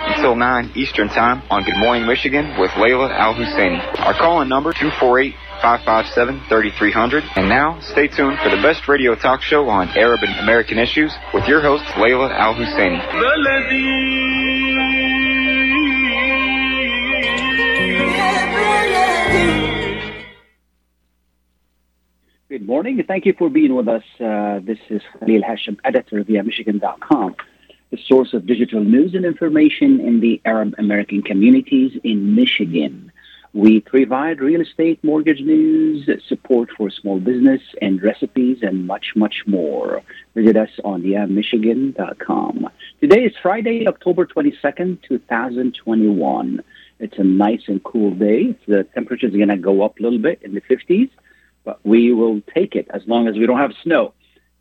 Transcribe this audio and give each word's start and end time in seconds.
until 0.00 0.34
9 0.34 0.72
Eastern 0.74 1.08
Time 1.08 1.42
on 1.50 1.64
Good 1.64 1.76
Morning 1.78 2.06
Michigan 2.06 2.58
with 2.58 2.70
Layla 2.72 3.10
Al 3.10 3.34
Husseini. 3.34 3.80
Our 4.00 4.14
call-in 4.14 4.48
number 4.48 4.72
248 4.72 5.34
557 5.62 6.40
3300. 6.48 7.24
And 7.36 7.48
now, 7.48 7.78
stay 7.80 8.08
tuned 8.08 8.38
for 8.42 8.48
the 8.48 8.62
best 8.62 8.88
radio 8.88 9.14
talk 9.14 9.42
show 9.42 9.68
on 9.68 9.88
Arab 9.90 10.20
and 10.22 10.38
American 10.40 10.78
issues 10.78 11.12
with 11.34 11.46
your 11.46 11.60
host, 11.60 11.84
Layla 11.96 12.30
Al 12.30 12.54
Husseini. 12.54 13.00
Good 22.48 22.66
morning, 22.66 22.98
and 22.98 23.06
thank 23.06 23.26
you 23.26 23.34
for 23.38 23.48
being 23.48 23.76
with 23.76 23.86
us. 23.86 24.02
Uh, 24.18 24.58
this 24.60 24.78
is 24.88 25.00
Khalil 25.20 25.42
Hashim, 25.42 25.78
editor 25.84 26.18
of 26.18 26.26
via 26.26 26.42
Michigan.com, 26.42 27.36
the 27.90 27.98
source 28.06 28.32
of 28.34 28.46
digital 28.46 28.82
news 28.82 29.14
and 29.14 29.24
information 29.24 30.00
in 30.00 30.20
the 30.20 30.40
Arab 30.44 30.74
American 30.78 31.22
communities 31.22 31.98
in 32.04 32.34
Michigan. 32.34 33.12
We 33.52 33.80
provide 33.80 34.40
real 34.40 34.60
estate, 34.60 35.02
mortgage 35.02 35.40
news, 35.40 36.08
support 36.28 36.70
for 36.76 36.88
small 36.88 37.18
business, 37.18 37.60
and 37.82 38.00
recipes, 38.00 38.58
and 38.62 38.86
much, 38.86 39.14
much 39.16 39.42
more. 39.46 40.02
Visit 40.36 40.56
us 40.56 40.70
on 40.84 41.02
Michigan.com. 41.34 42.70
Today 43.00 43.24
is 43.24 43.32
Friday, 43.42 43.88
October 43.88 44.24
22nd, 44.24 45.02
2021. 45.02 46.62
It's 47.00 47.18
a 47.18 47.24
nice 47.24 47.62
and 47.66 47.82
cool 47.82 48.12
day. 48.12 48.56
The 48.68 48.84
temperature 48.84 49.26
is 49.26 49.34
going 49.34 49.48
to 49.48 49.56
go 49.56 49.82
up 49.82 49.98
a 49.98 50.02
little 50.02 50.20
bit 50.20 50.40
in 50.42 50.54
the 50.54 50.60
50s 50.60 51.10
but 51.64 51.78
we 51.84 52.12
will 52.12 52.40
take 52.54 52.74
it 52.74 52.86
as 52.90 53.02
long 53.06 53.28
as 53.28 53.36
we 53.36 53.46
don't 53.46 53.58
have 53.58 53.72
snow. 53.82 54.12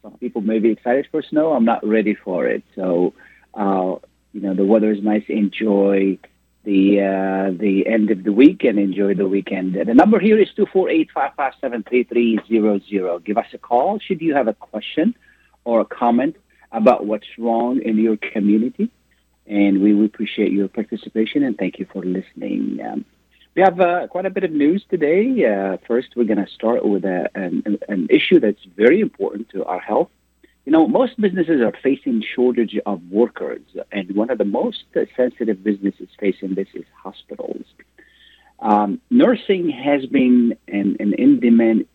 Some 0.01 0.17
people 0.17 0.41
may 0.41 0.59
be 0.59 0.71
excited 0.71 1.07
for 1.11 1.21
snow. 1.21 1.53
I'm 1.53 1.65
not 1.65 1.85
ready 1.85 2.15
for 2.15 2.47
it. 2.47 2.63
So, 2.75 3.13
uh, 3.53 3.95
you 4.33 4.41
know, 4.41 4.53
the 4.53 4.65
weather 4.65 4.91
is 4.91 5.03
nice. 5.03 5.23
Enjoy 5.27 6.17
the 6.63 7.01
uh, 7.01 7.57
the 7.57 7.87
end 7.87 8.11
of 8.11 8.23
the 8.23 8.31
week 8.31 8.63
and 8.63 8.77
enjoy 8.77 9.13
the 9.13 9.27
weekend. 9.27 9.75
The 9.75 9.93
number 9.93 10.19
here 10.19 10.37
is 10.37 10.49
two 10.55 10.65
four 10.71 10.89
eight 10.89 11.09
five 11.11 11.31
five 11.35 11.53
seven 11.61 11.83
three 11.83 12.03
three 12.03 12.39
zero 12.47 12.79
zero. 12.89 13.19
Give 13.19 13.37
us 13.37 13.47
a 13.53 13.57
call 13.57 13.99
should 13.99 14.21
you 14.21 14.35
have 14.35 14.47
a 14.47 14.53
question 14.53 15.15
or 15.63 15.81
a 15.81 15.85
comment 15.85 16.35
about 16.71 17.05
what's 17.05 17.27
wrong 17.37 17.81
in 17.81 17.97
your 17.97 18.17
community, 18.17 18.89
and 19.47 19.81
we 19.81 20.05
appreciate 20.05 20.51
your 20.51 20.67
participation 20.67 21.43
and 21.43 21.57
thank 21.57 21.79
you 21.79 21.87
for 21.91 22.03
listening. 22.03 22.79
Um, 22.85 23.05
we 23.59 23.63
have 23.63 23.81
uh, 23.81 24.07
quite 24.07 24.25
a 24.25 24.29
bit 24.29 24.45
of 24.45 24.51
news 24.51 24.85
today. 24.89 25.45
Uh, 25.45 25.75
first, 25.85 26.15
we're 26.15 26.23
going 26.23 26.45
to 26.45 26.49
start 26.49 26.85
with 26.85 27.03
a, 27.03 27.29
an, 27.35 27.77
an, 27.89 28.07
issue 28.09 28.39
that's 28.39 28.63
very 28.77 29.01
important 29.01 29.49
to 29.49 29.65
our 29.65 29.81
health. 29.81 30.09
You 30.63 30.71
know, 30.71 30.87
most 30.87 31.19
businesses 31.19 31.59
are 31.59 31.73
facing 31.83 32.23
shortage 32.23 32.79
of 32.85 33.01
workers, 33.11 33.59
and 33.91 34.15
one 34.15 34.29
of 34.29 34.37
the 34.37 34.45
most 34.45 34.85
uh, 34.95 35.01
sensitive 35.17 35.61
businesses 35.61 36.07
facing 36.17 36.55
this 36.55 36.69
is 36.73 36.85
hospitals. 37.03 37.65
Um, 38.59 39.01
nursing 39.09 39.67
has 39.71 40.05
been 40.05 40.55
an, 40.69 40.95
an 41.01 41.11
in-demand 41.15 41.85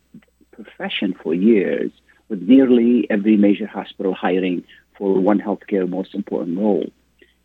profession 0.53 1.15
for 1.15 1.33
years, 1.33 1.91
with 2.29 2.43
nearly 2.43 3.07
every 3.09 3.39
major 3.39 3.67
hospital 3.67 4.13
hiring 4.13 4.65
for 4.99 5.19
one 5.19 5.41
healthcare 5.41 5.89
most 5.89 6.15
important 6.15 6.59
role 6.59 6.91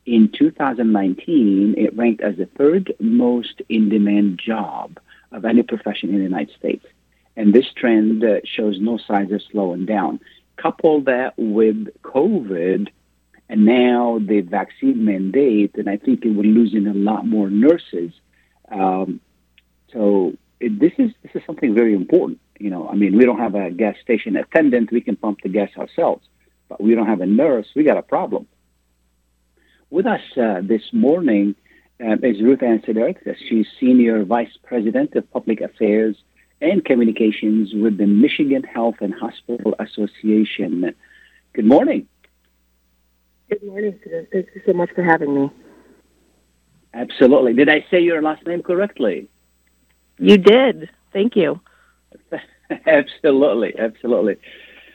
in 0.10 0.30
2019, 0.32 1.76
it 1.78 1.96
ranked 1.96 2.22
as 2.22 2.38
the 2.38 2.48
third 2.48 2.94
most 3.00 3.62
in 3.70 3.90
demand 3.90 4.40
job 4.44 5.00
of 5.32 5.46
any 5.46 5.62
profession 5.62 6.10
in 6.10 6.18
the 6.18 6.24
United 6.24 6.56
States. 6.56 6.86
And 7.36 7.54
this 7.54 7.72
trend 7.74 8.24
uh, 8.24 8.40
shows 8.44 8.80
no 8.80 8.98
signs 8.98 9.32
of 9.32 9.42
slowing 9.52 9.86
down. 9.86 10.20
Couple 10.58 11.02
that 11.02 11.36
with 11.38 11.88
COVID 12.02 12.90
and 13.50 13.66
now 13.66 14.20
the 14.20 14.42
vaccine 14.42 15.06
mandate, 15.06 15.76
and 15.76 15.90
I 15.90 15.98
think 15.98 16.24
we're 16.24 16.44
losing 16.44 16.88
a 16.88 16.94
lot 16.94 17.26
more 17.26 17.50
nurses. 17.50 18.12
Um, 18.72 19.20
so 19.92 20.34
it, 20.60 20.80
this 20.80 20.94
is 20.98 21.12
this 21.24 21.32
is 21.34 21.42
something 21.46 21.74
very 21.74 21.94
important. 21.94 22.40
You 22.60 22.70
know, 22.70 22.88
I 22.90 22.96
mean, 22.96 23.18
we 23.18 23.26
don't 23.26 23.40
have 23.40 23.56
a 23.56 23.72
gas 23.72 23.96
station 24.02 24.36
attendant; 24.36 24.92
we 24.92 25.02
can 25.02 25.16
pump 25.16 25.40
the 25.42 25.50
gas 25.50 25.70
ourselves, 25.78 26.28
but 26.68 26.82
we 26.82 26.94
don't 26.94 27.08
have 27.08 27.22
a 27.22 27.26
nurse. 27.26 27.68
We 27.76 27.84
got 27.84 27.98
a 27.98 28.04
problem. 28.04 28.48
With 29.92 30.06
us 30.06 30.22
uh, 30.38 30.62
this 30.62 30.84
morning 30.94 31.56
uh, 32.00 32.14
is 32.22 32.38
Ruthanne 32.38 32.86
Sudderth. 32.86 33.18
She's 33.48 33.66
Senior 33.80 34.24
Vice 34.24 34.56
President 34.64 35.16
of 35.16 35.30
Public 35.32 35.62
Affairs 35.62 36.16
and 36.62 36.86
Communications 36.86 37.74
with 37.74 37.98
the 37.98 38.06
Michigan 38.06 38.62
Health 38.64 38.98
and 39.02 39.14
Hospital 39.16 39.74
Association. 39.80 40.94
Good 41.54 41.66
morning. 41.66 42.08
Good 43.50 43.64
morning. 43.64 44.00
Thank 44.32 44.48
you 44.54 44.62
so 44.64 44.74
much 44.74 44.92
for 44.94 45.04
having 45.04 45.34
me. 45.34 45.50
Absolutely. 46.94 47.54
Did 47.54 47.70
I 47.70 47.84
say 47.90 48.00
your 48.00 48.22
last 48.22 48.46
name 48.46 48.62
correctly? 48.62 49.28
You 50.20 50.38
did. 50.38 50.90
Thank 51.14 51.36
you. 51.36 51.60
absolutely. 52.86 53.74
Absolutely. 53.78 54.38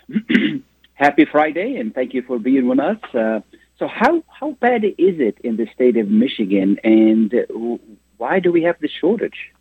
Happy 0.94 1.24
Friday, 1.24 1.76
and 1.76 1.92
thank 1.92 2.14
you 2.14 2.22
for 2.22 2.38
being 2.38 2.68
with 2.68 2.78
us. 2.78 2.98
Uh, 3.12 3.40
so 3.78 3.88
how 3.88 4.22
how 4.28 4.52
bad 4.52 4.84
is 4.84 4.94
it 4.98 5.38
in 5.42 5.56
the 5.56 5.66
state 5.74 5.96
of 5.96 6.08
Michigan, 6.08 6.78
and 6.84 7.34
why 8.16 8.38
do 8.38 8.52
we 8.52 8.62
have 8.62 8.78
this 8.80 8.92
shortage? 8.92 9.52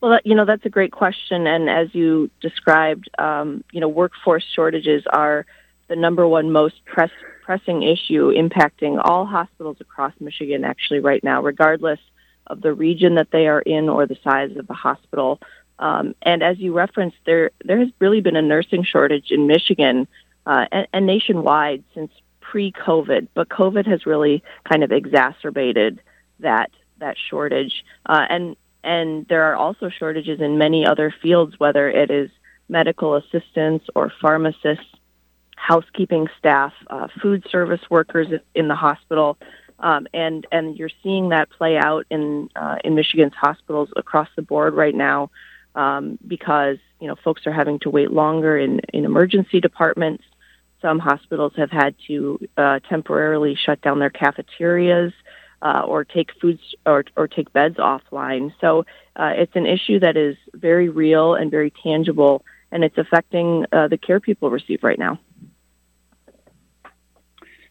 Well, 0.00 0.18
you 0.24 0.34
know 0.34 0.44
that's 0.44 0.64
a 0.64 0.70
great 0.70 0.92
question, 0.92 1.46
and 1.46 1.70
as 1.70 1.94
you 1.94 2.30
described, 2.40 3.08
um, 3.18 3.62
you 3.72 3.80
know 3.80 3.88
workforce 3.88 4.44
shortages 4.54 5.04
are 5.12 5.46
the 5.88 5.96
number 5.96 6.26
one 6.26 6.50
most 6.50 6.84
press, 6.86 7.10
pressing 7.44 7.82
issue 7.82 8.32
impacting 8.32 9.00
all 9.02 9.26
hospitals 9.26 9.76
across 9.80 10.12
Michigan. 10.18 10.64
Actually, 10.64 11.00
right 11.00 11.22
now, 11.22 11.42
regardless 11.42 12.00
of 12.48 12.62
the 12.62 12.72
region 12.72 13.14
that 13.14 13.30
they 13.30 13.46
are 13.46 13.60
in 13.60 13.88
or 13.88 14.06
the 14.06 14.18
size 14.24 14.56
of 14.56 14.66
the 14.66 14.74
hospital. 14.74 15.40
Um, 15.78 16.14
and 16.20 16.42
as 16.42 16.58
you 16.58 16.72
referenced, 16.74 17.16
there 17.24 17.52
there 17.64 17.78
has 17.78 17.88
really 18.00 18.20
been 18.20 18.36
a 18.36 18.42
nursing 18.42 18.82
shortage 18.82 19.30
in 19.30 19.46
Michigan 19.46 20.08
uh, 20.46 20.66
and, 20.72 20.88
and 20.92 21.06
nationwide 21.06 21.84
since 21.94 22.10
pre-COVID, 22.50 23.28
but 23.34 23.48
COVID 23.48 23.86
has 23.86 24.06
really 24.06 24.42
kind 24.68 24.82
of 24.82 24.90
exacerbated 24.90 26.00
that 26.40 26.70
that 26.98 27.16
shortage. 27.28 27.84
Uh, 28.06 28.26
and 28.28 28.56
and 28.82 29.26
there 29.28 29.44
are 29.44 29.56
also 29.56 29.88
shortages 29.88 30.40
in 30.40 30.58
many 30.58 30.86
other 30.86 31.14
fields, 31.22 31.54
whether 31.58 31.88
it 31.88 32.10
is 32.10 32.30
medical 32.68 33.14
assistants 33.14 33.86
or 33.94 34.12
pharmacists, 34.20 34.86
housekeeping 35.56 36.28
staff, 36.38 36.72
uh, 36.88 37.08
food 37.22 37.46
service 37.50 37.82
workers 37.90 38.28
in 38.54 38.68
the 38.68 38.74
hospital. 38.74 39.38
Um, 39.78 40.06
and 40.12 40.46
and 40.50 40.76
you're 40.76 40.90
seeing 41.02 41.28
that 41.30 41.50
play 41.50 41.78
out 41.78 42.04
in 42.10 42.50
uh, 42.56 42.76
in 42.84 42.94
Michigan's 42.94 43.34
hospitals 43.34 43.90
across 43.96 44.28
the 44.34 44.42
board 44.42 44.74
right 44.74 44.94
now, 44.94 45.30
um, 45.74 46.18
because 46.26 46.78
you 47.00 47.06
know 47.06 47.14
folks 47.14 47.46
are 47.46 47.52
having 47.52 47.78
to 47.80 47.90
wait 47.90 48.10
longer 48.10 48.58
in 48.58 48.80
in 48.92 49.04
emergency 49.04 49.60
departments. 49.60 50.24
Some 50.82 50.98
hospitals 50.98 51.52
have 51.56 51.70
had 51.70 51.94
to 52.06 52.38
uh, 52.56 52.80
temporarily 52.88 53.54
shut 53.54 53.82
down 53.82 53.98
their 53.98 54.10
cafeterias 54.10 55.12
uh, 55.62 55.82
or 55.86 56.04
take 56.04 56.30
foods 56.40 56.60
or, 56.86 57.04
or 57.16 57.28
take 57.28 57.52
beds 57.52 57.76
offline. 57.76 58.52
So 58.60 58.86
uh, 59.16 59.32
it's 59.36 59.54
an 59.54 59.66
issue 59.66 60.00
that 60.00 60.16
is 60.16 60.36
very 60.54 60.88
real 60.88 61.34
and 61.34 61.50
very 61.50 61.72
tangible, 61.82 62.44
and 62.72 62.82
it's 62.82 62.96
affecting 62.96 63.66
uh, 63.72 63.88
the 63.88 63.98
care 63.98 64.20
people 64.20 64.50
receive 64.50 64.82
right 64.82 64.98
now. 64.98 65.18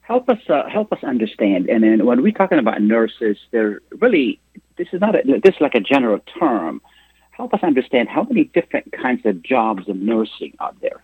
Help 0.01 0.27
us 0.29 0.39
uh, 0.49 0.67
help 0.67 0.91
us 0.91 1.03
understand. 1.03 1.69
And 1.69 1.83
then 1.83 2.05
when 2.05 2.23
we're 2.23 2.31
talking 2.31 2.57
about 2.57 2.81
nurses, 2.81 3.37
they're 3.51 3.79
really 3.99 4.39
this 4.75 4.87
is 4.91 4.99
not 4.99 5.15
a, 5.15 5.21
this 5.23 5.53
is 5.55 5.61
like 5.61 5.75
a 5.75 5.79
general 5.79 6.19
term. 6.39 6.81
Help 7.31 7.53
us 7.53 7.59
understand 7.61 8.09
how 8.09 8.23
many 8.23 8.45
different 8.45 8.91
kinds 8.91 9.25
of 9.25 9.43
jobs 9.43 9.87
of 9.87 9.95
nursing 9.97 10.55
are 10.59 10.73
there. 10.81 11.03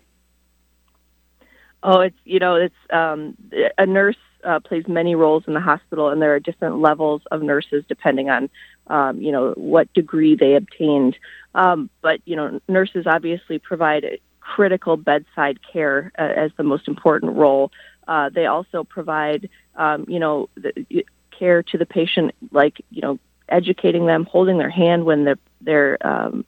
Oh, 1.88 2.00
it's 2.02 2.18
you 2.26 2.40
know, 2.40 2.56
it's 2.56 2.76
um, 2.92 3.38
a 3.78 3.86
nurse 3.86 4.18
uh, 4.44 4.60
plays 4.60 4.86
many 4.88 5.14
roles 5.16 5.44
in 5.48 5.54
the 5.54 5.60
hospital, 5.62 6.10
and 6.10 6.20
there 6.20 6.34
are 6.34 6.40
different 6.40 6.80
levels 6.80 7.22
of 7.32 7.44
nurses 7.44 7.84
depending 7.88 8.30
on 8.32 8.50
um, 8.88 9.22
you 9.22 9.32
know 9.32 9.54
what 9.56 9.94
degree 9.94 10.36
they 10.36 10.56
obtained. 10.56 11.16
Um, 11.54 11.92
but 12.02 12.22
you 12.26 12.36
know, 12.36 12.60
nurses 12.68 13.06
obviously 13.08 13.60
provide 13.60 14.04
critical 14.42 14.98
bedside 14.98 15.60
care 15.72 16.12
uh, 16.18 16.24
as 16.24 16.52
the 16.58 16.64
most 16.64 16.88
important 16.88 17.34
role 17.36 17.72
Uh, 18.08 18.30
they 18.30 18.46
also 18.46 18.84
provide, 18.84 19.50
um, 19.76 20.06
you 20.08 20.20
know, 20.20 20.50
the, 20.56 21.06
care 21.38 21.64
to 21.64 21.78
the 21.78 21.86
patient, 21.86 22.34
like 22.52 22.82
you 22.90 23.02
know, 23.02 23.20
educating 23.50 24.06
them, 24.06 24.26
holding 24.26 24.58
their 24.58 24.70
hand 24.70 25.06
when 25.06 25.26
their 25.26 25.38
their 25.62 26.08
um, 26.08 26.46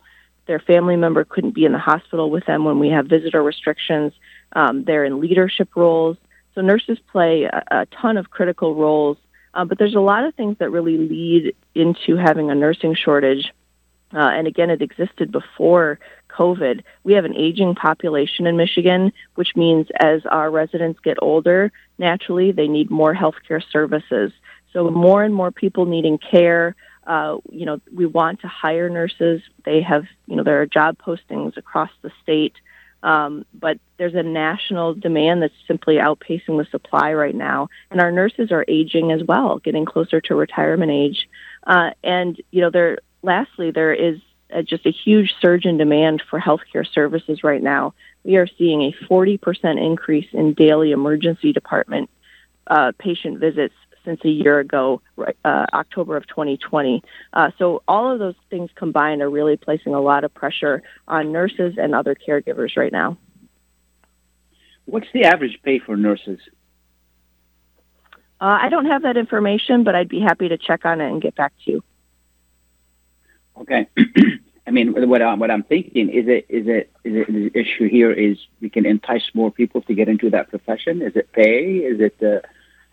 their 0.48 0.60
family 0.60 0.95
member 0.95 1.25
couldn't 1.25 1.56
be 1.56 1.66
in 1.66 1.74
the 1.74 1.80
hospital 1.80 2.30
with 2.30 2.45
them 2.45 2.63
when 2.63 2.80
we 2.80 2.90
have 2.90 3.07
visitor 3.07 3.44
restrictions. 3.44 4.13
Um, 4.54 4.84
they're 4.84 5.06
in 5.06 5.20
leadership 5.20 5.70
roles, 5.76 6.18
so 6.56 6.62
nurses 6.62 6.98
play 7.12 7.44
a, 7.44 7.64
a 7.72 7.86
ton 7.88 8.18
of 8.18 8.30
critical 8.30 8.76
roles. 8.76 9.18
Uh, 9.54 9.66
but 9.66 9.78
there's 9.78 9.96
a 9.96 10.00
lot 10.00 10.24
of 10.24 10.36
things 10.36 10.58
that 10.60 10.70
really 10.70 10.98
lead 10.98 11.56
into 11.74 12.16
having 12.16 12.52
a 12.52 12.56
nursing 12.56 12.96
shortage. 12.96 13.52
Uh, 14.14 14.20
and 14.20 14.48
again, 14.48 14.70
it 14.70 14.82
existed 14.82 15.32
before 15.32 16.00
COVID. 16.30 16.84
We 17.04 17.14
have 17.14 17.26
an 17.26 17.36
aging 17.36 17.76
population 17.76 18.48
in 18.48 18.56
Michigan, 18.56 19.12
which 19.36 19.56
means 19.56 19.88
as 20.00 20.26
our 20.26 20.50
residents 20.50 21.00
get 21.02 21.18
older, 21.22 21.72
naturally 21.98 22.52
they 22.52 22.68
need 22.68 22.90
more 22.90 23.14
healthcare 23.14 23.62
services. 23.72 24.32
So 24.74 24.90
more 24.90 25.24
and 25.24 25.34
more 25.34 25.52
people 25.52 25.86
needing 25.86 26.18
care. 26.18 26.76
Uh, 27.06 27.38
you 27.50 27.66
know, 27.66 27.82
we 27.94 28.06
want 28.06 28.42
to 28.42 28.48
hire 28.48 28.90
nurses. 28.90 29.42
They 29.66 29.82
have, 29.82 30.06
you 30.28 30.36
know, 30.36 30.44
there 30.44 30.62
are 30.62 30.66
job 30.66 30.98
postings 31.00 31.58
across 31.58 31.90
the 32.02 32.12
state, 32.22 32.54
um, 33.04 33.46
but 33.54 33.80
there's 33.98 34.16
a 34.16 34.24
national 34.24 34.94
demand 34.94 35.42
that's 35.42 35.54
simply 35.68 35.96
outpacing 35.96 36.58
the 36.58 36.68
supply 36.72 37.14
right 37.14 37.36
now. 37.36 37.70
And 37.92 38.02
our 38.02 38.12
nurses 38.12 38.52
are 38.52 38.66
aging 38.68 39.12
as 39.12 39.24
well, 39.24 39.60
getting 39.60 39.86
closer 39.86 40.22
to 40.22 40.36
retirement 40.36 40.92
age. 40.92 41.30
Uh, 41.66 41.92
and 42.04 42.42
you 42.52 42.62
know, 42.62 42.70
there. 42.70 43.00
Lastly, 43.24 43.72
there 43.72 43.94
is 43.94 44.20
just 44.66 44.86
a 44.86 44.92
huge 44.92 45.34
surge 45.42 45.66
in 45.66 45.78
demand 45.78 46.24
for 46.30 46.40
healthcare 46.40 46.88
services 46.88 47.44
right 47.44 47.62
now. 47.62 47.94
We 48.24 48.38
are 48.38 48.48
seeing 48.58 48.84
a 48.84 48.94
40% 49.06 49.40
increase 49.84 50.28
in 50.32 50.54
daily 50.54 50.92
emergency 50.92 51.52
department 51.52 52.10
uh, 52.68 52.92
patient 52.98 53.40
visits 53.40 53.74
since 54.07 54.21
a 54.24 54.30
year 54.30 54.59
ago, 54.59 55.01
uh, 55.19 55.65
October 55.74 56.15
of 56.15 56.25
2020. 56.27 57.04
Uh, 57.33 57.51
so 57.59 57.83
all 57.88 58.09
of 58.12 58.19
those 58.19 58.36
things 58.50 58.69
combined 58.74 59.21
are 59.21 59.30
really 59.30 59.57
placing 59.57 59.94
a 59.94 60.00
lot 60.00 60.24
of 60.24 60.33
pressure 60.33 60.81
on 61.09 61.33
nurses 61.33 61.75
and 61.77 61.94
other 61.94 62.15
caregivers 62.15 62.77
right 62.77 62.92
now. 62.92 63.18
What's 64.86 65.07
the 65.13 65.25
average 65.25 65.59
pay 65.62 65.80
for 65.80 65.98
nurses? 65.98 66.39
Uh, 68.39 68.57
I 68.62 68.69
don't 68.69 68.86
have 68.86 69.01
that 69.01 69.18
information, 69.18 69.83
but 69.83 69.94
I'd 69.94 70.07
be 70.07 70.21
happy 70.21 70.48
to 70.48 70.57
check 70.57 70.86
on 70.86 71.01
it 71.01 71.12
and 71.12 71.21
get 71.21 71.36
back 71.36 71.51
to 71.65 71.71
you. 71.71 71.83
Okay. 73.59 73.89
I 74.68 74.71
mean, 74.71 74.94
what 75.09 75.21
I'm, 75.21 75.39
what 75.39 75.51
I'm 75.51 75.63
thinking 75.63 76.09
is 76.09 76.25
it 76.27 76.45
is 76.50 76.68
it 76.68 76.92
is 77.04 77.15
it 77.15 77.27
the 77.27 77.59
issue 77.59 77.89
here 77.89 78.12
is 78.12 78.38
we 78.62 78.69
can 78.69 78.86
entice 78.86 79.24
more 79.33 79.50
people 79.50 79.81
to 79.83 79.94
get 79.94 80.07
into 80.07 80.30
that 80.30 80.50
profession. 80.50 81.01
Is 81.01 81.15
it 81.15 81.31
pay? 81.31 81.77
Is 81.77 82.00
it 82.00 82.21
uh, 82.21 82.45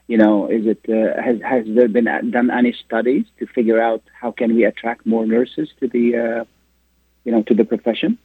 you 0.06 0.18
know, 0.18 0.48
is 0.48 0.66
it 0.66 0.80
uh, 0.88 1.20
has 1.20 1.40
has 1.42 1.64
there 1.66 1.88
been 1.88 2.04
done 2.30 2.50
any 2.50 2.74
studies 2.84 3.24
to 3.38 3.46
figure 3.46 3.80
out 3.80 4.02
how 4.20 4.32
can 4.32 4.54
we 4.54 4.64
attract 4.64 5.06
more 5.06 5.26
nurses 5.26 5.70
to 5.80 5.88
the 5.88 6.16
uh, 6.16 6.44
you 7.24 7.32
know 7.32 7.42
to 7.42 7.54
the 7.54 7.64
profession? 7.64 8.18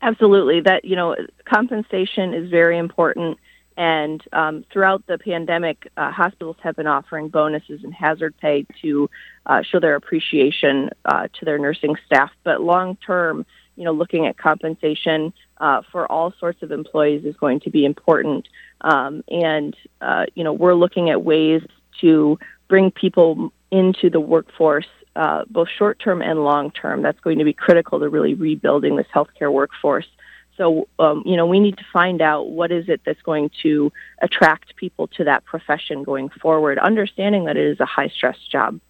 Absolutely, 0.00 0.60
that 0.60 0.84
you 0.84 0.94
know, 0.94 1.16
compensation 1.44 2.34
is 2.34 2.50
very 2.50 2.78
important. 2.78 3.38
And 3.76 4.20
um, 4.32 4.64
throughout 4.72 5.06
the 5.06 5.18
pandemic, 5.18 5.88
uh, 5.96 6.10
hospitals 6.10 6.56
have 6.62 6.74
been 6.74 6.88
offering 6.88 7.28
bonuses 7.28 7.84
and 7.84 7.94
hazard 7.94 8.34
pay 8.36 8.66
to 8.82 9.08
uh, 9.46 9.62
show 9.62 9.78
their 9.78 9.94
appreciation 9.94 10.90
uh, 11.04 11.28
to 11.38 11.44
their 11.44 11.58
nursing 11.58 11.94
staff. 12.04 12.30
But 12.42 12.60
long 12.60 12.96
term, 12.96 13.46
you 13.78 13.84
know, 13.84 13.92
looking 13.92 14.26
at 14.26 14.36
compensation 14.36 15.32
uh, 15.58 15.82
for 15.92 16.10
all 16.10 16.34
sorts 16.40 16.62
of 16.64 16.72
employees 16.72 17.24
is 17.24 17.36
going 17.36 17.60
to 17.60 17.70
be 17.70 17.84
important. 17.84 18.48
Um, 18.80 19.22
and, 19.28 19.76
uh, 20.00 20.26
you 20.34 20.42
know, 20.42 20.52
we're 20.52 20.74
looking 20.74 21.10
at 21.10 21.22
ways 21.22 21.62
to 22.00 22.38
bring 22.66 22.90
people 22.90 23.52
into 23.70 24.10
the 24.10 24.18
workforce, 24.18 24.88
uh, 25.14 25.44
both 25.48 25.68
short 25.68 26.00
term 26.00 26.22
and 26.22 26.44
long 26.44 26.72
term. 26.72 27.02
That's 27.02 27.20
going 27.20 27.38
to 27.38 27.44
be 27.44 27.52
critical 27.52 28.00
to 28.00 28.08
really 28.08 28.34
rebuilding 28.34 28.96
this 28.96 29.06
healthcare 29.14 29.52
workforce. 29.52 30.08
So, 30.56 30.88
um, 30.98 31.22
you 31.24 31.36
know, 31.36 31.46
we 31.46 31.60
need 31.60 31.78
to 31.78 31.84
find 31.92 32.20
out 32.20 32.50
what 32.50 32.72
is 32.72 32.88
it 32.88 33.02
that's 33.06 33.22
going 33.22 33.50
to 33.62 33.92
attract 34.20 34.74
people 34.74 35.06
to 35.16 35.24
that 35.24 35.44
profession 35.44 36.02
going 36.02 36.30
forward, 36.30 36.80
understanding 36.80 37.44
that 37.44 37.56
it 37.56 37.64
is 37.64 37.78
a 37.78 37.86
high 37.86 38.08
stress 38.08 38.38
job. 38.50 38.80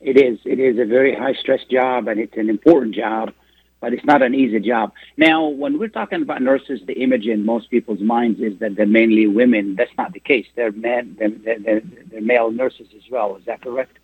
It 0.00 0.16
is. 0.16 0.38
It 0.44 0.60
is 0.60 0.78
a 0.78 0.84
very 0.84 1.14
high 1.14 1.34
stress 1.34 1.60
job, 1.70 2.08
and 2.08 2.20
it's 2.20 2.36
an 2.36 2.50
important 2.50 2.94
job 2.94 3.32
but 3.80 3.92
it's 3.92 4.04
not 4.04 4.22
an 4.22 4.34
easy 4.34 4.58
job. 4.58 4.92
Now, 5.16 5.46
when 5.46 5.78
we're 5.78 5.88
talking 5.88 6.22
about 6.22 6.42
nurses, 6.42 6.80
the 6.86 6.94
image 6.94 7.26
in 7.26 7.44
most 7.44 7.70
people's 7.70 8.00
minds 8.00 8.40
is 8.40 8.58
that 8.60 8.74
they're 8.74 8.86
mainly 8.86 9.26
women. 9.26 9.76
That's 9.76 9.96
not 9.98 10.12
the 10.12 10.20
case. 10.20 10.46
They're 10.56 10.72
men, 10.72 11.16
they're, 11.18 11.58
they're, 11.58 11.82
they're 12.10 12.20
male 12.20 12.50
nurses 12.50 12.88
as 12.96 13.02
well. 13.10 13.36
Is 13.36 13.44
that 13.44 13.62
correct? 13.62 13.98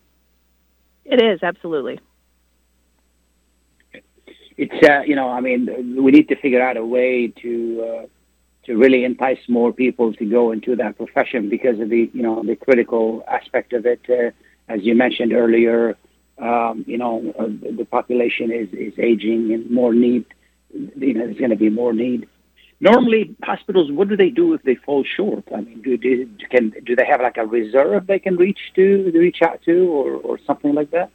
It 1.05 1.21
is 1.21 1.43
absolutely. 1.43 1.99
It's 4.57 4.89
uh, 4.89 5.01
you 5.07 5.17
know, 5.17 5.31
I 5.31 5.41
mean, 5.41 5.97
we 6.01 6.13
need 6.13 6.29
to 6.29 6.37
figure 6.37 6.63
out 6.63 6.77
a 6.77 6.85
way 6.85 7.29
to 7.43 7.85
uh, 7.85 8.07
to 8.67 8.77
really 8.77 9.03
entice 9.03 9.41
more 9.49 9.73
people 9.73 10.13
to 10.13 10.25
go 10.25 10.53
into 10.53 10.77
that 10.77 10.97
profession 10.97 11.49
because 11.49 11.81
of 11.81 11.89
the 11.89 12.11
you 12.13 12.23
know 12.23 12.45
the 12.45 12.55
critical 12.55 13.25
aspect 13.27 13.73
of 13.73 13.87
it. 13.87 14.01
Uh, 14.09 14.31
as 14.69 14.83
you 14.83 14.95
mentioned 14.95 15.33
earlier, 15.33 15.97
um, 16.39 16.85
you 16.87 16.99
know, 16.99 17.33
uh, 17.39 17.47
the 17.77 17.85
population 17.85 18.51
is, 18.51 18.69
is 18.73 18.99
aging 18.99 19.53
and 19.53 19.71
more 19.71 19.93
need, 19.93 20.25
you 20.73 21.15
know, 21.15 21.27
there's 21.27 21.39
going 21.39 21.51
to 21.51 21.57
be 21.57 21.71
more 21.71 21.93
need. 21.93 22.29
Normally, 22.81 23.37
hospitals, 23.45 23.93
what 23.93 24.09
do 24.09 24.17
they 24.17 24.31
do 24.31 24.55
if 24.55 24.63
they 24.63 24.75
fall 24.75 25.05
short? 25.05 25.45
I 25.55 25.61
mean, 25.61 25.83
do, 25.83 25.97
do, 25.97 26.29
can, 26.51 26.73
do 26.85 26.97
they 26.97 27.07
have 27.07 27.21
like 27.21 27.37
a 27.37 27.47
reserve 27.47 28.09
they 28.09 28.19
can 28.19 28.37
reach 28.37 28.59
to, 28.75 29.13
reach 29.15 29.41
out 29.41 29.63
to 29.67 29.89
or, 29.89 30.15
or 30.15 30.39
something 30.45 30.75
like 30.75 30.91
that? 30.91 31.11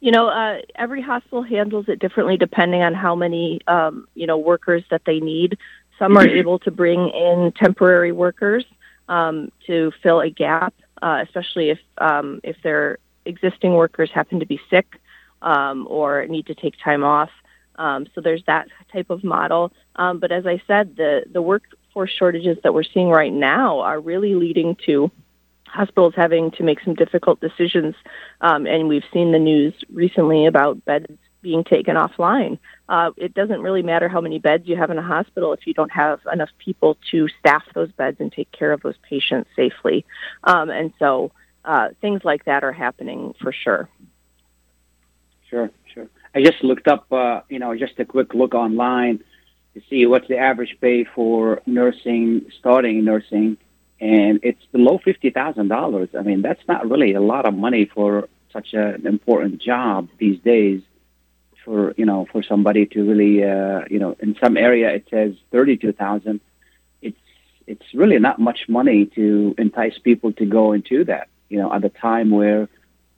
You 0.00 0.10
know, 0.10 0.28
uh, 0.28 0.58
every 0.74 1.02
hospital 1.02 1.42
handles 1.42 1.88
it 1.88 2.00
differently 2.00 2.36
depending 2.36 2.82
on 2.82 2.94
how 2.94 3.14
many, 3.14 3.60
um, 3.68 4.08
you 4.14 4.26
know, 4.26 4.38
workers 4.38 4.82
that 4.90 5.02
they 5.06 5.20
need. 5.20 5.56
Some 5.98 6.16
are 6.16 6.28
able 6.28 6.60
to 6.60 6.70
bring 6.70 7.08
in 7.08 7.52
temporary 7.52 8.12
workers 8.12 8.64
um, 9.08 9.50
to 9.66 9.92
fill 10.02 10.20
a 10.20 10.30
gap, 10.30 10.74
uh, 11.02 11.20
especially 11.22 11.70
if 11.70 11.78
um, 11.98 12.40
if 12.42 12.56
they're 12.62 12.98
existing 13.24 13.74
workers 13.74 14.10
happen 14.12 14.40
to 14.40 14.46
be 14.46 14.60
sick 14.70 15.00
um, 15.42 15.86
or 15.88 16.26
need 16.26 16.46
to 16.46 16.54
take 16.54 16.74
time 16.82 17.04
off. 17.04 17.30
Um, 17.76 18.06
so 18.14 18.20
there's 18.20 18.42
that 18.46 18.68
type 18.92 19.10
of 19.10 19.22
model. 19.22 19.72
Um, 19.96 20.18
but 20.18 20.32
as 20.32 20.46
I 20.46 20.60
said, 20.66 20.96
the, 20.96 21.24
the 21.30 21.40
workforce 21.40 22.10
shortages 22.10 22.58
that 22.64 22.74
we're 22.74 22.82
seeing 22.82 23.08
right 23.08 23.32
now 23.32 23.80
are 23.80 24.00
really 24.00 24.34
leading 24.34 24.76
to 24.86 25.10
hospitals 25.64 26.14
having 26.16 26.50
to 26.52 26.62
make 26.62 26.80
some 26.80 26.94
difficult 26.94 27.40
decisions. 27.40 27.94
Um, 28.40 28.66
and 28.66 28.88
we've 28.88 29.04
seen 29.12 29.32
the 29.32 29.38
news 29.38 29.74
recently 29.92 30.46
about 30.46 30.84
beds 30.84 31.06
being 31.40 31.62
taken 31.62 31.94
offline. 31.94 32.58
Uh, 32.88 33.10
it 33.16 33.34
doesn't 33.34 33.60
really 33.60 33.82
matter 33.82 34.08
how 34.08 34.20
many 34.20 34.38
beds 34.38 34.66
you 34.66 34.76
have 34.76 34.90
in 34.90 34.98
a 34.98 35.02
hospital 35.02 35.52
if 35.52 35.66
you 35.66 35.74
don't 35.74 35.92
have 35.92 36.20
enough 36.32 36.48
people 36.58 36.96
to 37.10 37.28
staff 37.38 37.62
those 37.74 37.92
beds 37.92 38.16
and 38.20 38.32
take 38.32 38.50
care 38.50 38.72
of 38.72 38.80
those 38.80 38.96
patients 39.08 39.50
safely. 39.54 40.06
Um, 40.44 40.70
and 40.70 40.92
so 40.98 41.30
uh, 41.64 41.88
things 42.00 42.22
like 42.24 42.46
that 42.46 42.64
are 42.64 42.72
happening 42.72 43.34
for 43.40 43.52
sure. 43.52 43.88
Sure, 45.50 45.70
sure. 45.92 46.08
I 46.34 46.42
just 46.42 46.62
looked 46.62 46.88
up, 46.88 47.12
uh, 47.12 47.40
you 47.48 47.58
know, 47.58 47.76
just 47.76 47.98
a 47.98 48.04
quick 48.04 48.34
look 48.34 48.54
online 48.54 49.22
to 49.74 49.82
see 49.88 50.06
what's 50.06 50.28
the 50.28 50.38
average 50.38 50.76
pay 50.80 51.04
for 51.04 51.60
nursing, 51.66 52.46
starting 52.58 53.04
nursing, 53.04 53.56
and 54.00 54.40
it's 54.42 54.64
below 54.72 54.98
fifty 55.04 55.30
thousand 55.30 55.68
dollars. 55.68 56.08
I 56.18 56.22
mean, 56.22 56.42
that's 56.42 56.60
not 56.68 56.88
really 56.88 57.14
a 57.14 57.20
lot 57.20 57.46
of 57.46 57.54
money 57.54 57.84
for 57.86 58.28
such 58.52 58.72
an 58.72 59.06
important 59.06 59.60
job 59.60 60.08
these 60.18 60.38
days. 60.40 60.82
For 61.68 61.80
you 62.00 62.06
know, 62.10 62.20
for 62.32 62.42
somebody 62.42 62.82
to 62.92 62.98
really, 63.10 63.34
uh, 63.54 63.80
you 63.92 64.00
know, 64.02 64.12
in 64.24 64.30
some 64.42 64.54
area 64.56 64.88
it 64.98 65.04
says 65.10 65.30
thirty-two 65.54 65.94
thousand. 66.02 66.36
It's 67.08 67.24
it's 67.72 67.88
really 68.00 68.18
not 68.18 68.36
much 68.48 68.60
money 68.68 69.00
to 69.18 69.54
entice 69.66 69.98
people 70.08 70.30
to 70.40 70.44
go 70.58 70.64
into 70.76 71.04
that 71.12 71.26
you 71.48 71.58
know, 71.58 71.72
at 71.72 71.84
a 71.84 71.88
time 71.88 72.30
where, 72.30 72.68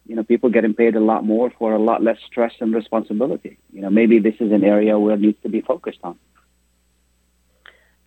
you 0.07 0.17
know, 0.17 0.23
people 0.23 0.51
getting 0.51 0.75
paid 0.75 0.97
a 0.97 1.01
lot 1.01 1.25
more 1.25 1.51
for 1.59 1.73
a 1.73 1.79
lot 1.79 2.03
less 2.03 2.19
stress 2.27 2.53
and 2.61 2.75
responsibility. 2.75 3.59
You 3.73 3.83
know, 3.83 3.91
maybe 3.91 4.19
this 4.19 4.35
is 4.41 4.53
an 4.53 4.65
area 4.65 4.99
where 4.99 5.15
it 5.15 5.21
needs 5.21 5.39
to 5.43 5.49
be 5.49 5.61
focused 5.61 6.01
on. 6.03 6.19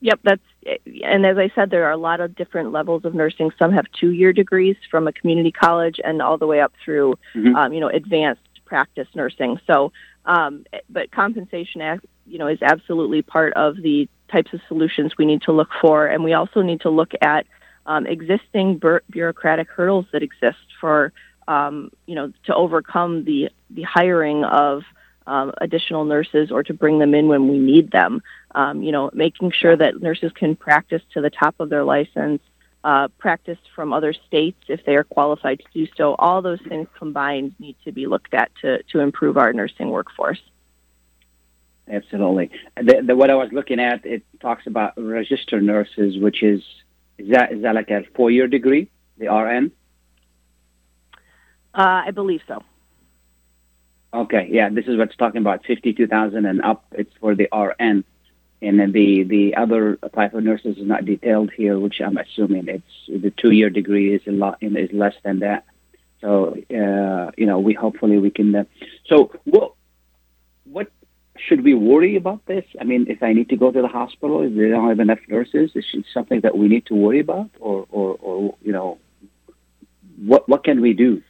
Yep, 0.02 0.20
that's 0.24 0.42
and 1.06 1.26
as 1.26 1.38
I 1.38 1.50
said, 1.56 1.70
there 1.70 1.86
are 1.86 1.92
a 1.92 1.98
lot 1.98 2.20
of 2.20 2.36
different 2.36 2.74
levels 2.74 3.06
of 3.06 3.14
nursing. 3.14 3.52
Some 3.58 3.72
have 3.72 3.86
two-year 3.98 4.34
degrees 4.34 4.76
from 4.92 5.08
a 5.08 5.14
community 5.14 5.52
college, 5.52 5.98
and 6.04 6.22
all 6.22 6.38
the 6.38 6.48
way 6.48 6.60
up 6.60 6.74
through, 6.84 7.18
mm-hmm. 7.34 7.56
um, 7.56 7.72
you 7.72 7.80
know, 7.80 7.88
advanced 7.88 8.42
practice 8.66 9.08
nursing. 9.16 9.62
So, 9.66 9.94
um, 10.26 10.66
but 10.90 11.12
compensation, 11.12 11.82
act 11.82 12.06
you 12.26 12.38
know, 12.38 12.48
is 12.48 12.62
absolutely 12.62 13.22
part 13.22 13.54
of 13.54 13.76
the 13.76 14.08
types 14.32 14.54
of 14.54 14.62
solutions 14.68 15.14
we 15.18 15.26
need 15.26 15.42
to 15.44 15.52
look 15.52 15.70
for, 15.82 16.08
and 16.08 16.24
we 16.24 16.34
also 16.34 16.62
need 16.62 16.82
to 16.82 16.90
look 16.90 17.12
at 17.22 17.46
um, 17.86 18.08
existing 18.08 18.82
bureaucratic 19.10 19.70
hurdles 19.70 20.06
that 20.14 20.24
exist 20.24 20.66
for 20.80 21.12
um, 21.48 21.92
you 22.06 22.16
know 22.16 22.32
to 22.46 22.56
overcome 22.56 23.26
the 23.26 23.50
the 23.70 23.84
hiring 23.84 24.46
of 24.46 24.84
um, 25.28 25.54
additional 25.60 26.06
nurses 26.06 26.52
or 26.52 26.64
to 26.64 26.74
bring 26.74 27.00
them 27.00 27.14
in 27.14 27.28
when 27.28 27.48
we 27.48 27.58
need 27.58 27.92
them. 27.92 28.22
Um, 28.56 28.84
you 28.84 28.92
know, 28.92 29.10
making 29.14 29.52
sure 29.52 29.76
that 29.76 30.02
nurses 30.02 30.32
can 30.34 30.56
practice 30.56 31.02
to 31.14 31.22
the 31.22 31.30
top 31.30 31.56
of 31.60 31.70
their 31.70 31.84
license, 31.84 32.42
uh, 32.84 33.08
practice 33.18 33.58
from 33.76 33.94
other 33.94 34.14
states 34.14 34.60
if 34.68 34.84
they 34.86 34.96
are 34.96 35.04
qualified 35.04 35.60
to 35.60 35.66
do 35.74 35.92
so. 35.96 36.16
All 36.20 36.42
those 36.42 36.60
things 36.68 36.88
combined 36.98 37.56
need 37.60 37.78
to 37.86 37.92
be 37.92 38.08
looked 38.08 38.34
at 38.34 38.52
to, 38.62 38.84
to 38.84 39.00
improve 39.00 39.38
our 39.38 39.54
nursing 39.54 39.90
workforce. 39.90 40.42
Absolutely. 41.90 42.50
The, 42.78 43.02
the, 43.06 43.16
what 43.16 43.30
I 43.30 43.36
was 43.36 43.50
looking 43.52 43.80
at, 43.80 44.06
it 44.06 44.24
talks 44.42 44.68
about 44.68 44.94
registered 44.98 45.64
nurses, 45.64 46.18
which 46.18 46.44
is 46.44 46.62
is 47.18 47.30
that 47.30 47.52
is 47.54 47.62
that 47.62 47.76
like 47.76 47.90
a 47.92 48.04
four 48.16 48.32
year 48.32 48.48
degree, 48.48 48.90
the 49.18 49.28
RN? 49.28 49.72
Uh, 51.76 52.04
I 52.08 52.12
believe 52.12 52.42
so. 52.48 52.64
Okay, 54.14 54.48
yeah, 54.50 54.70
this 54.70 54.86
is 54.86 54.98
what's 54.98 55.16
talking 55.16 55.42
about 55.42 55.66
fifty 55.66 55.94
two 55.94 56.08
thousand 56.08 56.46
and 56.46 56.62
up. 56.62 56.86
It's 56.92 57.12
for 57.20 57.36
the 57.36 57.48
RN, 57.54 58.04
and 58.64 58.80
then 58.80 58.92
the 58.92 59.24
the 59.24 59.56
other 59.56 59.98
type 60.16 60.34
of 60.34 60.44
nurses 60.44 60.78
is 60.78 60.88
not 60.88 61.06
detailed 61.06 61.52
here, 61.52 61.78
which 61.78 62.02
I'm 62.02 62.18
assuming 62.18 62.68
it's 62.68 62.84
the 63.08 63.32
two 63.32 63.52
year 63.52 63.70
degree 63.70 64.16
is 64.16 64.22
a 64.28 64.32
lot 64.32 64.58
is 64.62 64.92
less 64.94 65.16
than 65.24 65.40
that. 65.40 65.66
So 66.22 66.56
uh, 66.72 67.32
you 67.38 67.46
know, 67.46 67.60
we 67.60 67.74
hopefully 67.74 68.18
we 68.18 68.32
can. 68.32 68.56
Uh, 68.56 68.64
so 69.08 69.32
what 69.44 69.74
what 70.64 70.92
should 71.38 71.64
we 71.64 71.74
worry 71.74 72.16
about 72.16 72.46
this? 72.46 72.64
I 72.80 72.84
mean, 72.84 73.08
if 73.10 73.22
I 73.22 73.34
need 73.34 73.50
to 73.50 73.58
go 73.58 73.72
to 73.72 73.82
the 73.82 73.88
hospital, 73.88 74.42
if 74.44 74.56
they 74.56 74.70
don't 74.70 74.88
have 74.88 75.00
enough 75.00 75.20
nurses, 75.28 75.72
is 75.76 75.86
it 75.94 76.06
something 76.14 76.42
that 76.42 76.58
we 76.58 76.68
need 76.68 76.86
to 76.88 76.96
worry 76.96 77.20
about, 77.20 77.50
or, 77.60 77.86
or, 77.92 78.18
or 78.22 78.56
you 78.62 78.72
know, 78.72 79.00
what 80.26 80.48
what 80.48 80.64
can 80.64 80.82
we 80.82 80.94
do 80.94 81.22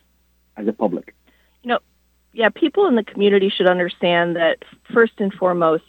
as 0.58 0.68
a 0.68 0.74
public? 0.74 1.16
You 1.64 1.70
know, 1.70 1.80
yeah, 2.34 2.50
people 2.50 2.88
in 2.88 2.96
the 2.96 3.04
community 3.04 3.50
should 3.50 3.68
understand 3.68 4.36
that 4.36 4.58
first 4.94 5.14
and 5.20 5.34
foremost, 5.34 5.84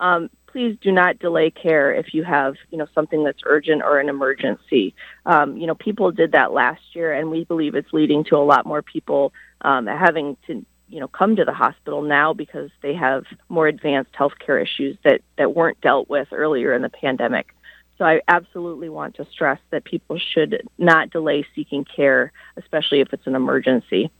um, 0.00 0.30
please 0.52 0.76
do 0.80 0.90
not 0.92 1.18
delay 1.18 1.50
care 1.50 1.92
if 1.92 2.12
you 2.14 2.24
have 2.24 2.54
you 2.70 2.78
know 2.78 2.86
something 2.94 3.24
that's 3.24 3.40
urgent 3.44 3.82
or 3.82 3.98
an 3.98 4.08
emergency. 4.08 4.94
Um, 5.26 5.56
you 5.56 5.66
know, 5.66 5.74
people 5.74 6.10
did 6.10 6.32
that 6.32 6.52
last 6.52 6.82
year, 6.94 7.12
and 7.12 7.30
we 7.30 7.44
believe 7.44 7.74
it's 7.74 7.92
leading 7.92 8.24
to 8.24 8.36
a 8.36 8.44
lot 8.44 8.66
more 8.66 8.82
people 8.82 9.32
um, 9.62 9.86
having 9.86 10.36
to 10.46 10.64
you 10.88 11.00
know 11.00 11.08
come 11.08 11.36
to 11.36 11.44
the 11.44 11.52
hospital 11.52 12.02
now 12.02 12.32
because 12.32 12.70
they 12.82 12.94
have 12.94 13.24
more 13.48 13.66
advanced 13.66 14.12
healthcare 14.12 14.62
issues 14.62 14.96
that 15.04 15.20
that 15.38 15.54
weren't 15.54 15.80
dealt 15.80 16.08
with 16.08 16.28
earlier 16.32 16.74
in 16.74 16.82
the 16.82 16.90
pandemic. 16.90 17.54
So 17.98 18.06
I 18.06 18.22
absolutely 18.28 18.88
want 18.88 19.16
to 19.16 19.26
stress 19.30 19.60
that 19.70 19.84
people 19.84 20.18
should 20.18 20.66
not 20.78 21.10
delay 21.10 21.44
seeking 21.54 21.84
care, 21.84 22.32
especially 22.56 23.00
if 23.00 23.12
it's 23.12 23.26
an 23.26 23.34
emergency. 23.34 24.10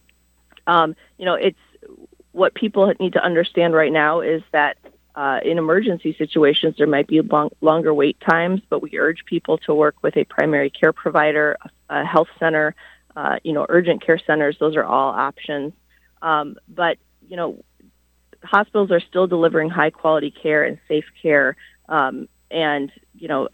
Um, 0.67 0.95
you 1.17 1.25
know, 1.25 1.35
it's 1.35 1.59
what 2.33 2.55
people 2.55 2.93
need 3.01 3.15
to 3.15 3.25
understand 3.25 3.73
right 3.73 3.91
now 3.91 4.21
is 4.21 4.43
that 4.53 4.77
uh, 5.15 5.41
in 5.45 5.59
emergency 5.59 6.15
situations 6.17 6.77
there 6.79 6.87
might 6.87 7.07
be 7.07 7.21
long, 7.21 7.51
longer 7.61 7.93
wait 7.93 8.21
times, 8.21 8.61
but 8.69 8.81
we 8.83 8.99
urge 8.99 9.25
people 9.25 9.59
to 9.59 9.75
work 9.75 9.97
with 10.03 10.17
a 10.17 10.25
primary 10.25 10.71
care 10.71 10.93
provider, 10.93 11.57
a, 11.89 12.05
health 12.05 12.29
center, 12.39 12.75
uh, 13.17 13.39
you 13.43 13.53
know, 13.53 13.67
urgent 13.69 14.05
care 14.05 14.19
centers. 14.19 14.57
Those 14.59 14.77
are 14.77 14.85
all 14.85 15.11
options. 15.13 15.73
Um, 16.23 16.57
but 16.69 16.99
you 17.29 17.37
know, 17.37 17.65
hospitals 18.43 18.91
are 18.91 19.01
still 19.01 19.27
delivering 19.27 19.71
high 19.71 19.91
quality 19.91 20.31
care 20.31 20.65
and 20.65 20.79
safe 20.89 21.07
care, 21.23 21.57
um, 21.89 22.29
and 22.51 22.93
you 23.15 23.29
know, 23.29 23.49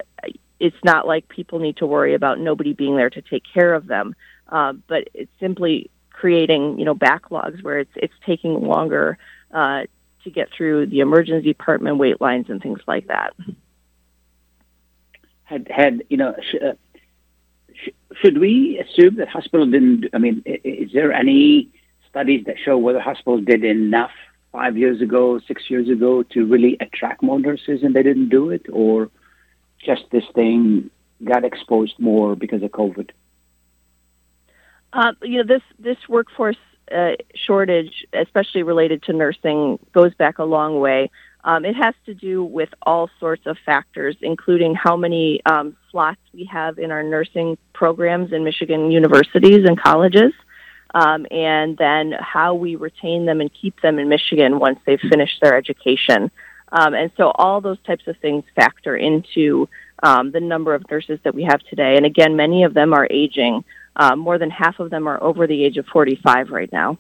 it's 0.59 0.77
not 0.85 1.07
like 1.07 1.29
people 1.29 1.59
need 1.59 1.79
to 1.79 1.87
worry 1.87 2.15
about 2.15 2.39
nobody 2.39 2.73
being 2.73 2.97
there 2.97 3.11
to 3.11 3.23
take 3.23 3.45
care 3.53 3.75
of 3.75 3.87
them. 3.87 4.15
Uh, 4.49 4.73
but 4.73 5.09
it's 5.13 5.33
simply 5.41 5.91
creating 6.11 6.79
you 6.79 6.85
know 6.85 6.95
backlogs 6.95 7.63
where 7.63 7.79
it's 7.79 7.91
it's 7.95 8.15
taking 8.25 8.63
longer 8.63 9.19
uh, 9.53 9.83
to 10.27 10.31
get 10.31 10.49
through 10.55 10.87
the 10.87 11.01
emergency 11.01 11.49
department 11.49 11.97
wait 11.97 12.21
lines 12.21 12.47
and 12.51 12.61
things 12.61 12.81
like 12.87 13.07
that. 13.09 13.35
Had 15.45 15.69
had 15.69 16.03
you 16.11 16.17
know. 16.17 16.35
Sh- 16.41 16.63
uh, 16.63 16.73
sh- 17.73 18.19
should 18.21 18.39
we 18.39 18.79
assume 18.79 19.17
that 19.17 19.29
hospital 19.29 19.67
didn't? 19.67 20.07
I 20.13 20.19
mean, 20.19 20.43
is 20.45 20.91
there 20.93 21.13
any 21.13 21.71
studies 22.11 22.45
that 22.47 22.57
show 22.63 22.77
whether 22.77 23.01
hospitals 23.01 23.45
did 23.45 23.65
enough 23.65 24.11
five 24.53 24.77
years 24.77 25.01
ago, 25.01 25.39
six 25.47 25.71
years 25.71 25.89
ago 25.89 26.23
to 26.23 26.45
really 26.47 26.77
attract 26.81 27.23
more 27.23 27.39
nurses 27.39 27.83
and 27.83 27.95
they 27.95 28.03
didn't 28.03 28.29
do 28.29 28.51
it, 28.51 28.67
or 28.73 29.11
just 29.79 30.05
this 30.11 30.25
thing 30.35 30.91
got 31.23 31.45
exposed 31.45 31.95
more 31.99 32.35
because 32.35 32.63
of 32.63 32.71
COVID? 32.71 33.11
Uh, 34.93 35.13
you 35.23 35.39
know, 35.39 35.45
this 35.45 35.63
this 35.79 35.99
workforce 36.09 36.57
uh, 36.95 37.13
shortage, 37.35 38.07
especially 38.13 38.63
related 38.63 39.03
to 39.05 39.13
nursing, 39.13 39.79
goes 39.93 40.15
back 40.15 40.39
a 40.39 40.45
long 40.45 40.81
way. 40.81 41.11
Um, 41.45 41.65
it 41.65 41.77
has 41.77 41.95
to 42.07 42.15
do 42.15 42.43
with 42.43 42.71
all 42.83 43.09
sorts 43.21 43.47
of 43.47 43.57
factors, 43.65 44.17
including 44.21 44.75
how 44.75 44.97
many 44.97 45.41
um, 45.47 45.77
slots 45.91 46.21
we 46.35 46.45
have 46.47 46.79
in 46.79 46.91
our 46.91 47.05
nursing 47.05 47.57
programs 47.73 48.33
in 48.33 48.43
Michigan 48.43 48.91
universities 48.91 49.65
and 49.65 49.81
colleges 49.81 50.33
um, 50.97 51.27
and 51.31 51.77
then 51.77 52.15
how 52.19 52.55
we 52.55 52.77
retain 52.77 53.27
them 53.27 53.41
and 53.41 53.51
keep 53.53 53.81
them 53.83 53.99
in 53.99 54.09
Michigan 54.09 54.59
once 54.59 54.79
they've 54.87 55.01
finished 55.01 55.41
their 55.43 55.55
education. 55.57 56.31
Um, 56.73 56.95
and 56.95 57.11
so 57.17 57.31
all 57.35 57.61
those 57.61 57.81
types 57.87 58.07
of 58.07 58.17
things 58.19 58.45
factor 58.55 58.97
into 58.97 59.69
um, 60.03 60.33
the 60.33 60.41
number 60.41 60.75
of 60.75 60.89
nurses 60.91 61.19
that 61.25 61.35
we 61.35 61.45
have 61.45 61.61
today. 61.65 61.97
And 61.97 62.07
again, 62.07 62.37
many 62.37 62.65
of 62.65 62.75
them 62.75 62.93
are 62.95 63.07
aging. 63.11 63.63
Uh, 63.97 64.15
more 64.15 64.39
than 64.39 64.51
half 64.51 64.79
of 64.79 64.91
them 64.91 65.09
are 65.09 65.23
over 65.23 65.47
the 65.47 65.65
age 65.65 65.79
of 65.79 65.87
45 65.87 66.51
right 66.51 66.71
now. 66.71 66.99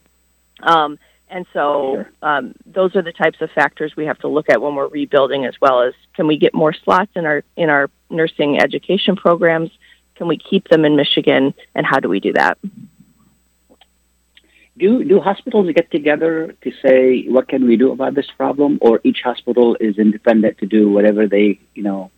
Um, 0.62 0.98
and 1.28 1.44
so 1.52 2.04
um, 2.22 2.54
those 2.64 2.96
are 2.96 3.02
the 3.02 3.12
types 3.12 3.38
of 3.40 3.50
factors 3.50 3.94
we 3.96 4.06
have 4.06 4.18
to 4.20 4.28
look 4.28 4.48
at 4.48 4.62
when 4.62 4.74
we're 4.74 4.88
rebuilding, 4.88 5.44
as 5.44 5.54
well 5.60 5.82
as 5.82 5.92
can 6.14 6.26
we 6.26 6.38
get 6.38 6.54
more 6.54 6.72
slots 6.72 7.10
in 7.16 7.26
our 7.26 7.42
in 7.56 7.68
our 7.68 7.90
nursing 8.08 8.60
education 8.60 9.16
programs? 9.16 9.70
Can 10.14 10.28
we 10.28 10.38
keep 10.38 10.68
them 10.68 10.84
in 10.84 10.96
Michigan, 10.96 11.52
and 11.74 11.84
how 11.84 12.00
do 12.00 12.08
we 12.08 12.20
do 12.20 12.32
that? 12.34 12.58
do 14.78 15.04
do 15.04 15.20
hospitals 15.20 15.72
get 15.74 15.90
together 15.90 16.54
to 16.62 16.72
say 16.82 17.24
what 17.28 17.48
can 17.48 17.66
we 17.66 17.76
do 17.76 17.92
about 17.92 18.14
this 18.14 18.30
problem, 18.36 18.78
or 18.80 19.00
each 19.04 19.20
hospital 19.22 19.76
is 19.80 19.98
independent 19.98 20.58
to 20.58 20.66
do 20.66 20.90
whatever 20.90 21.26
they 21.26 21.58
you 21.74 21.82
know 21.82 22.10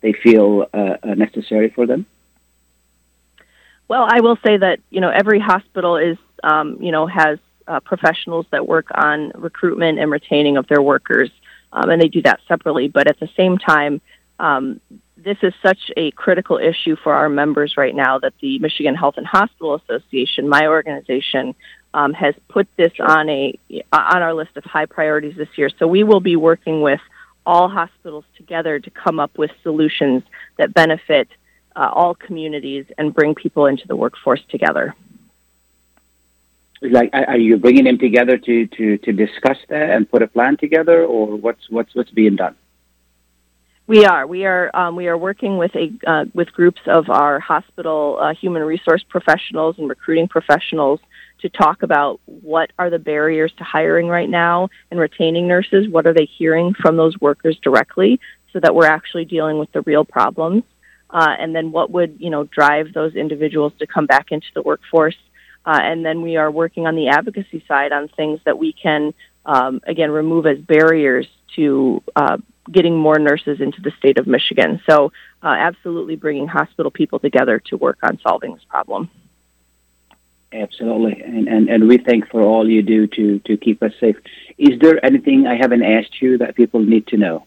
they 0.00 0.12
feel 0.12 0.66
uh, 0.72 0.96
uh, 1.02 1.14
necessary 1.14 1.70
for 1.70 1.86
them? 1.86 2.06
Well, 3.88 4.06
I 4.08 4.20
will 4.20 4.38
say 4.44 4.56
that 4.56 4.80
you 4.90 5.00
know 5.00 5.10
every 5.10 5.40
hospital 5.40 5.96
is 5.96 6.16
um, 6.42 6.78
you 6.80 6.92
know 6.92 7.06
has 7.06 7.38
uh, 7.66 7.80
professionals 7.80 8.46
that 8.50 8.66
work 8.66 8.86
on 8.94 9.32
recruitment 9.34 9.98
and 9.98 10.10
retaining 10.10 10.56
of 10.56 10.66
their 10.68 10.82
workers, 10.82 11.30
um, 11.72 11.90
and 11.90 12.00
they 12.00 12.08
do 12.08 12.22
that 12.22 12.40
separately. 12.48 12.88
But 12.88 13.08
at 13.08 13.20
the 13.20 13.28
same 13.36 13.58
time, 13.58 14.00
um, 14.38 14.80
this 15.16 15.38
is 15.42 15.54
such 15.62 15.90
a 15.96 16.10
critical 16.12 16.58
issue 16.58 16.96
for 17.02 17.14
our 17.14 17.28
members 17.28 17.74
right 17.76 17.94
now 17.94 18.18
that 18.18 18.34
the 18.40 18.58
Michigan 18.58 18.94
Health 18.94 19.14
and 19.16 19.26
Hospital 19.26 19.74
Association, 19.74 20.48
my 20.48 20.66
organization, 20.66 21.54
um, 21.94 22.12
has 22.12 22.34
put 22.48 22.68
this 22.76 22.92
on 23.00 23.28
a 23.28 23.58
on 23.92 24.22
our 24.22 24.34
list 24.34 24.56
of 24.56 24.64
high 24.64 24.86
priorities 24.86 25.36
this 25.36 25.48
year. 25.56 25.70
So 25.78 25.86
we 25.86 26.02
will 26.02 26.20
be 26.20 26.36
working 26.36 26.82
with 26.82 27.00
all 27.46 27.68
hospitals 27.68 28.24
together 28.36 28.78
to 28.80 28.90
come 28.90 29.20
up 29.20 29.36
with 29.36 29.50
solutions 29.62 30.22
that 30.56 30.72
benefit 30.72 31.28
uh, 31.76 31.90
all 31.92 32.14
communities 32.14 32.86
and 32.98 33.14
bring 33.14 33.34
people 33.34 33.66
into 33.66 33.86
the 33.86 33.96
workforce 33.96 34.42
together. 34.48 34.94
Like, 36.82 37.10
are 37.14 37.38
you 37.38 37.56
bringing 37.56 37.84
them 37.84 37.98
together 37.98 38.36
to, 38.36 38.66
to, 38.66 38.98
to 38.98 39.12
discuss 39.12 39.56
that 39.68 39.90
and 39.90 40.10
put 40.10 40.22
a 40.22 40.26
plan 40.26 40.58
together, 40.58 41.04
or 41.04 41.34
what's 41.36 41.70
what's 41.70 41.94
what's 41.94 42.10
being 42.10 42.36
done? 42.36 42.56
We 43.86 44.04
are. 44.04 44.26
We 44.26 44.44
are. 44.44 44.70
Um, 44.74 44.96
we 44.96 45.08
are 45.08 45.16
working 45.16 45.56
with 45.56 45.74
a 45.76 45.92
uh, 46.06 46.24
with 46.34 46.52
groups 46.52 46.80
of 46.86 47.08
our 47.08 47.40
hospital 47.40 48.18
uh, 48.20 48.34
human 48.34 48.62
resource 48.62 49.02
professionals 49.08 49.76
and 49.78 49.88
recruiting 49.88 50.28
professionals 50.28 51.00
to 51.40 51.48
talk 51.48 51.82
about 51.82 52.20
what 52.26 52.70
are 52.78 52.90
the 52.90 52.98
barriers 52.98 53.52
to 53.58 53.64
hiring 53.64 54.08
right 54.08 54.28
now 54.28 54.68
and 54.90 55.00
retaining 55.00 55.48
nurses. 55.48 55.88
What 55.88 56.06
are 56.06 56.14
they 56.14 56.24
hearing 56.24 56.74
from 56.74 56.96
those 56.96 57.18
workers 57.20 57.58
directly, 57.62 58.20
so 58.52 58.60
that 58.60 58.74
we're 58.74 58.86
actually 58.86 59.24
dealing 59.24 59.58
with 59.58 59.72
the 59.72 59.82
real 59.82 60.04
problems. 60.04 60.64
Uh, 61.14 61.36
and 61.38 61.54
then 61.54 61.70
what 61.70 61.92
would 61.92 62.16
you 62.18 62.28
know 62.28 62.42
drive 62.44 62.92
those 62.92 63.14
individuals 63.14 63.72
to 63.78 63.86
come 63.86 64.04
back 64.04 64.32
into 64.32 64.48
the 64.54 64.62
workforce. 64.62 65.16
Uh, 65.64 65.78
and 65.80 66.04
then 66.04 66.20
we 66.20 66.36
are 66.36 66.50
working 66.50 66.86
on 66.86 66.94
the 66.94 67.08
advocacy 67.08 67.64
side 67.66 67.92
on 67.92 68.08
things 68.08 68.38
that 68.44 68.58
we 68.58 68.72
can 68.72 69.14
um, 69.46 69.80
again 69.86 70.10
remove 70.10 70.44
as 70.44 70.58
barriers 70.58 71.26
to 71.54 72.02
uh, 72.16 72.36
getting 72.70 72.96
more 72.98 73.18
nurses 73.18 73.60
into 73.60 73.80
the 73.80 73.92
state 73.92 74.18
of 74.18 74.26
Michigan. 74.26 74.82
So, 74.90 75.12
uh, 75.42 75.54
absolutely 75.56 76.16
bringing 76.16 76.48
hospital 76.48 76.90
people 76.90 77.20
together 77.20 77.60
to 77.68 77.76
work 77.76 77.98
on 78.02 78.18
solving 78.26 78.54
this 78.54 78.64
problem. 78.64 79.08
Absolutely, 80.52 81.22
and, 81.22 81.46
and 81.48 81.68
and 81.68 81.88
we 81.88 81.98
thank 81.98 82.28
for 82.28 82.42
all 82.42 82.68
you 82.68 82.82
do 82.82 83.06
to 83.06 83.38
to 83.40 83.56
keep 83.56 83.84
us 83.84 83.92
safe. 84.00 84.16
Is 84.58 84.80
there 84.80 85.04
anything 85.04 85.46
I 85.46 85.54
haven't 85.54 85.84
asked 85.84 86.20
you 86.20 86.38
that 86.38 86.56
people 86.56 86.80
need 86.80 87.06
to 87.08 87.16
know? 87.16 87.46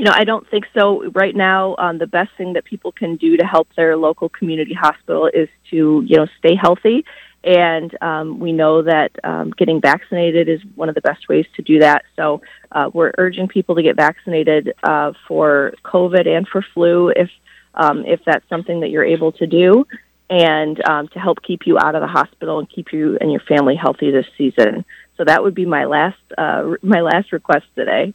You 0.00 0.06
know, 0.06 0.14
I 0.16 0.24
don't 0.24 0.48
think 0.48 0.64
so. 0.72 1.10
Right 1.10 1.36
now, 1.36 1.76
um, 1.76 1.98
the 1.98 2.06
best 2.06 2.30
thing 2.38 2.54
that 2.54 2.64
people 2.64 2.90
can 2.90 3.16
do 3.16 3.36
to 3.36 3.44
help 3.44 3.68
their 3.76 3.98
local 3.98 4.30
community 4.30 4.72
hospital 4.72 5.26
is 5.26 5.46
to 5.72 6.02
you 6.06 6.16
know 6.16 6.26
stay 6.38 6.54
healthy 6.54 7.04
And 7.42 7.96
um, 8.02 8.38
we 8.38 8.52
know 8.52 8.82
that 8.82 9.12
um, 9.24 9.50
getting 9.50 9.80
vaccinated 9.80 10.48
is 10.48 10.60
one 10.74 10.88
of 10.88 10.94
the 10.94 11.00
best 11.00 11.28
ways 11.28 11.46
to 11.56 11.62
do 11.62 11.78
that. 11.78 12.04
So 12.16 12.42
uh, 12.70 12.90
we're 12.92 13.12
urging 13.16 13.48
people 13.48 13.74
to 13.76 13.82
get 13.82 13.96
vaccinated 13.96 14.74
uh, 14.82 15.12
for 15.26 15.72
COVID 15.84 16.28
and 16.28 16.46
for 16.46 16.62
flu 16.74 17.10
if 17.10 17.30
um, 17.74 18.04
if 18.04 18.20
that's 18.26 18.46
something 18.48 18.80
that 18.80 18.90
you're 18.90 19.04
able 19.04 19.32
to 19.32 19.46
do, 19.46 19.86
and 20.28 20.82
um, 20.86 21.08
to 21.08 21.20
help 21.20 21.40
keep 21.42 21.66
you 21.66 21.78
out 21.78 21.94
of 21.94 22.02
the 22.02 22.08
hospital 22.08 22.58
and 22.58 22.68
keep 22.68 22.92
you 22.92 23.16
and 23.20 23.30
your 23.30 23.40
family 23.40 23.76
healthy 23.76 24.10
this 24.10 24.26
season. 24.36 24.84
So 25.16 25.24
that 25.24 25.42
would 25.42 25.54
be 25.54 25.66
my 25.66 25.84
last 25.84 26.18
uh, 26.36 26.74
my 26.82 27.00
last 27.00 27.32
request 27.32 27.66
today. 27.76 28.12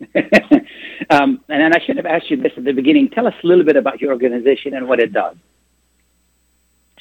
um, 1.10 1.40
and 1.48 1.74
I 1.74 1.80
should 1.84 1.96
have 1.96 2.06
asked 2.06 2.30
you 2.30 2.36
this 2.36 2.52
at 2.56 2.64
the 2.64 2.72
beginning. 2.72 3.08
Tell 3.10 3.26
us 3.26 3.34
a 3.42 3.46
little 3.46 3.64
bit 3.64 3.76
about 3.76 4.00
your 4.00 4.12
organization 4.12 4.74
and 4.74 4.88
what 4.88 5.00
it 5.00 5.12
does. 5.12 5.36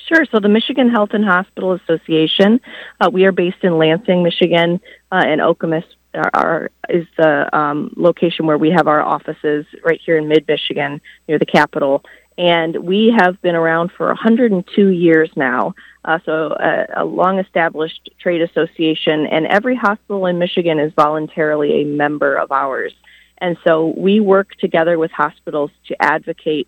Sure. 0.07 0.25
So 0.31 0.39
the 0.39 0.49
Michigan 0.49 0.89
Health 0.89 1.09
and 1.13 1.25
Hospital 1.25 1.73
Association, 1.73 2.61
uh, 3.01 3.09
we 3.11 3.25
are 3.25 3.31
based 3.31 3.63
in 3.63 3.77
Lansing, 3.77 4.23
Michigan, 4.23 4.79
uh, 5.11 5.23
and 5.25 5.41
Okemos 5.41 5.83
are, 6.13 6.29
are, 6.33 6.71
is 6.89 7.07
the 7.17 7.55
um, 7.57 7.91
location 7.97 8.45
where 8.45 8.57
we 8.57 8.69
have 8.69 8.87
our 8.87 9.01
offices 9.01 9.65
right 9.83 9.99
here 10.05 10.17
in 10.17 10.27
mid 10.27 10.47
Michigan 10.47 11.01
near 11.27 11.39
the 11.39 11.45
capital. 11.45 12.03
And 12.37 12.75
we 12.77 13.15
have 13.17 13.41
been 13.41 13.55
around 13.55 13.91
for 13.97 14.07
102 14.07 14.87
years 14.89 15.29
now. 15.35 15.73
Uh, 16.05 16.19
so 16.24 16.55
a, 16.59 16.85
a 16.97 17.05
long 17.05 17.39
established 17.39 18.12
trade 18.19 18.41
association, 18.41 19.25
and 19.25 19.47
every 19.47 19.75
hospital 19.75 20.27
in 20.27 20.38
Michigan 20.38 20.79
is 20.79 20.93
voluntarily 20.93 21.81
a 21.81 21.85
member 21.85 22.35
of 22.35 22.51
ours. 22.51 22.93
And 23.39 23.57
so 23.65 23.93
we 23.97 24.19
work 24.19 24.51
together 24.59 25.00
with 25.00 25.12
hospitals 25.12 25.71
to 25.88 26.01
advocate 26.01 26.67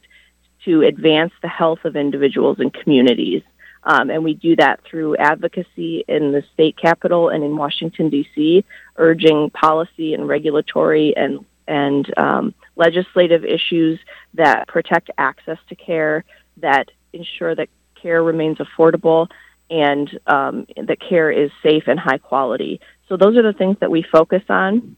to 0.66 0.82
advance 0.82 1.34
the 1.44 1.48
health 1.48 1.86
of 1.86 1.96
individuals 1.96 2.58
and 2.60 2.74
communities. 2.74 3.44
Um, 3.84 4.10
and 4.10 4.24
we 4.24 4.34
do 4.34 4.56
that 4.56 4.82
through 4.84 5.16
advocacy 5.18 6.04
in 6.08 6.32
the 6.32 6.44
state 6.54 6.76
capital 6.76 7.30
and 7.30 7.44
in 7.44 7.56
Washington, 7.56 8.10
D.C., 8.10 8.66
urging 8.98 9.52
policy 9.52 10.16
and 10.16 10.28
regulatory 10.28 11.16
and, 11.16 11.46
and 11.68 12.12
um, 12.18 12.56
legislative 12.76 13.46
issues 13.46 14.00
that 14.34 14.68
protect 14.68 15.12
access 15.18 15.60
to 15.70 15.76
care, 15.76 16.26
that 16.58 16.90
ensure 17.14 17.56
that 17.56 17.70
care 18.08 18.24
remains 18.24 18.58
affordable, 18.58 19.28
and 19.70 20.08
um, 20.28 20.66
that 20.78 21.00
care 21.10 21.30
is 21.30 21.52
safe 21.62 21.84
and 21.88 22.00
high 22.00 22.18
quality. 22.18 22.80
So 23.10 23.18
those 23.18 23.36
are 23.38 23.44
the 23.44 23.58
things 23.58 23.76
that 23.82 23.92
we 23.92 24.02
focus 24.02 24.44
on, 24.48 24.96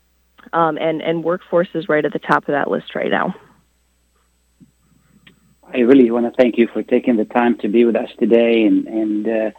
um, 0.53 0.77
and, 0.77 1.01
and 1.01 1.23
workforce 1.23 1.69
is 1.73 1.89
right 1.89 2.05
at 2.05 2.13
the 2.13 2.19
top 2.19 2.43
of 2.47 2.53
that 2.53 2.69
list 2.69 2.93
right 2.93 3.09
now. 3.09 3.35
I 5.73 5.79
really 5.79 6.09
want 6.11 6.25
to 6.27 6.33
thank 6.39 6.57
you 6.59 6.67
for 6.71 6.83
taking 6.83 7.15
the 7.17 7.25
time 7.25 7.57
to 7.59 7.67
be 7.67 7.83
with 7.85 7.95
us 7.95 8.09
today, 8.19 8.63
and 8.65 8.87
and 8.87 9.27
uh, 9.27 9.51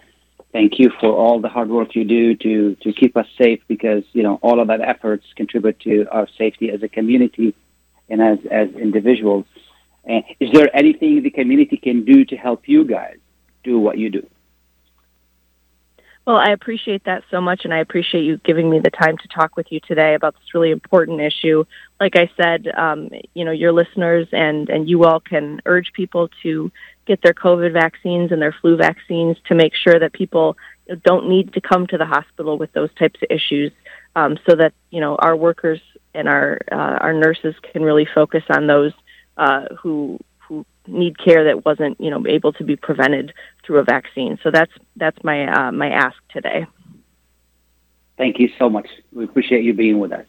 thank 0.52 0.78
you 0.80 0.90
for 1.00 1.10
all 1.12 1.40
the 1.40 1.48
hard 1.48 1.70
work 1.70 1.94
you 1.94 2.04
do 2.04 2.34
to 2.44 2.74
to 2.82 2.92
keep 2.92 3.16
us 3.16 3.28
safe. 3.38 3.60
Because 3.68 4.02
you 4.12 4.24
know 4.24 4.40
all 4.42 4.58
of 4.60 4.66
that 4.68 4.80
efforts 4.80 5.24
contribute 5.36 5.78
to 5.80 6.06
our 6.10 6.26
safety 6.36 6.70
as 6.70 6.82
a 6.82 6.88
community 6.88 7.54
and 8.08 8.20
as 8.20 8.38
as 8.50 8.68
individuals. 8.86 9.46
Is 10.40 10.50
there 10.52 10.68
anything 10.82 11.22
the 11.22 11.30
community 11.30 11.76
can 11.76 12.04
do 12.04 12.24
to 12.24 12.36
help 12.36 12.62
you 12.66 12.84
guys 12.84 13.18
do 13.62 13.78
what 13.78 13.98
you 13.98 14.10
do? 14.10 14.26
Well, 16.26 16.36
I 16.36 16.50
appreciate 16.50 17.04
that 17.04 17.24
so 17.30 17.40
much, 17.40 17.64
and 17.64 17.72
I 17.72 17.78
appreciate 17.78 18.22
you 18.22 18.36
giving 18.44 18.68
me 18.68 18.78
the 18.78 18.90
time 18.90 19.16
to 19.16 19.28
talk 19.28 19.56
with 19.56 19.66
you 19.70 19.80
today 19.80 20.14
about 20.14 20.34
this 20.34 20.54
really 20.54 20.70
important 20.70 21.20
issue. 21.20 21.64
Like 21.98 22.14
I 22.14 22.30
said, 22.36 22.68
um, 22.68 23.08
you 23.34 23.44
know, 23.44 23.50
your 23.50 23.72
listeners 23.72 24.28
and 24.30 24.68
and 24.68 24.88
you 24.88 25.04
all 25.04 25.18
can 25.18 25.60
urge 25.64 25.92
people 25.92 26.28
to 26.42 26.70
get 27.06 27.22
their 27.22 27.32
COVID 27.32 27.72
vaccines 27.72 28.32
and 28.32 28.40
their 28.40 28.54
flu 28.60 28.76
vaccines 28.76 29.38
to 29.48 29.54
make 29.54 29.74
sure 29.74 29.98
that 29.98 30.12
people 30.12 30.56
don't 31.04 31.28
need 31.28 31.54
to 31.54 31.60
come 31.60 31.86
to 31.86 31.98
the 31.98 32.06
hospital 32.06 32.58
with 32.58 32.72
those 32.74 32.92
types 32.94 33.20
of 33.22 33.26
issues, 33.30 33.72
um, 34.14 34.38
so 34.46 34.54
that 34.54 34.74
you 34.90 35.00
know 35.00 35.16
our 35.16 35.34
workers 35.34 35.80
and 36.14 36.28
our 36.28 36.60
uh, 36.70 36.98
our 37.00 37.14
nurses 37.14 37.54
can 37.72 37.82
really 37.82 38.06
focus 38.14 38.44
on 38.50 38.66
those 38.66 38.92
uh, 39.38 39.64
who 39.80 40.18
need 40.90 41.18
care 41.18 41.44
that 41.44 41.64
wasn't 41.64 42.00
you 42.00 42.10
know 42.10 42.26
able 42.26 42.52
to 42.54 42.64
be 42.64 42.76
prevented 42.76 43.32
through 43.64 43.78
a 43.78 43.84
vaccine. 43.84 44.38
So 44.42 44.50
that's 44.50 44.72
that's 44.96 45.22
my 45.24 45.46
uh, 45.46 45.72
my 45.72 45.90
ask 45.90 46.16
today. 46.30 46.66
Thank 48.16 48.38
you 48.38 48.50
so 48.58 48.68
much. 48.68 48.88
We 49.12 49.24
appreciate 49.24 49.64
you 49.64 49.72
being 49.72 49.98
with 49.98 50.12
us. 50.12 50.26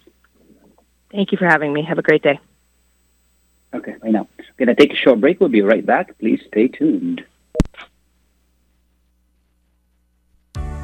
Thank 1.11 1.33
you 1.33 1.37
for 1.37 1.45
having 1.45 1.73
me. 1.73 1.83
Have 1.83 1.99
a 1.99 2.01
great 2.01 2.23
day. 2.23 2.39
Okay, 3.73 3.95
right 4.01 4.11
now. 4.11 4.27
We're 4.37 4.65
going 4.65 4.75
to 4.75 4.81
take 4.81 4.93
a 4.93 4.95
short 4.95 5.19
break. 5.19 5.39
We'll 5.39 5.49
be 5.49 5.61
right 5.61 5.85
back. 5.85 6.17
Please 6.19 6.41
stay 6.47 6.69
tuned. 6.69 7.25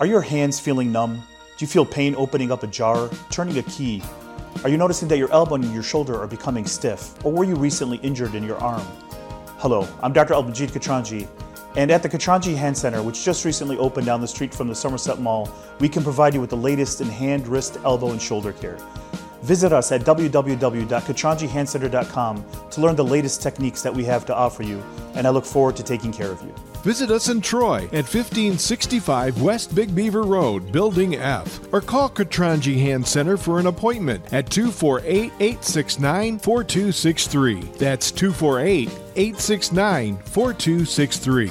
Are 0.00 0.06
your 0.06 0.22
hands 0.22 0.58
feeling 0.58 0.90
numb? 0.90 1.22
Do 1.58 1.62
you 1.62 1.66
feel 1.66 1.84
pain 1.84 2.14
opening 2.16 2.50
up 2.50 2.62
a 2.62 2.66
jar, 2.66 3.10
turning 3.30 3.58
a 3.58 3.62
key? 3.64 4.02
Are 4.64 4.70
you 4.70 4.78
noticing 4.78 5.08
that 5.08 5.18
your 5.18 5.30
elbow 5.30 5.56
and 5.56 5.74
your 5.74 5.82
shoulder 5.82 6.18
are 6.18 6.26
becoming 6.26 6.64
stiff? 6.64 7.22
Or 7.22 7.30
were 7.30 7.44
you 7.44 7.54
recently 7.54 7.98
injured 7.98 8.34
in 8.34 8.42
your 8.42 8.56
arm? 8.56 8.80
Hello, 9.58 9.86
I'm 10.02 10.14
Dr. 10.14 10.32
Albanjit 10.32 10.70
Katranji, 10.70 11.28
and 11.76 11.90
at 11.90 12.02
the 12.02 12.08
Katranji 12.08 12.56
Hand 12.56 12.78
Center, 12.78 13.02
which 13.02 13.26
just 13.26 13.44
recently 13.44 13.76
opened 13.76 14.06
down 14.06 14.22
the 14.22 14.26
street 14.26 14.54
from 14.54 14.68
the 14.68 14.74
Somerset 14.74 15.18
Mall, 15.18 15.50
we 15.80 15.88
can 15.90 16.02
provide 16.02 16.32
you 16.32 16.40
with 16.40 16.48
the 16.48 16.56
latest 16.56 17.02
in 17.02 17.08
hand, 17.10 17.46
wrist, 17.46 17.76
elbow, 17.84 18.10
and 18.10 18.22
shoulder 18.22 18.54
care. 18.54 18.78
Visit 19.42 19.70
us 19.70 19.92
at 19.92 20.00
www.katranjihandcenter.com 20.00 22.44
to 22.70 22.80
learn 22.80 22.96
the 22.96 23.04
latest 23.04 23.42
techniques 23.42 23.82
that 23.82 23.94
we 23.94 24.04
have 24.04 24.24
to 24.24 24.34
offer 24.34 24.62
you, 24.62 24.82
and 25.14 25.26
I 25.26 25.30
look 25.30 25.44
forward 25.44 25.76
to 25.76 25.82
taking 25.82 26.10
care 26.10 26.32
of 26.32 26.40
you. 26.40 26.54
Visit 26.82 27.10
us 27.10 27.28
in 27.28 27.42
Troy 27.42 27.84
at 27.92 28.08
1565 28.08 29.42
West 29.42 29.74
Big 29.74 29.94
Beaver 29.94 30.22
Road, 30.22 30.72
Building 30.72 31.16
F, 31.16 31.60
or 31.72 31.82
call 31.82 32.08
Katranji 32.08 32.80
Hand 32.80 33.06
Center 33.06 33.36
for 33.36 33.58
an 33.58 33.66
appointment 33.66 34.24
at 34.32 34.48
248 34.48 35.32
869 35.40 36.38
4263. 36.38 37.60
That's 37.78 38.10
248 38.10 38.88
869 39.16 40.16
4263. 40.16 41.50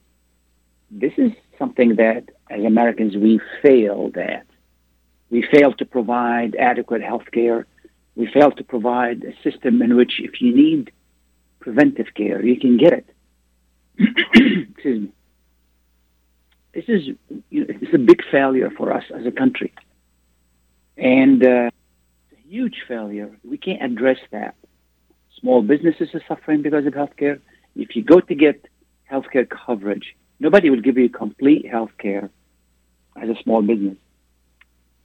This 0.90 1.14
is 1.18 1.32
something 1.58 1.96
that, 1.96 2.30
as 2.50 2.64
Americans, 2.64 3.16
we 3.16 3.40
failed 3.62 4.18
at. 4.18 4.46
We 5.30 5.46
failed 5.52 5.78
to 5.78 5.86
provide 5.86 6.56
adequate 6.56 7.02
health 7.02 7.26
care. 7.32 7.66
We 8.16 8.28
failed 8.28 8.58
to 8.58 8.64
provide 8.64 9.24
a 9.24 9.50
system 9.50 9.82
in 9.82 9.96
which, 9.96 10.20
if 10.20 10.42
you 10.42 10.54
need 10.56 10.92
preventive 11.60 12.08
care, 12.16 12.44
you 12.44 12.60
can 12.60 12.78
get 12.78 12.94
it. 12.94 13.08
Excuse 14.74 15.02
me. 15.02 15.12
This 16.74 16.86
is 16.88 17.08
you 17.50 17.60
know, 17.62 17.66
it's 17.68 17.94
a 17.94 17.98
big 17.98 18.22
failure 18.32 18.70
for 18.72 18.94
us 18.94 19.04
as 19.14 19.26
a 19.26 19.32
country, 19.32 19.74
and 20.98 21.44
uh, 21.44 21.70
it's 22.32 22.40
a 22.40 22.48
huge 22.48 22.84
failure. 22.88 23.30
We 23.44 23.58
can't 23.58 23.82
address 23.82 24.20
that. 24.32 24.56
Small 25.40 25.62
businesses 25.62 26.10
are 26.14 26.22
suffering 26.28 26.62
because 26.62 26.86
of 26.86 26.94
healthcare. 26.94 27.40
If 27.76 27.96
you 27.96 28.04
go 28.04 28.20
to 28.20 28.36
get 28.36 28.68
healthcare 29.12 29.48
coverage, 29.50 30.16
nobody 30.40 30.70
will 30.70 30.82
give 30.82 30.98
you 30.98 31.10
complete 31.10 31.66
healthcare 31.66 32.30
as 33.22 33.30
a 33.30 33.36
small 33.44 33.62
business. 33.62 33.98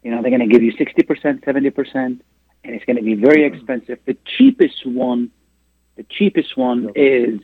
You 0.02 0.12
know, 0.12 0.22
they're 0.22 0.30
going 0.30 0.48
to 0.48 0.52
give 0.52 0.62
you 0.62 0.72
60%, 0.72 1.42
70%, 1.42 1.94
and 1.94 2.20
it's 2.64 2.84
going 2.84 2.96
to 2.96 3.02
be 3.02 3.14
very 3.14 3.44
expensive. 3.44 3.98
The 4.04 4.16
cheapest 4.24 4.86
one, 4.86 5.30
the 5.96 6.04
cheapest 6.04 6.56
one 6.56 6.92
is 6.94 7.40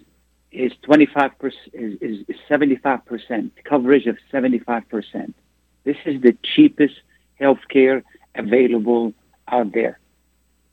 is 0.53 0.73
25 0.83 1.39
percent 1.39 1.71
is, 1.73 1.95
is, 2.01 2.25
is 2.29 2.37
75 2.47 3.05
percent 3.07 3.53
coverage 3.65 4.07
of 4.07 4.17
75 4.31 4.89
percent. 4.89 5.35
This 5.85 5.97
is 6.05 6.21
the 6.21 6.37
cheapest 6.43 6.95
healthcare 7.41 8.03
available 8.35 9.15
out 9.49 9.73
there, 9.73 9.99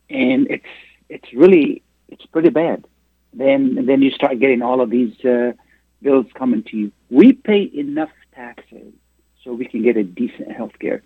and 0.09 0.47
it's 0.49 0.65
it's 1.07 1.33
really 1.33 1.81
it's 2.09 2.25
pretty 2.27 2.49
bad. 2.49 2.85
Then 3.33 3.85
then 3.85 4.01
you 4.01 4.11
start 4.11 4.39
getting 4.39 4.61
all 4.61 4.81
of 4.81 4.89
these 4.89 5.13
uh, 5.23 5.53
bills 6.01 6.25
coming 6.35 6.63
to 6.63 6.77
you. 6.77 6.91
We 7.09 7.33
pay 7.33 7.69
enough 7.73 8.11
taxes 8.35 8.93
so 9.43 9.53
we 9.53 9.65
can 9.65 9.81
get 9.81 9.97
a 9.97 10.03
decent 10.03 10.49
healthcare. 10.49 11.01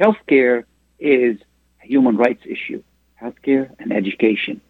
Healthcare 0.00 0.64
is 0.98 1.38
a 1.82 1.86
human 1.86 2.16
rights 2.16 2.42
issue. 2.46 2.82
Healthcare 3.22 3.70
and 3.78 3.92
education, 3.92 4.60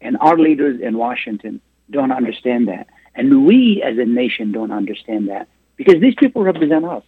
and 0.00 0.16
our 0.20 0.36
leaders 0.36 0.80
in 0.80 0.98
Washington 0.98 1.60
don't 1.90 2.12
understand 2.12 2.68
that. 2.68 2.86
And 3.14 3.44
we 3.46 3.82
as 3.82 3.98
a 3.98 4.04
nation 4.04 4.52
don't 4.52 4.70
understand 4.70 5.28
that 5.28 5.48
because 5.76 6.00
these 6.00 6.14
people 6.14 6.42
represent 6.42 6.84
us. 6.84 7.02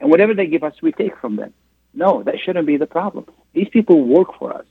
And 0.00 0.10
whatever 0.10 0.34
they 0.34 0.46
give 0.46 0.64
us, 0.64 0.74
we 0.82 0.92
take 0.92 1.16
from 1.18 1.36
them. 1.36 1.52
No, 1.94 2.22
that 2.22 2.36
shouldn't 2.42 2.66
be 2.66 2.76
the 2.76 2.86
problem. 2.86 3.26
These 3.52 3.68
people 3.68 4.02
work 4.04 4.28
for 4.38 4.52
us. 4.52 4.66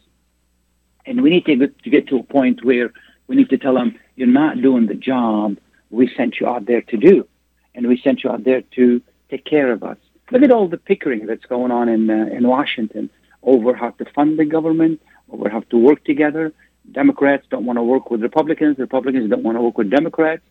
And 1.05 1.21
we 1.21 1.29
need 1.29 1.45
to 1.45 1.67
get, 1.89 2.07
to 2.07 2.17
a 2.17 2.23
point 2.23 2.63
where 2.63 2.91
we 3.27 3.35
need 3.35 3.49
to 3.49 3.57
tell 3.57 3.73
them, 3.73 3.99
you're 4.15 4.27
not 4.27 4.61
doing 4.61 4.87
the 4.87 4.95
job 4.95 5.57
we 5.89 6.11
sent 6.15 6.39
you 6.39 6.47
out 6.47 6.65
there 6.65 6.81
to 6.81 6.97
do. 6.97 7.27
And 7.73 7.87
we 7.87 7.99
sent 8.03 8.23
you 8.23 8.29
out 8.29 8.43
there 8.43 8.61
to 8.75 9.01
take 9.29 9.45
care 9.45 9.71
of 9.71 9.83
us. 9.83 9.97
Look 10.31 10.43
at 10.43 10.51
all 10.51 10.67
the 10.67 10.77
pickering 10.77 11.25
that's 11.25 11.45
going 11.45 11.71
on 11.71 11.89
in, 11.89 12.09
uh, 12.09 12.27
in 12.31 12.47
Washington 12.47 13.09
over 13.43 13.73
how 13.75 13.91
to 13.91 14.05
fund 14.05 14.37
the 14.37 14.45
government, 14.45 15.01
over 15.31 15.49
how 15.49 15.61
to 15.61 15.77
work 15.77 16.03
together, 16.03 16.53
Democrats 16.91 17.45
don't 17.49 17.65
want 17.65 17.77
to 17.77 17.83
work 17.83 18.11
with 18.11 18.21
Republicans. 18.21 18.77
Republicans 18.77 19.29
don't 19.29 19.43
want 19.43 19.57
to 19.57 19.61
work 19.61 19.77
with 19.77 19.89
Democrats 19.89 20.43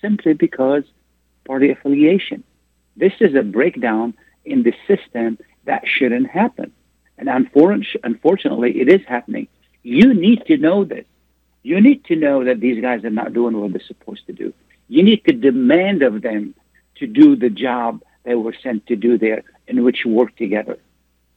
simply 0.00 0.34
because 0.34 0.84
party 1.44 1.70
affiliation. 1.70 2.44
This 2.96 3.12
is 3.20 3.34
a 3.34 3.42
breakdown 3.42 4.14
in 4.44 4.62
the 4.62 4.74
system 4.86 5.38
that 5.64 5.82
shouldn't 5.86 6.28
happen. 6.28 6.72
And 7.18 7.28
unfortunately, 7.28 8.80
it 8.80 8.88
is 8.88 9.00
happening. 9.06 9.48
You 9.82 10.14
need 10.14 10.44
to 10.46 10.56
know 10.56 10.84
this. 10.84 11.04
You 11.62 11.80
need 11.80 12.04
to 12.06 12.16
know 12.16 12.44
that 12.44 12.60
these 12.60 12.80
guys 12.82 13.04
are 13.04 13.10
not 13.10 13.32
doing 13.32 13.60
what 13.60 13.72
they're 13.72 13.82
supposed 13.86 14.26
to 14.26 14.32
do. 14.32 14.52
You 14.88 15.02
need 15.02 15.24
to 15.24 15.32
demand 15.32 16.02
of 16.02 16.22
them 16.22 16.54
to 16.96 17.06
do 17.06 17.36
the 17.36 17.50
job 17.50 18.02
they 18.24 18.34
were 18.34 18.54
sent 18.62 18.86
to 18.88 18.96
do 18.96 19.18
there 19.18 19.42
in 19.68 19.84
which 19.84 20.04
work 20.04 20.36
together. 20.36 20.78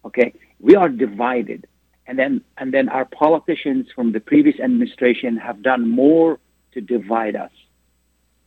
Okay? 0.03 0.33
We 0.59 0.75
are 0.75 0.89
divided 0.89 1.67
and 2.07 2.17
then 2.19 2.41
and 2.57 2.73
then 2.73 2.89
our 2.89 3.05
politicians 3.05 3.87
from 3.95 4.11
the 4.11 4.19
previous 4.19 4.59
administration 4.59 5.37
have 5.37 5.61
done 5.61 5.89
more 5.89 6.39
to 6.73 6.81
divide 6.81 7.35
us. 7.35 7.51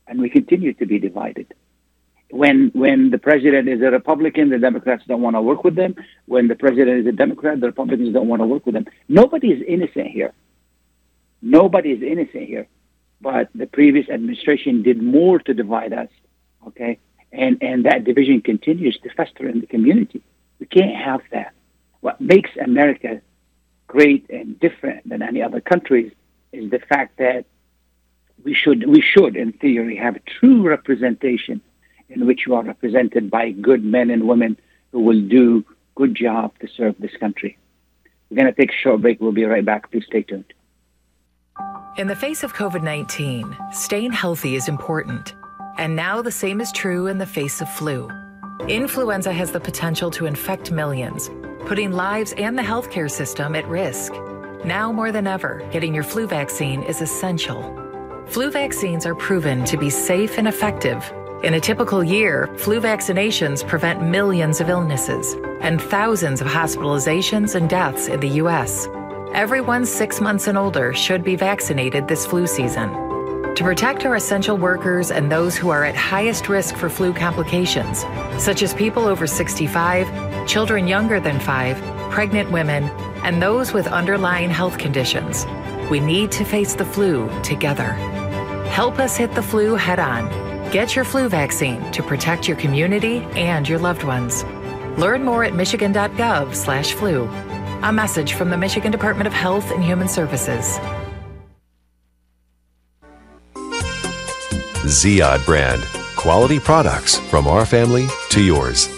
And 0.07 0.21
we 0.21 0.31
continue 0.31 0.73
to 0.75 0.87
be 0.87 0.99
divided. 0.99 1.53
When, 2.31 2.71
when 2.75 3.11
the 3.11 3.19
president 3.19 3.69
is 3.69 3.81
a 3.81 3.91
Republican, 3.91 4.51
the 4.51 4.59
Democrats 4.59 5.05
don't 5.09 5.23
want 5.23 5.37
to 5.37 5.43
work 5.43 5.65
with 5.65 5.77
them. 5.77 5.95
When 6.27 6.49
the 6.49 6.55
president 6.55 7.01
is 7.01 7.07
a 7.07 7.13
Democrat, 7.13 7.61
the 7.61 7.67
Republicans 7.67 8.13
don't 8.13 8.29
want 8.29 8.43
to 8.43 8.47
work 8.47 8.67
with 8.67 8.75
them. 8.75 8.87
Nobody 9.09 9.49
is 9.49 9.63
innocent 9.67 10.09
here. 10.09 10.33
Nobody 11.41 11.91
is 11.91 12.03
innocent 12.03 12.45
here. 12.45 12.69
But 13.21 13.49
the 13.55 13.67
previous 13.67 14.09
administration 14.11 14.83
did 14.83 15.03
more 15.03 15.39
to 15.41 15.55
divide 15.55 15.93
us, 15.93 16.09
okay? 16.67 16.99
And, 17.33 17.63
and 17.63 17.87
that 17.87 18.05
division 18.05 18.43
continues 18.43 18.99
to 19.03 19.11
fester 19.11 19.49
in 19.49 19.61
the 19.61 19.67
community. 19.67 20.23
We 20.61 20.67
can't 20.67 20.95
have 20.95 21.23
that. 21.33 21.55
What 22.01 22.21
makes 22.21 22.51
America 22.63 23.23
great 23.89 24.29
and 24.31 24.59
different 24.61 25.09
than 25.09 25.23
any 25.23 25.43
other 25.43 25.61
countries 25.61 26.13
is 26.53 26.71
the 26.71 26.79
fact 26.79 27.19
that 27.19 27.45
we 28.45 28.55
should, 28.55 28.89
we 28.89 29.01
should, 29.01 29.37
in 29.37 29.53
theory, 29.53 29.97
have 29.97 30.17
true 30.25 30.63
representation 30.63 31.61
in 32.09 32.27
which 32.27 32.47
you 32.47 32.55
are 32.55 32.63
represented 32.63 33.31
by 33.31 33.51
good 33.51 33.85
men 33.85 34.11
and 34.11 34.29
women 34.29 34.57
who 34.93 35.01
will 35.01 35.21
do 35.21 35.65
good 35.97 36.15
job 36.15 36.57
to 36.61 36.69
serve 36.69 36.95
this 36.99 37.17
country. 37.19 37.59
We're 38.31 38.37
going 38.37 38.55
to 38.55 38.59
take 38.59 38.71
a 38.71 38.77
short 38.77 39.03
break. 39.03 39.21
We'll 39.21 39.33
be 39.33 39.45
right 39.45 39.65
back. 39.65 39.91
Please 39.91 40.05
stay 40.07 40.23
tuned. 40.23 40.53
In 41.97 42.07
the 42.07 42.15
face 42.15 42.45
of 42.45 42.55
COVID 42.55 42.83
19, 42.83 43.57
staying 43.73 44.13
healthy 44.13 44.55
is 44.55 44.69
important. 44.69 45.35
And 45.79 45.97
now 45.97 46.23
the 46.23 46.31
same 46.31 46.61
is 46.61 46.71
true 46.73 47.07
in 47.07 47.19
the 47.19 47.27
face 47.27 47.61
of 47.61 47.69
flu. 47.69 48.09
Influenza 48.69 49.33
has 49.33 49.53
the 49.53 49.61
potential 49.61 50.11
to 50.11 50.27
infect 50.27 50.73
millions, 50.73 51.31
putting 51.69 51.93
lives 51.93 52.33
and 52.39 52.57
the 52.57 52.63
healthcare 52.63 53.11
system 53.11 53.55
at 53.55 53.69
risk. 53.69 54.15
Now 54.65 54.91
more 54.91 55.13
than 55.13 55.27
ever, 55.27 55.69
getting 55.71 55.95
your 55.95 56.03
flu 56.03 56.27
vaccine 56.27 56.83
is 56.83 57.03
essential. 57.03 57.63
Flu 58.27 58.51
vaccines 58.51 59.05
are 59.05 59.15
proven 59.15 59.67
to 59.67 59.77
be 59.77 59.91
safe 59.91 60.39
and 60.39 60.49
effective. 60.49 61.13
In 61.45 61.55
a 61.55 61.61
typical 61.61 62.03
year, 62.03 62.49
flu 62.57 62.81
vaccinations 62.81 63.67
prevent 63.69 64.03
millions 64.03 64.63
of 64.63 64.71
illnesses 64.71 65.37
and 65.61 65.81
thousands 65.81 66.41
of 66.41 66.47
hospitalizations 66.47 67.55
and 67.55 67.69
deaths 67.69 68.09
in 68.09 68.21
the 68.21 68.41
U.S. 68.43 68.89
Everyone 69.35 69.85
six 69.85 70.23
months 70.23 70.49
and 70.49 70.57
older 70.57 70.95
should 70.95 71.23
be 71.23 71.37
vaccinated 71.37 72.09
this 72.09 72.25
flu 72.25 72.47
season. 72.47 72.89
To 73.55 73.65
protect 73.65 74.07
our 74.07 74.15
essential 74.15 74.57
workers 74.57 75.11
and 75.11 75.31
those 75.31 75.57
who 75.57 75.69
are 75.69 75.85
at 75.85 75.97
highest 75.97 76.49
risk 76.49 76.77
for 76.77 76.89
flu 76.89 77.13
complications, 77.13 78.07
such 78.43 78.63
as 78.63 78.73
people 78.73 79.05
over 79.05 79.27
65, 79.27 80.28
children 80.49 80.89
younger 80.89 81.21
than 81.21 81.39
5, 81.39 82.11
pregnant 82.11 82.51
women, 82.51 82.85
and 83.23 83.41
those 83.41 83.73
with 83.73 83.87
underlying 83.87 84.51
health 84.51 84.79
conditions, 84.79 85.47
we 85.91 86.01
need 86.01 86.33
to 86.33 86.45
face 86.45 86.75
the 86.75 86.85
flu 86.85 87.31
together. 87.43 87.93
Help 88.71 88.99
us 88.99 89.17
hit 89.17 89.35
the 89.35 89.43
flu 89.43 89.75
head 89.75 89.99
on. 89.99 90.29
Get 90.73 90.97
your 90.97 91.05
flu 91.05 91.29
vaccine 91.29 91.91
to 91.93 92.03
protect 92.03 92.49
your 92.49 92.57
community 92.57 93.19
and 93.37 93.69
your 93.69 93.79
loved 93.79 94.05
ones. 94.05 94.45
Learn 94.99 95.23
more 95.25 95.45
at 95.45 95.55
michigan.gov/flu. 95.55 97.29
A 97.83 97.93
message 97.93 98.33
from 98.33 98.51
the 98.51 98.57
Michigan 98.57 98.91
Department 98.91 99.29
of 99.29 99.33
Health 99.33 99.71
and 99.71 99.85
Human 99.85 100.09
Services. 100.09 100.81
Ziyad 104.85 105.45
brand. 105.45 105.83
Quality 106.17 106.59
products 106.59 107.19
from 107.31 107.47
our 107.47 107.65
family 107.65 108.09
to 108.31 108.43
yours. 108.43 108.98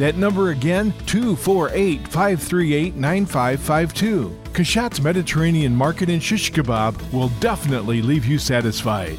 That 0.00 0.16
number 0.16 0.48
again, 0.48 0.94
248 1.04 2.08
538 2.08 2.96
9552. 2.96 4.38
Kashat's 4.54 4.98
Mediterranean 4.98 5.76
Market 5.76 6.08
in 6.08 6.20
Shish 6.20 6.50
Kebab 6.52 7.12
will 7.12 7.28
definitely 7.38 8.00
leave 8.00 8.24
you 8.24 8.38
satisfied. 8.38 9.18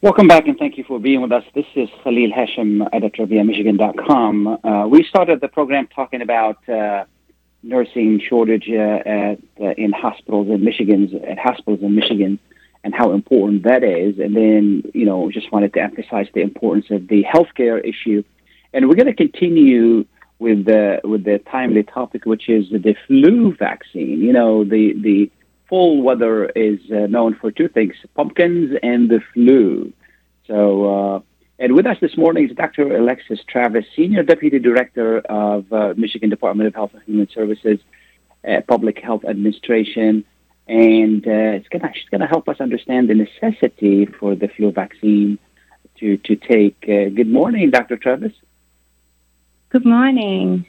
Welcome 0.00 0.28
back 0.28 0.46
and 0.46 0.56
thank 0.56 0.78
you 0.78 0.84
for 0.84 1.00
being 1.00 1.22
with 1.22 1.32
us. 1.32 1.42
This 1.56 1.66
is 1.74 1.88
Khalil 2.04 2.30
Hashim, 2.30 2.88
editor 2.92 3.26
via 3.26 3.42
Michigan.com. 3.42 4.46
Uh, 4.62 4.86
we 4.86 5.02
started 5.02 5.40
the 5.40 5.48
program 5.48 5.88
talking 5.88 6.22
about 6.22 6.68
uh, 6.68 7.04
nursing 7.64 8.20
shortage 8.20 8.68
uh, 8.70 9.02
at, 9.04 9.38
uh, 9.60 9.70
in 9.76 9.90
hospitals 9.90 10.50
in 10.50 10.62
Michigan, 10.62 11.20
at 11.28 11.36
hospitals 11.36 11.80
in 11.82 11.96
Michigan, 11.96 12.38
and 12.84 12.94
how 12.94 13.10
important 13.10 13.64
that 13.64 13.82
is. 13.82 14.20
And 14.20 14.36
then, 14.36 14.84
you 14.94 15.04
know, 15.04 15.32
just 15.32 15.50
wanted 15.50 15.74
to 15.74 15.80
emphasize 15.80 16.28
the 16.32 16.42
importance 16.42 16.86
of 16.92 17.08
the 17.08 17.24
healthcare 17.24 17.84
issue. 17.84 18.22
And 18.72 18.88
we're 18.88 18.94
going 18.94 19.06
to 19.06 19.14
continue 19.14 20.04
with 20.38 20.64
the 20.64 21.00
with 21.02 21.24
the 21.24 21.40
timely 21.50 21.82
topic, 21.82 22.24
which 22.24 22.48
is 22.48 22.70
the 22.70 22.94
flu 23.08 23.52
vaccine. 23.56 24.20
You 24.20 24.32
know, 24.32 24.62
the 24.62 24.94
the 25.02 25.28
fall 25.68 26.02
weather 26.02 26.46
is 26.46 26.80
uh, 26.90 27.06
known 27.06 27.34
for 27.34 27.50
two 27.50 27.68
things: 27.68 27.94
pumpkins 28.14 28.76
and 28.82 29.08
the 29.08 29.20
flu. 29.32 29.92
So, 30.46 31.14
uh, 31.16 31.20
and 31.58 31.74
with 31.74 31.86
us 31.86 31.98
this 32.00 32.16
morning 32.16 32.48
is 32.48 32.56
Dr. 32.56 32.96
Alexis 32.96 33.40
Travis, 33.46 33.84
Senior 33.94 34.22
Deputy 34.22 34.58
Director 34.58 35.18
of 35.20 35.72
uh, 35.72 35.94
Michigan 35.96 36.30
Department 36.30 36.68
of 36.68 36.74
Health 36.74 36.92
and 36.94 37.02
Human 37.02 37.28
Services, 37.30 37.78
uh, 38.48 38.60
Public 38.66 38.98
Health 38.98 39.24
Administration, 39.24 40.24
and 40.66 41.26
uh, 41.26 41.56
it's 41.56 41.68
gonna 41.68 41.90
she's 41.94 42.08
gonna 42.10 42.26
help 42.26 42.48
us 42.48 42.60
understand 42.60 43.10
the 43.10 43.14
necessity 43.14 44.06
for 44.06 44.34
the 44.34 44.48
flu 44.48 44.70
vaccine 44.72 45.38
to 45.98 46.16
to 46.18 46.36
take. 46.36 46.76
Uh, 46.84 47.08
good 47.10 47.28
morning, 47.28 47.70
Dr. 47.70 47.96
Travis. 47.96 48.32
Good 49.70 49.84
morning. 49.84 50.66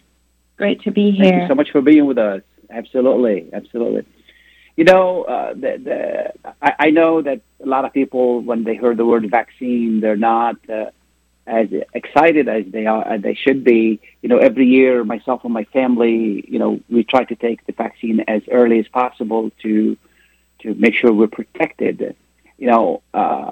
Great 0.58 0.82
to 0.82 0.92
be 0.92 1.12
here. 1.12 1.30
Thank 1.30 1.42
you 1.44 1.48
so 1.48 1.56
much 1.56 1.72
for 1.72 1.82
being 1.82 2.06
with 2.06 2.18
us. 2.18 2.42
Absolutely, 2.70 3.50
absolutely. 3.54 4.06
You 4.80 4.86
know, 4.86 5.24
uh, 5.24 5.54
the, 5.56 5.72
the, 5.88 6.52
I, 6.62 6.74
I, 6.86 6.90
know 6.90 7.22
that 7.22 7.42
a 7.62 7.66
lot 7.66 7.84
of 7.84 7.92
people, 7.92 8.40
when 8.40 8.64
they 8.64 8.76
heard 8.76 8.96
the 8.96 9.06
word 9.06 9.30
vaccine, 9.30 10.00
they're 10.00 10.16
not 10.16 10.56
uh, 10.70 10.92
as 11.46 11.68
excited 11.94 12.48
as 12.48 12.64
they 12.66 12.86
are 12.86 13.06
as 13.06 13.22
they 13.22 13.34
should 13.34 13.66
be. 13.66 14.00
You 14.22 14.30
know, 14.30 14.38
every 14.38 14.68
year, 14.68 15.04
myself 15.04 15.44
and 15.44 15.52
my 15.52 15.66
family, 15.66 16.46
you 16.48 16.60
know, 16.60 16.80
we 16.90 17.04
try 17.04 17.26
to 17.26 17.36
take 17.36 17.66
the 17.66 17.74
vaccine 17.74 18.24
as 18.26 18.42
early 18.50 18.80
as 18.80 18.88
possible 18.88 19.52
to 19.64 19.98
to 20.60 20.74
make 20.76 20.96
sure 20.96 21.12
we're 21.12 21.28
protected. 21.28 22.16
You 22.58 22.68
know, 22.68 23.02
uh, 23.14 23.52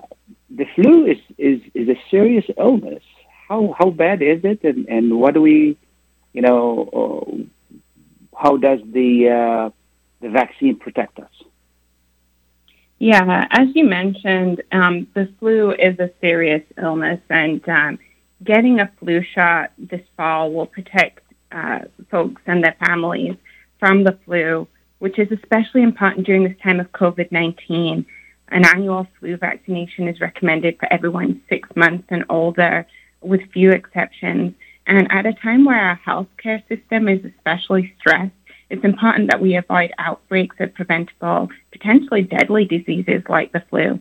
the 0.49 0.65
flu 0.75 1.07
is, 1.07 1.17
is 1.37 1.59
is 1.73 1.89
a 1.89 1.99
serious 2.09 2.45
illness. 2.57 3.03
How 3.49 3.75
how 3.77 3.89
bad 3.89 4.21
is 4.21 4.45
it, 4.45 4.63
and 4.63 4.87
and 4.87 5.19
what 5.19 5.33
do 5.33 5.41
we, 5.41 5.75
you 6.31 6.41
know, 6.41 6.63
uh, 7.01 8.41
how 8.41 8.55
does 8.55 8.79
the 8.85 9.11
uh, 9.29 9.69
the 10.21 10.29
vaccine 10.29 10.77
protect 10.77 11.19
us? 11.19 11.31
Yeah, 12.99 13.47
as 13.51 13.67
you 13.75 13.85
mentioned, 13.85 14.63
um, 14.71 15.07
the 15.13 15.31
flu 15.39 15.71
is 15.71 15.99
a 15.99 16.09
serious 16.19 16.63
illness, 16.81 17.21
and 17.29 17.67
um, 17.69 17.99
getting 18.43 18.79
a 18.79 18.91
flu 18.99 19.21
shot 19.21 19.71
this 19.77 20.01
fall 20.15 20.51
will 20.51 20.65
protect 20.65 21.21
uh, 21.51 21.79
folks 22.09 22.41
and 22.47 22.63
their 22.63 22.75
families 22.85 23.35
from 23.79 24.03
the 24.03 24.17
flu, 24.25 24.67
which 24.99 25.19
is 25.19 25.31
especially 25.31 25.83
important 25.83 26.25
during 26.25 26.43
this 26.43 26.57
time 26.63 26.79
of 26.79 26.91
COVID 26.91 27.31
19. 27.31 28.05
An 28.49 28.65
annual 28.65 29.05
flu 29.19 29.37
vaccination 29.37 30.07
is 30.07 30.21
recommended 30.21 30.79
for 30.79 30.91
everyone 30.91 31.41
six 31.49 31.69
months 31.75 32.07
and 32.09 32.25
older, 32.29 32.87
with 33.21 33.41
few 33.51 33.71
exceptions. 33.71 34.53
And 34.87 35.11
at 35.11 35.25
a 35.25 35.33
time 35.33 35.65
where 35.65 35.79
our 35.79 35.99
healthcare 36.05 36.65
system 36.67 37.09
is 37.09 37.23
especially 37.25 37.93
stressed, 37.99 38.31
it's 38.69 38.83
important 38.83 39.29
that 39.31 39.41
we 39.41 39.55
avoid 39.55 39.93
outbreaks 39.97 40.57
of 40.59 40.73
preventable, 40.73 41.49
potentially 41.71 42.21
deadly 42.21 42.65
diseases 42.65 43.23
like 43.29 43.51
the 43.51 43.63
flu. 43.69 43.99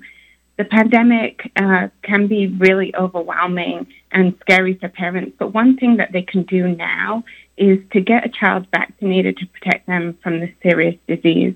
The 0.57 0.65
pandemic 0.65 1.53
uh, 1.57 1.89
can 2.03 2.27
be 2.29 2.47
really 2.47 2.95
overwhelming 2.97 3.87
and 4.11 4.35
scary 4.41 4.75
for 4.75 4.89
parents, 4.89 5.37
but 5.39 5.53
one 5.53 5.77
thing 5.77 5.99
that 5.99 6.13
they 6.13 6.23
can 6.23 6.45
do 6.45 6.69
now 6.69 7.25
is 7.57 7.79
to 7.93 8.01
get 8.01 8.25
a 8.25 8.31
child 8.31 8.67
vaccinated 8.71 9.37
to 9.39 9.47
protect 9.47 9.87
them 9.87 10.19
from 10.23 10.41
this 10.41 10.51
serious 10.63 10.97
disease. 11.07 11.55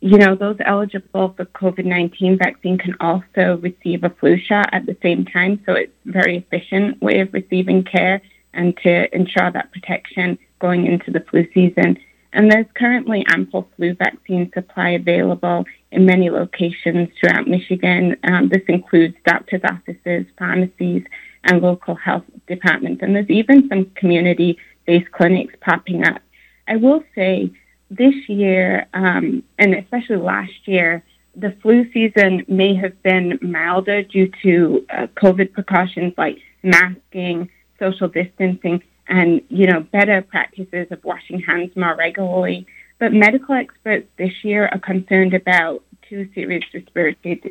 You 0.00 0.18
know, 0.18 0.34
those 0.34 0.58
eligible 0.64 1.34
for 1.36 1.44
COVID 1.46 1.84
19 1.84 2.38
vaccine 2.38 2.78
can 2.78 2.94
also 3.00 3.58
receive 3.60 4.04
a 4.04 4.10
flu 4.10 4.38
shot 4.38 4.68
at 4.72 4.86
the 4.86 4.96
same 5.02 5.24
time, 5.24 5.60
so 5.66 5.72
it's 5.72 5.92
a 6.06 6.12
very 6.12 6.36
efficient 6.36 7.02
way 7.02 7.20
of 7.20 7.32
receiving 7.32 7.82
care 7.82 8.22
and 8.52 8.76
to 8.78 9.14
ensure 9.14 9.50
that 9.50 9.72
protection 9.72 10.38
going 10.60 10.86
into 10.86 11.10
the 11.10 11.20
flu 11.20 11.46
season. 11.52 11.98
And 12.34 12.50
there's 12.50 12.66
currently 12.74 13.24
ample 13.28 13.68
flu 13.76 13.94
vaccine 13.94 14.50
supply 14.52 14.90
available 14.90 15.64
in 15.92 16.04
many 16.04 16.30
locations 16.30 17.08
throughout 17.18 17.46
Michigan. 17.46 18.16
Um, 18.24 18.48
this 18.48 18.62
includes 18.68 19.14
doctors' 19.24 19.62
offices, 19.64 20.26
pharmacies, 20.36 21.04
and 21.44 21.62
local 21.62 21.94
health 21.94 22.24
departments. 22.48 23.02
And 23.02 23.14
there's 23.14 23.30
even 23.30 23.68
some 23.68 23.86
community 23.94 24.58
based 24.84 25.12
clinics 25.12 25.54
popping 25.60 26.04
up. 26.04 26.20
I 26.66 26.74
will 26.76 27.04
say 27.14 27.52
this 27.88 28.14
year, 28.28 28.86
um, 28.94 29.44
and 29.60 29.74
especially 29.74 30.16
last 30.16 30.66
year, 30.66 31.04
the 31.36 31.56
flu 31.62 31.88
season 31.92 32.44
may 32.48 32.74
have 32.74 33.00
been 33.04 33.38
milder 33.42 34.02
due 34.02 34.30
to 34.42 34.84
uh, 34.90 35.06
COVID 35.16 35.52
precautions 35.52 36.14
like 36.16 36.38
masking, 36.64 37.48
social 37.78 38.08
distancing, 38.08 38.82
and 39.08 39.42
you 39.48 39.66
know 39.66 39.80
better 39.80 40.22
practices 40.22 40.86
of 40.90 41.02
washing 41.04 41.40
hands 41.40 41.74
more 41.76 41.94
regularly. 41.96 42.66
But 42.98 43.12
medical 43.12 43.54
experts 43.54 44.06
this 44.16 44.44
year 44.44 44.68
are 44.72 44.78
concerned 44.78 45.34
about 45.34 45.82
two 46.08 46.28
serious 46.34 46.64
respiratory 46.72 47.50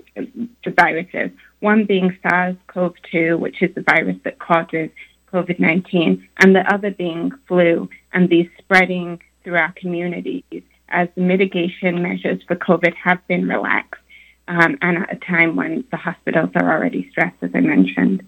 viruses. 0.66 1.32
One 1.60 1.86
being 1.86 2.18
SARS-CoV-2, 2.22 3.40
which 3.40 3.62
is 3.62 3.74
the 3.76 3.82
virus 3.82 4.18
that 4.24 4.40
causes 4.40 4.90
COVID-19, 5.32 6.28
and 6.38 6.56
the 6.56 6.74
other 6.74 6.92
being 6.92 7.32
flu, 7.48 7.90
and 8.14 8.30
these 8.30 8.50
spreading 8.58 9.22
through 9.44 9.58
our 9.58 9.74
communities 9.74 10.64
as 10.90 11.10
the 11.16 11.22
mitigation 11.22 12.02
measures 12.02 12.42
for 12.48 12.56
COVID 12.56 12.94
have 12.96 13.26
been 13.28 13.48
relaxed, 13.48 14.02
um, 14.48 14.78
and 14.82 15.00
at 15.00 15.14
a 15.14 15.16
time 15.18 15.56
when 15.56 15.84
the 15.92 15.98
hospitals 15.98 16.52
are 16.56 16.72
already 16.72 17.10
stressed, 17.10 17.38
as 17.42 17.50
I 17.54 17.62
mentioned. 17.62 18.24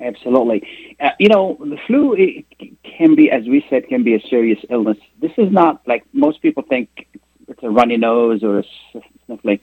Absolutely. 0.00 0.94
Uh, 1.00 1.10
you 1.18 1.28
know, 1.28 1.56
the 1.60 1.78
flu 1.86 2.16
can 2.84 3.14
be, 3.16 3.30
as 3.30 3.44
we 3.46 3.64
said, 3.68 3.88
can 3.88 4.04
be 4.04 4.14
a 4.14 4.20
serious 4.28 4.58
illness. 4.70 4.98
This 5.20 5.32
is 5.36 5.50
not 5.50 5.82
like 5.86 6.04
most 6.12 6.40
people 6.40 6.62
think 6.62 7.08
it's 7.48 7.62
a 7.62 7.70
runny 7.70 7.96
nose 7.96 8.44
or 8.44 8.60
a 8.60 8.64
sniffling. 9.26 9.60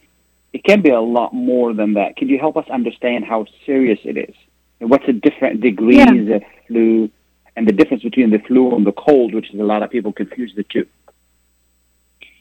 It 0.52 0.64
can 0.64 0.82
be 0.82 0.90
a 0.90 1.00
lot 1.00 1.34
more 1.34 1.74
than 1.74 1.94
that. 1.94 2.18
Can 2.18 2.28
you 2.28 2.38
help 2.38 2.58
us 2.58 2.66
understand 2.70 3.26
how 3.26 3.46
serious 3.66 4.00
it 4.04 4.18
is? 4.18 4.36
And 4.80 4.90
what's 4.90 5.06
the 5.06 5.14
different 5.14 5.62
degrees 5.62 6.28
yeah. 6.28 6.36
of 6.36 6.44
flu 6.68 7.10
and 7.56 7.68
the 7.68 7.72
difference 7.72 8.04
between 8.04 8.30
the 8.30 8.40
flu 8.40 8.76
and 8.76 8.86
the 8.86 8.92
cold, 8.92 9.34
which 9.34 9.54
is 9.54 9.60
a 9.60 9.64
lot 9.64 9.84
of 9.84 9.90
people 9.90 10.12
confuse 10.12 10.54
the 10.56 10.64
two? 10.64 10.86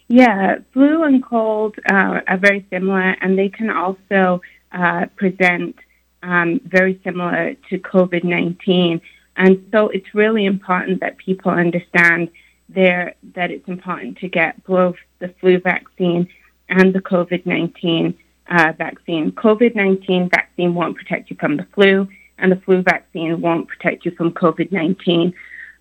Yeah, 0.08 0.58
flu 0.72 1.04
and 1.04 1.24
cold 1.24 1.76
uh, 1.88 2.20
are 2.26 2.36
very 2.36 2.66
similar, 2.70 3.16
and 3.20 3.38
they 3.38 3.48
can 3.48 3.70
also 3.70 4.42
uh, 4.72 5.06
present 5.16 5.76
um, 6.24 6.60
very 6.64 7.00
similar 7.04 7.54
to 7.68 7.78
COVID 7.78 8.24
19. 8.24 9.00
And 9.36 9.68
so 9.72 9.88
it's 9.88 10.14
really 10.14 10.46
important 10.46 11.00
that 11.00 11.18
people 11.18 11.50
understand 11.50 12.30
there 12.68 13.14
that 13.34 13.50
it's 13.50 13.68
important 13.68 14.18
to 14.18 14.28
get 14.28 14.62
both 14.64 14.96
the 15.18 15.28
flu 15.40 15.60
vaccine 15.60 16.28
and 16.68 16.94
the 16.94 17.00
COVID 17.00 17.44
19 17.44 18.16
uh, 18.48 18.72
vaccine. 18.76 19.32
COVID 19.32 19.74
19 19.74 20.30
vaccine 20.30 20.74
won't 20.74 20.96
protect 20.96 21.30
you 21.30 21.36
from 21.38 21.56
the 21.56 21.66
flu, 21.74 22.08
and 22.38 22.50
the 22.50 22.60
flu 22.64 22.82
vaccine 22.82 23.40
won't 23.40 23.68
protect 23.68 24.04
you 24.04 24.12
from 24.12 24.32
COVID 24.32 24.72
19. 24.72 25.34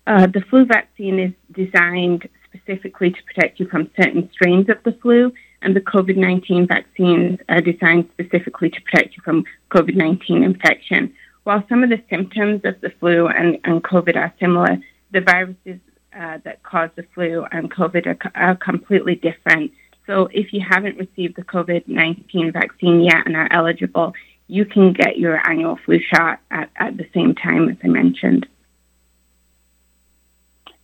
Uh, 0.06 0.26
the 0.26 0.42
flu 0.50 0.66
vaccine 0.66 1.18
is 1.18 1.32
designed 1.52 2.28
specifically 2.44 3.10
to 3.10 3.22
protect 3.22 3.58
you 3.58 3.66
from 3.68 3.90
certain 3.96 4.30
strains 4.30 4.68
of 4.68 4.76
the 4.84 4.92
flu, 5.00 5.32
and 5.64 5.74
the 5.74 5.80
COVID 5.80 6.16
19 6.16 6.68
vaccines 6.68 7.40
are 7.48 7.60
designed 7.60 8.08
specifically 8.12 8.70
to 8.70 8.80
protect 8.82 9.16
you 9.16 9.22
from 9.24 9.44
COVID 9.70 9.96
19 9.96 10.44
infection. 10.44 11.12
While 11.44 11.64
some 11.68 11.82
of 11.82 11.90
the 11.90 12.02
symptoms 12.08 12.60
of 12.64 12.80
the 12.80 12.90
flu 13.00 13.26
and, 13.26 13.58
and 13.64 13.82
COVID 13.82 14.16
are 14.16 14.32
similar, 14.38 14.78
the 15.10 15.20
viruses 15.20 15.80
uh, 16.16 16.38
that 16.44 16.62
cause 16.62 16.90
the 16.96 17.04
flu 17.14 17.44
and 17.50 17.70
COVID 17.70 18.06
are, 18.06 18.32
are 18.34 18.56
completely 18.56 19.16
different. 19.16 19.72
So 20.06 20.28
if 20.32 20.52
you 20.52 20.60
haven't 20.60 20.98
received 20.98 21.36
the 21.36 21.44
COVID 21.44 21.88
19 21.88 22.52
vaccine 22.52 23.00
yet 23.00 23.26
and 23.26 23.34
are 23.34 23.48
eligible, 23.50 24.12
you 24.46 24.64
can 24.66 24.92
get 24.92 25.18
your 25.18 25.40
annual 25.48 25.78
flu 25.84 25.98
shot 25.98 26.40
at, 26.50 26.70
at 26.76 26.96
the 26.96 27.08
same 27.14 27.34
time 27.34 27.68
as 27.70 27.76
I 27.82 27.88
mentioned. 27.88 28.46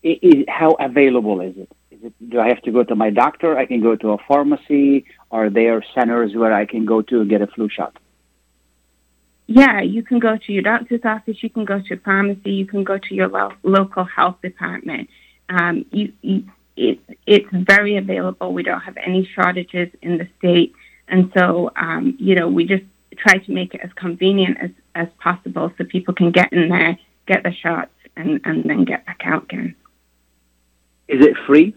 Is, 0.03 0.47
how 0.49 0.73
available 0.73 1.43
is 1.43 1.55
it? 1.59 1.71
Do 2.31 2.41
I 2.41 2.49
have 2.49 2.63
to 2.63 2.71
go 2.71 2.85
to 2.85 2.95
my 2.95 3.11
doctor? 3.11 3.59
I 3.59 3.67
can 3.67 3.83
go 3.83 3.97
to 3.97 4.13
a 4.13 4.19
pharmacy. 4.29 5.05
Are 5.31 5.51
there 5.51 5.85
centers 5.95 6.35
where 6.35 6.53
I 6.53 6.65
can 6.65 6.87
go 6.87 7.03
to 7.03 7.25
get 7.25 7.43
a 7.43 7.47
flu 7.49 7.69
shot? 7.69 7.97
Yeah, 9.47 9.81
you 9.81 10.05
can 10.05 10.21
go 10.21 10.37
to 10.37 10.53
your 10.53 10.63
doctor's 10.63 11.01
office. 11.05 11.43
You 11.43 11.51
can 11.51 11.65
go 11.65 11.81
to 11.81 11.95
a 11.95 11.97
pharmacy. 11.97 12.53
You 12.53 12.67
can 12.67 12.85
go 12.85 12.99
to 12.99 13.15
your 13.15 13.29
lo- 13.29 13.53
local 13.65 14.05
health 14.05 14.37
department. 14.43 15.09
Um, 15.49 15.85
you, 15.91 16.13
you, 16.23 16.45
it, 16.77 17.01
it's 17.27 17.49
very 17.53 17.97
available. 17.97 18.53
We 18.53 18.63
don't 18.63 18.81
have 18.81 18.97
any 19.05 19.29
shortages 19.35 19.89
in 20.03 20.19
the 20.19 20.29
state, 20.39 20.73
and 21.09 21.33
so 21.37 21.73
um, 21.75 22.17
you 22.21 22.37
know 22.37 22.49
we 22.49 22.65
just 22.65 22.85
try 23.17 23.39
to 23.39 23.53
make 23.53 23.75
it 23.75 23.81
as 23.83 23.91
convenient 23.97 24.57
as, 24.61 24.71
as 24.95 25.09
possible 25.19 25.73
so 25.77 25.85
people 25.85 26.15
can 26.15 26.31
get 26.31 26.53
in 26.53 26.69
there, 26.69 26.97
get 27.27 27.43
the 27.43 27.53
shots, 27.53 27.91
and, 28.17 28.41
and 28.45 28.65
then 28.65 28.85
get 28.85 29.05
back 29.05 29.23
out 29.25 29.45
again. 29.45 29.75
Is 31.09 31.27
it 31.27 31.37
free? 31.47 31.75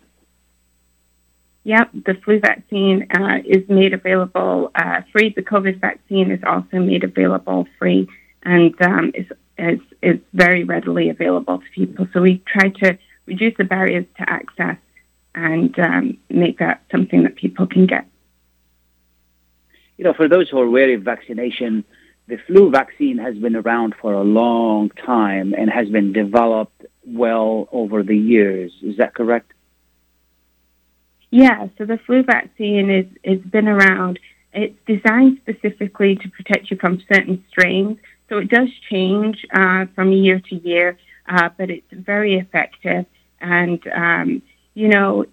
Yep, 1.66 1.92
the 2.06 2.16
flu 2.16 2.40
vaccine 2.40 3.08
uh, 3.12 3.40
is 3.46 3.68
made 3.70 3.94
available 3.94 4.72
uh, 4.76 5.02
free. 5.12 5.34
The 5.34 5.42
COVID 5.42 5.80
vaccine 5.80 6.30
is 6.32 6.42
also 6.46 6.80
made 6.80 7.04
available 7.06 7.68
free 7.80 8.10
and 8.44 8.80
um, 8.82 9.12
is, 9.14 9.28
is, 9.58 9.80
is 10.02 10.20
very 10.34 10.66
readily 10.66 11.10
available 11.10 11.60
to 11.60 11.66
people. 11.74 12.08
So 12.14 12.22
we 12.22 12.44
try 12.46 12.70
to 12.70 12.98
reduce 13.26 13.56
the 13.58 13.64
barriers 13.64 14.06
to 14.18 14.30
access 14.30 14.78
and 15.36 15.78
um, 15.80 16.18
make 16.30 16.60
that 16.60 16.84
something 16.92 17.24
that 17.24 17.38
people 17.38 17.66
can 17.66 17.88
get. 17.88 18.06
You 19.98 20.04
know, 20.04 20.14
for 20.14 20.28
those 20.28 20.50
who 20.50 20.60
are 20.60 20.70
wary 20.70 20.96
of 20.96 21.04
vaccination, 21.04 21.86
the 22.28 22.38
flu 22.46 22.72
vaccine 22.72 23.18
has 23.20 23.36
been 23.38 23.56
around 23.56 23.96
for 24.02 24.14
a 24.14 24.22
long 24.24 24.90
time 24.90 25.54
and 25.58 25.70
has 25.70 25.88
been 25.88 26.12
developed 26.12 26.86
well 27.06 27.70
over 27.72 28.04
the 28.04 28.18
years. 28.18 28.72
Is 28.82 28.98
that 28.98 29.14
correct? 29.14 29.54
Yeah, 31.34 31.66
so 31.80 31.86
the 31.86 31.98
flu 32.06 32.22
vaccine 32.22 32.92
is 32.92 33.08
has 33.26 33.40
been 33.40 33.68
around. 33.68 34.20
It's 34.54 34.78
designed 34.86 35.40
specifically 35.42 36.16
to 36.18 36.30
protect 36.30 36.70
you 36.70 36.78
from 36.78 37.02
certain 37.12 37.44
strains, 37.50 37.98
so 38.30 38.38
it 38.38 38.50
does 38.50 38.70
change 38.92 39.44
uh, 39.52 39.88
from 39.96 40.12
year 40.12 40.40
to 40.50 40.56
year, 40.56 40.96
uh, 41.28 41.50
but 41.58 41.72
it's 41.72 41.92
very 41.92 42.36
effective. 42.38 43.08
And 43.42 43.82
um, 43.88 44.44
you 44.76 44.90
know, 44.90 45.26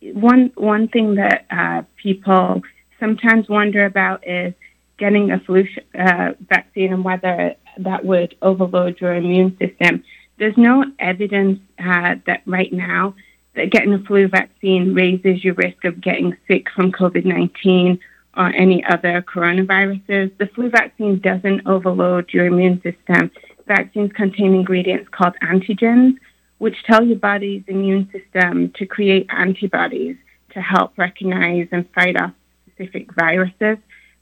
one 0.00 0.52
one 0.54 0.86
thing 0.86 1.16
that 1.16 1.44
uh, 1.50 1.82
people 2.00 2.62
sometimes 3.00 3.48
wonder 3.48 3.84
about 3.84 4.24
is 4.28 4.54
getting 4.96 5.32
a 5.32 5.40
flu 5.40 5.64
sh- 5.66 5.78
uh, 5.98 6.34
vaccine 6.48 6.92
and 6.92 7.04
whether 7.04 7.56
that 7.78 8.04
would 8.04 8.36
overload 8.42 9.00
your 9.00 9.14
immune 9.16 9.58
system. 9.58 10.04
There's 10.38 10.56
no 10.56 10.84
evidence 11.00 11.58
uh, 11.80 12.14
that 12.28 12.42
right 12.46 12.72
now 12.72 13.16
that 13.54 13.70
getting 13.70 13.94
a 13.94 13.98
flu 14.00 14.28
vaccine 14.28 14.94
raises 14.94 15.44
your 15.44 15.54
risk 15.54 15.84
of 15.84 16.00
getting 16.00 16.36
sick 16.46 16.66
from 16.74 16.92
COVID 16.92 17.24
19 17.24 17.98
or 18.36 18.54
any 18.54 18.84
other 18.84 19.22
coronaviruses. 19.22 20.36
The 20.38 20.46
flu 20.54 20.70
vaccine 20.70 21.18
doesn't 21.20 21.66
overload 21.66 22.32
your 22.32 22.46
immune 22.46 22.80
system. 22.82 23.30
Vaccines 23.66 24.12
contain 24.12 24.54
ingredients 24.54 25.08
called 25.10 25.34
antigens, 25.42 26.14
which 26.58 26.76
tell 26.84 27.04
your 27.04 27.18
body's 27.18 27.64
immune 27.66 28.08
system 28.12 28.72
to 28.76 28.86
create 28.86 29.26
antibodies 29.30 30.16
to 30.52 30.60
help 30.60 30.96
recognize 30.96 31.68
and 31.72 31.88
fight 31.94 32.16
off 32.20 32.32
specific 32.70 33.12
viruses. 33.14 33.78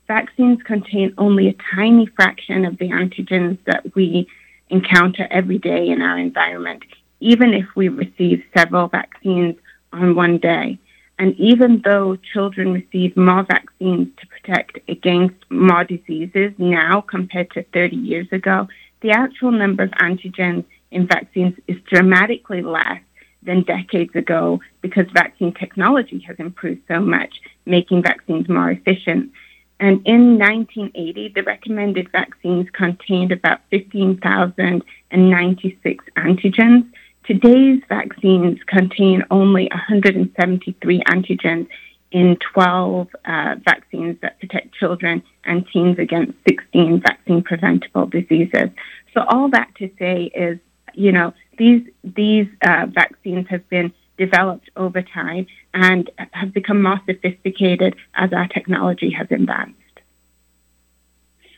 Vaccines 0.09 0.63
contain 0.63 1.13
only 1.19 1.49
a 1.49 1.55
tiny 1.75 2.07
fraction 2.07 2.65
of 2.65 2.79
the 2.79 2.89
antigens 2.91 3.59
that 3.67 3.95
we 3.95 4.27
encounter 4.71 5.27
every 5.31 5.59
day 5.59 5.89
in 5.89 6.01
our 6.01 6.19
environment, 6.19 6.83
even 7.21 7.55
if 7.55 7.67
we 7.75 7.89
receive 7.89 8.45
several 8.57 8.89
vaccines 8.89 9.57
on 9.93 10.15
one 10.15 10.39
day. 10.39 10.79
And 11.19 11.35
even 11.39 11.81
though 11.83 12.17
children 12.17 12.75
receive 12.75 13.17
more 13.17 13.43
vaccines 13.43 14.09
to 14.19 14.27
protect 14.27 14.79
against 14.89 15.51
more 15.51 15.85
diseases 15.85 16.53
now 16.59 17.01
compared 17.01 17.51
to 17.53 17.63
30 17.73 17.97
years 17.97 18.29
ago, 18.33 18.69
the 19.01 19.13
actual 19.13 19.51
number 19.51 19.85
of 19.85 19.91
antigens 19.93 20.65
in 20.91 21.07
vaccines 21.07 21.55
is 21.67 21.79
dramatically 21.89 22.61
less 22.63 23.01
than 23.43 23.63
decades 23.63 24.15
ago 24.15 24.61
because 24.83 25.07
vaccine 25.13 25.55
technology 25.55 26.19
has 26.21 26.37
improved 26.39 26.83
so 26.89 27.01
much, 27.01 27.41
making 27.65 28.03
vaccines 28.03 28.47
more 28.49 28.71
efficient. 28.71 29.33
And 29.79 30.01
in 30.07 30.39
1980, 30.39 31.33
the 31.35 31.43
recommended 31.43 32.11
vaccines 32.11 32.67
contained 32.73 33.31
about 33.33 33.61
15,096 33.71 36.05
antigens. 36.17 36.91
Today's 37.27 37.83
vaccines 37.89 38.61
contain 38.69 39.25
only 39.33 39.69
173 39.73 41.03
antigens 41.09 41.67
in 42.13 42.37
12 42.55 43.09
uh, 43.25 43.57
vaccines 43.65 44.17
that 44.23 44.39
protect 44.39 44.73
children 44.75 45.25
and 45.45 45.67
teens 45.73 45.99
against 45.99 46.35
16 46.49 47.01
vaccine 47.01 47.43
preventable 47.43 48.07
diseases. 48.07 48.71
So 49.13 49.25
all 49.29 49.51
that 49.51 49.75
to 49.79 49.91
say 49.99 50.31
is, 50.37 50.61
you 50.95 51.11
know, 51.11 51.35
these 51.59 51.83
these 52.05 52.47
uh, 52.63 52.87
vaccines 52.89 53.49
have 53.49 53.69
been 53.69 53.93
developed 54.19 54.71
over 54.77 55.03
time 55.03 55.49
and 55.75 56.09
have 56.33 56.55
become 56.55 56.81
more 56.81 57.01
sophisticated 57.07 57.97
as 58.15 58.33
our 58.33 58.47
technology 58.47 59.11
has 59.11 59.27
advanced. 59.33 59.75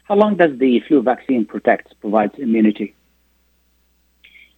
How 0.05 0.15
long 0.15 0.37
does 0.37 0.59
the 0.59 0.81
flu 0.89 1.03
vaccine 1.03 1.45
protect, 1.45 1.93
provides 2.01 2.39
immunity? 2.39 2.95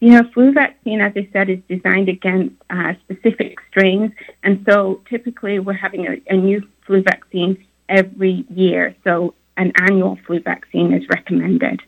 You 0.00 0.12
know, 0.12 0.22
flu 0.32 0.52
vaccine, 0.52 1.02
as 1.02 1.12
I 1.14 1.28
said, 1.30 1.50
is 1.50 1.58
designed 1.68 2.08
against 2.08 2.54
uh, 2.70 2.94
specific 3.04 3.58
strains. 3.68 4.12
And 4.42 4.64
so 4.68 5.02
typically 5.08 5.58
we're 5.58 5.74
having 5.74 6.06
a, 6.06 6.16
a 6.26 6.36
new 6.36 6.66
flu 6.86 7.02
vaccine 7.02 7.62
every 7.88 8.46
year. 8.48 8.96
So 9.04 9.34
an 9.58 9.72
annual 9.76 10.18
flu 10.26 10.40
vaccine 10.40 10.94
is 10.94 11.06
recommended. 11.10 11.82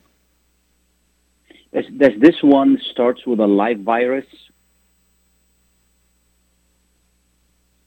Does, 1.72 1.86
does 1.96 2.12
this 2.20 2.42
one 2.42 2.78
starts 2.90 3.24
with 3.26 3.40
a 3.40 3.46
live 3.46 3.80
virus 3.80 4.26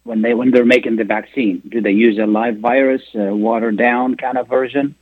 when 0.03 0.23
they 0.23 0.33
when 0.33 0.49
they're 0.49 0.65
making 0.65 0.95
the 0.95 1.03
vaccine? 1.03 1.61
Do 1.69 1.81
they 1.81 1.91
use 1.91 2.17
a 2.17 2.25
live 2.25 2.57
virus, 2.57 3.03
a 3.13 3.35
watered 3.35 3.77
down 3.77 4.15
kind 4.15 4.39
of 4.39 4.47
version? 4.47 4.95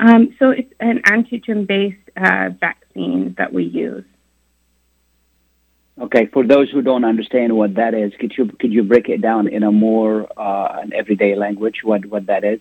Um, 0.00 0.34
so 0.38 0.50
it's 0.50 0.72
an 0.80 1.02
antigen-based 1.02 2.10
uh, 2.16 2.48
vaccine 2.58 3.34
that 3.36 3.52
we 3.52 3.64
use. 3.64 4.04
Okay, 6.00 6.24
for 6.32 6.46
those 6.46 6.70
who 6.70 6.80
don't 6.80 7.04
understand 7.04 7.54
what 7.54 7.74
that 7.74 7.92
is, 7.92 8.10
could 8.18 8.32
you 8.36 8.46
could 8.46 8.72
you 8.72 8.82
break 8.82 9.10
it 9.10 9.20
down 9.20 9.46
in 9.46 9.62
a 9.62 9.70
more 9.70 10.26
uh, 10.38 10.80
an 10.80 10.94
everyday 10.94 11.34
language? 11.36 11.80
What 11.84 12.06
what 12.06 12.26
that 12.26 12.44
is? 12.44 12.60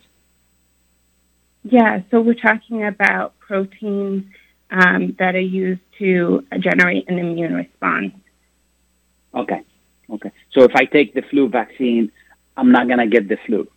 Yeah, 1.64 2.02
so 2.12 2.20
we're 2.20 2.34
talking 2.34 2.84
about 2.84 3.40
proteins 3.40 4.26
um, 4.70 5.16
that 5.20 5.36
are 5.36 5.40
used 5.40 5.82
to 6.00 6.46
generate 6.60 7.10
an 7.10 7.20
immune 7.20 7.54
response. 7.54 8.14
Okay, 9.34 9.62
okay. 10.10 10.32
So 10.52 10.64
if 10.64 10.76
I 10.76 10.84
take 10.84 11.14
the 11.14 11.22
flu 11.22 11.48
vaccine, 11.48 12.12
I'm 12.58 12.74
not 12.74 12.88
going 12.88 13.00
to 13.00 13.08
get 13.08 13.30
the 13.30 13.38
flu. 13.46 13.70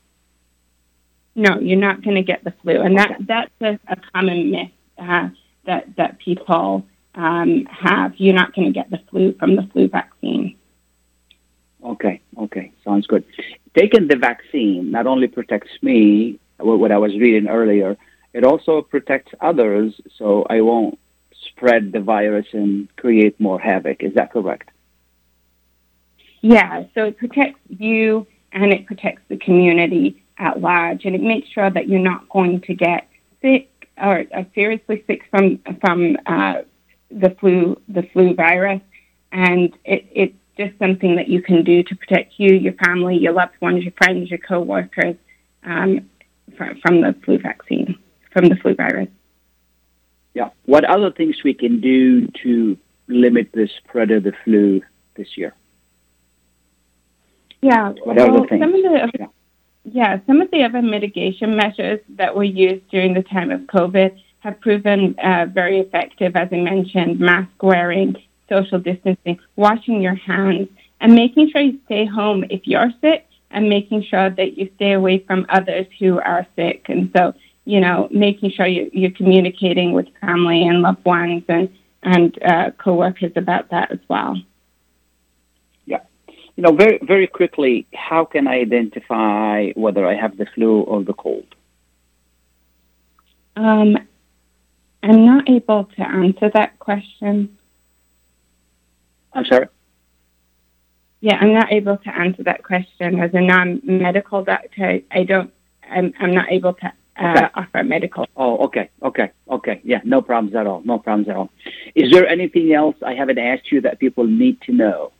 No, 1.34 1.58
you're 1.60 1.78
not 1.78 2.02
going 2.02 2.16
to 2.16 2.22
get 2.22 2.44
the 2.44 2.52
flu, 2.62 2.80
and 2.80 2.98
that 2.98 3.16
that's 3.26 3.50
a, 3.60 3.78
a 3.88 3.96
common 4.12 4.50
myth 4.50 4.70
uh, 4.98 5.28
that 5.64 5.96
that 5.96 6.18
people 6.18 6.84
um, 7.14 7.64
have. 7.66 8.14
You're 8.16 8.34
not 8.34 8.54
going 8.54 8.66
to 8.66 8.72
get 8.72 8.90
the 8.90 9.00
flu 9.10 9.34
from 9.38 9.56
the 9.56 9.66
flu 9.72 9.88
vaccine. 9.88 10.56
Okay, 11.82 12.20
okay, 12.38 12.72
sounds 12.84 13.06
good. 13.06 13.24
Taking 13.76 14.08
the 14.08 14.16
vaccine 14.16 14.90
not 14.90 15.06
only 15.06 15.26
protects 15.26 15.70
me, 15.80 16.38
what 16.58 16.92
I 16.92 16.98
was 16.98 17.12
reading 17.12 17.48
earlier, 17.48 17.96
it 18.34 18.44
also 18.44 18.82
protects 18.82 19.32
others, 19.40 19.98
so 20.16 20.46
I 20.48 20.60
won't 20.60 20.98
spread 21.48 21.92
the 21.92 22.00
virus 22.00 22.46
and 22.52 22.94
create 22.96 23.40
more 23.40 23.58
havoc. 23.58 24.02
Is 24.02 24.14
that 24.14 24.32
correct? 24.32 24.70
Yeah, 26.40 26.84
so 26.94 27.04
it 27.06 27.18
protects 27.18 27.60
you 27.68 28.26
and 28.52 28.72
it 28.72 28.86
protects 28.86 29.22
the 29.28 29.36
community 29.36 30.21
at 30.42 30.60
large, 30.60 31.04
and 31.04 31.14
it 31.14 31.22
makes 31.22 31.48
sure 31.48 31.70
that 31.70 31.88
you're 31.88 32.00
not 32.00 32.28
going 32.28 32.60
to 32.62 32.74
get 32.74 33.08
sick 33.40 33.68
or, 34.02 34.24
seriously 34.54 35.04
sick 35.06 35.22
from 35.30 35.58
from 35.80 36.16
uh, 36.26 36.62
the 37.10 37.30
flu 37.38 37.80
the 37.88 38.02
flu 38.12 38.34
virus, 38.34 38.82
and 39.30 39.72
it, 39.84 40.04
it's 40.12 40.34
just 40.58 40.76
something 40.78 41.16
that 41.16 41.28
you 41.28 41.40
can 41.40 41.62
do 41.64 41.82
to 41.84 41.94
protect 41.96 42.34
you, 42.38 42.54
your 42.54 42.74
family, 42.74 43.16
your 43.16 43.32
loved 43.32 43.54
ones, 43.60 43.84
your 43.84 43.92
friends, 43.92 44.28
your 44.28 44.38
coworkers 44.38 45.16
um, 45.64 46.10
from, 46.56 46.78
from 46.82 47.00
the 47.00 47.14
flu 47.24 47.38
vaccine, 47.38 47.96
from 48.32 48.48
the 48.48 48.56
flu 48.56 48.74
virus. 48.74 49.08
Yeah. 50.34 50.50
What 50.66 50.84
other 50.84 51.10
things 51.10 51.36
we 51.42 51.54
can 51.54 51.80
do 51.80 52.26
to 52.42 52.76
limit 53.08 53.50
the 53.52 53.68
spread 53.78 54.10
of 54.10 54.24
the 54.24 54.32
flu 54.44 54.82
this 55.14 55.36
year? 55.36 55.54
Yeah. 57.62 57.92
What 58.04 58.16
well, 58.16 58.36
other 58.36 58.48
things? 58.48 58.62
Some 58.62 58.74
of 58.74 58.82
the, 58.82 59.10
Yeah. 59.18 59.26
Yeah, 59.84 60.20
some 60.26 60.40
of 60.40 60.50
the 60.50 60.62
other 60.62 60.82
mitigation 60.82 61.56
measures 61.56 62.00
that 62.10 62.34
were 62.34 62.44
used 62.44 62.88
during 62.88 63.14
the 63.14 63.22
time 63.22 63.50
of 63.50 63.60
COVID 63.62 64.16
have 64.40 64.60
proven 64.60 65.14
uh, 65.18 65.46
very 65.52 65.80
effective, 65.80 66.36
as 66.36 66.48
I 66.52 66.56
mentioned, 66.56 67.20
mask 67.20 67.50
wearing, 67.62 68.16
social 68.48 68.78
distancing, 68.78 69.38
washing 69.56 70.00
your 70.02 70.14
hands, 70.14 70.68
and 71.00 71.14
making 71.14 71.50
sure 71.50 71.60
you 71.60 71.78
stay 71.86 72.06
home 72.06 72.44
if 72.50 72.66
you're 72.66 72.92
sick, 73.00 73.26
and 73.50 73.68
making 73.68 74.02
sure 74.04 74.30
that 74.30 74.56
you 74.56 74.70
stay 74.76 74.92
away 74.92 75.18
from 75.18 75.46
others 75.48 75.86
who 75.98 76.18
are 76.18 76.46
sick. 76.56 76.86
And 76.88 77.10
so, 77.14 77.34
you 77.64 77.80
know, 77.80 78.08
making 78.10 78.50
sure 78.52 78.66
you, 78.66 78.90
you're 78.92 79.10
communicating 79.10 79.92
with 79.92 80.06
family 80.20 80.66
and 80.66 80.82
loved 80.82 81.04
ones 81.04 81.44
and 81.48 81.68
and 82.04 82.36
uh, 82.42 82.72
coworkers 82.78 83.30
about 83.36 83.70
that 83.70 83.92
as 83.92 84.00
well. 84.08 84.36
You 86.56 86.62
know, 86.64 86.72
very 86.72 86.98
very 87.02 87.26
quickly, 87.26 87.86
how 87.94 88.24
can 88.24 88.46
I 88.46 88.60
identify 88.60 89.70
whether 89.74 90.06
I 90.06 90.14
have 90.14 90.36
the 90.36 90.46
flu 90.54 90.82
or 90.82 91.02
the 91.02 91.14
cold? 91.14 91.54
Um, 93.56 93.96
I'm 95.02 95.24
not 95.26 95.48
able 95.48 95.84
to 95.96 96.02
answer 96.02 96.50
that 96.54 96.78
question. 96.78 97.58
I'm 99.32 99.44
sorry. 99.46 99.66
Yeah, 101.20 101.38
I'm 101.40 101.54
not 101.54 101.72
able 101.72 101.96
to 101.98 102.10
answer 102.14 102.42
that 102.44 102.64
question 102.64 103.20
as 103.20 103.30
a 103.32 103.40
non-medical 103.40 104.44
doctor. 104.44 105.00
I 105.10 105.24
don't. 105.24 105.52
I'm, 105.88 106.12
I'm 106.20 106.32
not 106.32 106.50
able 106.50 106.74
to 106.74 106.86
uh, 107.16 107.28
Okay. 107.28 107.46
offer 107.54 107.84
medical. 107.84 108.26
Oh, 108.36 108.58
okay, 108.66 108.90
okay, 109.02 109.30
okay. 109.50 109.80
Yeah, 109.84 110.00
no 110.04 110.22
problems 110.22 110.54
at 110.54 110.66
all. 110.66 110.82
No 110.84 110.98
problems 110.98 111.28
at 111.28 111.36
all. 111.36 111.50
Is 111.94 112.10
there 112.10 112.26
anything 112.26 112.72
else 112.72 112.96
I 113.04 113.14
haven't 113.14 113.38
asked 113.38 113.70
you 113.70 113.80
that 113.82 114.00
people 114.00 114.26
need 114.26 114.60
to 114.62 114.72
know? 114.72 115.12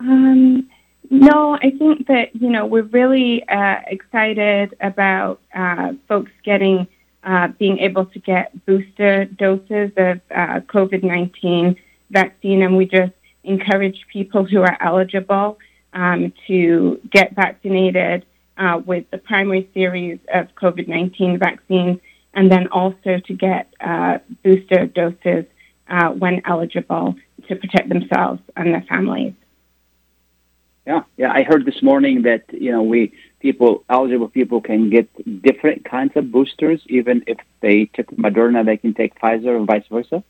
Um, 0.00 0.68
no, 1.10 1.58
I 1.60 1.70
think 1.78 2.06
that 2.06 2.34
you 2.34 2.50
know 2.50 2.66
we're 2.66 2.82
really 2.82 3.46
uh, 3.48 3.80
excited 3.86 4.76
about 4.80 5.40
uh, 5.54 5.92
folks 6.08 6.30
getting 6.44 6.86
uh, 7.22 7.48
being 7.58 7.78
able 7.78 8.06
to 8.06 8.18
get 8.18 8.64
booster 8.64 9.26
doses 9.26 9.90
of 9.96 10.20
uh, 10.30 10.60
COVID 10.60 11.02
nineteen 11.02 11.76
vaccine, 12.10 12.62
and 12.62 12.76
we 12.76 12.86
just 12.86 13.12
encourage 13.44 14.06
people 14.12 14.44
who 14.44 14.62
are 14.62 14.76
eligible 14.80 15.58
um, 15.92 16.32
to 16.46 17.00
get 17.10 17.34
vaccinated 17.34 18.24
uh, 18.56 18.80
with 18.84 19.10
the 19.10 19.18
primary 19.18 19.68
series 19.74 20.18
of 20.32 20.48
COVID 20.54 20.88
nineteen 20.88 21.38
vaccines, 21.38 21.98
and 22.32 22.50
then 22.50 22.68
also 22.68 23.18
to 23.26 23.34
get 23.34 23.74
uh, 23.80 24.18
booster 24.42 24.86
doses 24.86 25.44
when 26.18 26.40
eligible 26.44 27.16
to 27.48 27.56
protect 27.56 27.88
themselves 27.88 28.40
and 28.56 28.72
their 28.72 28.84
families. 28.88 29.34
Yeah, 30.90 31.02
yeah. 31.16 31.30
I 31.32 31.44
heard 31.44 31.66
this 31.66 31.82
morning 31.84 32.22
that 32.22 32.42
you 32.50 32.72
know 32.72 32.82
we 32.82 33.12
people 33.38 33.84
eligible 33.88 34.26
people 34.26 34.60
can 34.60 34.90
get 34.90 35.06
different 35.40 35.84
kinds 35.84 36.14
of 36.16 36.32
boosters, 36.32 36.80
even 36.88 37.22
if 37.28 37.38
they 37.60 37.84
took 37.94 38.08
Moderna, 38.24 38.64
they 38.66 38.76
can 38.76 38.92
take 38.92 39.12
Pfizer, 39.20 39.52
or 39.60 39.64
vice 39.64 39.86
versa. 39.88 40.24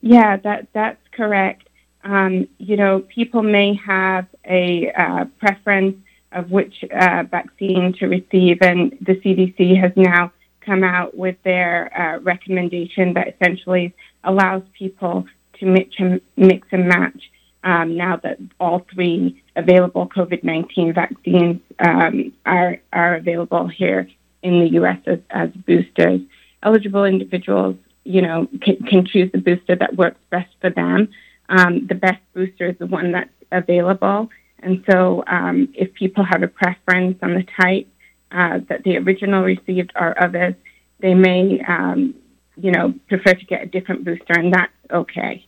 Yeah, 0.00 0.36
that 0.36 0.68
that's 0.72 1.04
correct. 1.10 1.68
Um, 2.04 2.46
you 2.58 2.76
know, 2.76 3.00
people 3.00 3.42
may 3.42 3.74
have 3.84 4.26
a 4.44 4.92
uh, 4.92 5.24
preference 5.40 5.96
of 6.30 6.52
which 6.52 6.84
uh, 6.84 7.24
vaccine 7.28 7.92
to 7.94 8.06
receive, 8.06 8.58
and 8.62 8.96
the 9.00 9.16
CDC 9.16 9.76
has 9.76 9.90
now 9.96 10.30
come 10.60 10.84
out 10.84 11.16
with 11.16 11.36
their 11.42 11.74
uh, 12.00 12.20
recommendation 12.20 13.14
that 13.14 13.34
essentially 13.34 13.92
allows 14.22 14.62
people 14.72 15.26
to 15.58 15.66
mix 15.66 15.96
and, 15.98 16.20
mix 16.36 16.68
and 16.70 16.86
match. 16.86 17.20
Um, 17.62 17.96
now 17.96 18.16
that 18.16 18.38
all 18.58 18.86
three 18.92 19.42
available 19.56 20.08
COVID 20.08 20.42
nineteen 20.44 20.94
vaccines 20.94 21.60
um, 21.78 22.32
are 22.46 22.78
are 22.92 23.16
available 23.16 23.68
here 23.68 24.08
in 24.42 24.60
the 24.60 24.70
U.S. 24.72 24.98
as, 25.06 25.18
as 25.30 25.50
boosters, 25.50 26.20
eligible 26.62 27.04
individuals, 27.04 27.76
you 28.04 28.22
know, 28.22 28.48
can, 28.62 28.76
can 28.84 29.06
choose 29.06 29.30
the 29.32 29.38
booster 29.38 29.76
that 29.76 29.96
works 29.96 30.20
best 30.30 30.50
for 30.60 30.70
them. 30.70 31.08
Um, 31.48 31.86
the 31.86 31.94
best 31.94 32.20
booster 32.32 32.68
is 32.70 32.78
the 32.78 32.86
one 32.86 33.12
that's 33.12 33.30
available. 33.52 34.30
And 34.60 34.84
so, 34.90 35.24
um, 35.26 35.68
if 35.74 35.92
people 35.94 36.24
have 36.24 36.42
a 36.42 36.48
preference 36.48 37.18
on 37.22 37.34
the 37.34 37.46
type 37.60 37.88
uh, 38.30 38.60
that 38.68 38.84
the 38.84 38.98
original 38.98 39.42
received 39.42 39.92
or 39.96 40.20
others, 40.22 40.54
they 41.00 41.14
may, 41.14 41.60
um, 41.66 42.14
you 42.56 42.70
know, 42.70 42.94
prefer 43.08 43.34
to 43.34 43.44
get 43.46 43.62
a 43.62 43.66
different 43.66 44.04
booster, 44.04 44.34
and 44.34 44.52
that's 44.52 44.72
okay. 44.90 45.46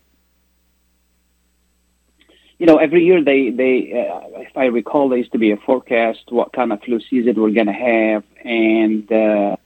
You 2.63 2.67
know, 2.67 2.77
every 2.77 3.05
year 3.05 3.25
they 3.25 3.51
they, 3.51 4.09
uh, 4.09 4.41
if 4.41 4.57
I 4.57 4.67
recall, 4.67 5.09
there 5.09 5.19
used 5.19 5.33
to 5.33 5.39
be 5.39 5.51
a 5.51 5.57
forecast 5.57 6.21
what 6.29 6.53
kind 6.53 6.73
of 6.73 6.81
flu 6.81 7.01
season 7.11 7.35
we're 7.35 7.51
going 7.51 7.67
to 7.67 7.73
have, 7.73 8.23
and 8.45 9.11
uh, 9.11 9.57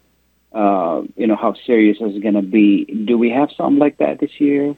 uh, 0.56 1.02
you 1.14 1.26
know 1.26 1.36
how 1.36 1.52
serious 1.66 1.98
it's 2.00 2.22
going 2.22 2.36
to 2.36 2.40
be. 2.40 2.86
Do 2.86 3.18
we 3.18 3.28
have 3.28 3.50
something 3.54 3.78
like 3.78 3.98
that 3.98 4.18
this 4.18 4.40
year? 4.40 4.74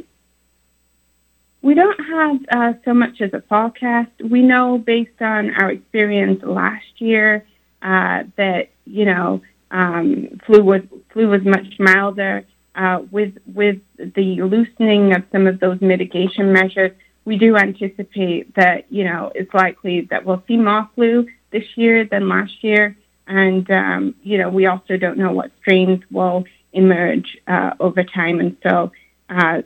We 1.63 1.75
don't 1.75 2.01
have 2.17 2.41
uh, 2.51 2.73
so 2.85 2.93
much 2.93 3.21
as 3.21 3.33
a 3.35 3.43
forecast. 3.43 4.11
We 4.29 4.43
know 4.43 4.79
based 4.79 5.23
on 5.23 5.55
our 5.55 5.71
experience 5.71 6.43
last 6.43 7.01
year 7.01 7.47
uh, 7.83 8.25
that 8.37 8.71
you 8.85 9.05
know 9.05 9.43
um, 9.71 10.41
flu 10.45 10.65
was 10.65 10.83
flu 11.13 11.29
was 11.29 11.45
much 11.45 11.79
milder. 11.79 12.45
Uh, 12.75 13.03
with 13.13 13.35
with 13.55 13.79
the 13.97 14.43
loosening 14.43 15.13
of 15.13 15.23
some 15.31 15.47
of 15.47 15.61
those 15.61 15.81
mitigation 15.81 16.53
measures, 16.53 16.93
we 17.29 17.37
do 17.37 17.59
anticipate 17.59 18.55
that 18.55 18.91
you 18.91 19.05
know 19.05 19.31
it's 19.35 19.53
likely 19.53 20.01
that 20.11 20.25
we'll 20.25 20.43
see 20.49 20.57
more 20.57 20.89
flu 20.95 21.29
this 21.51 21.65
year 21.77 22.07
than 22.07 22.27
last 22.27 22.65
year, 22.65 22.97
and 23.27 23.71
um, 23.71 24.15
you 24.23 24.39
know 24.39 24.49
we 24.49 24.65
also 24.65 24.97
don't 24.97 25.19
know 25.19 25.33
what 25.33 25.51
strains 25.61 26.03
will 26.11 26.45
emerge 26.73 27.37
uh, 27.47 27.73
over 27.81 28.03
time, 28.03 28.41
and 28.41 28.57
so 28.63 28.91
uh, 29.29 29.61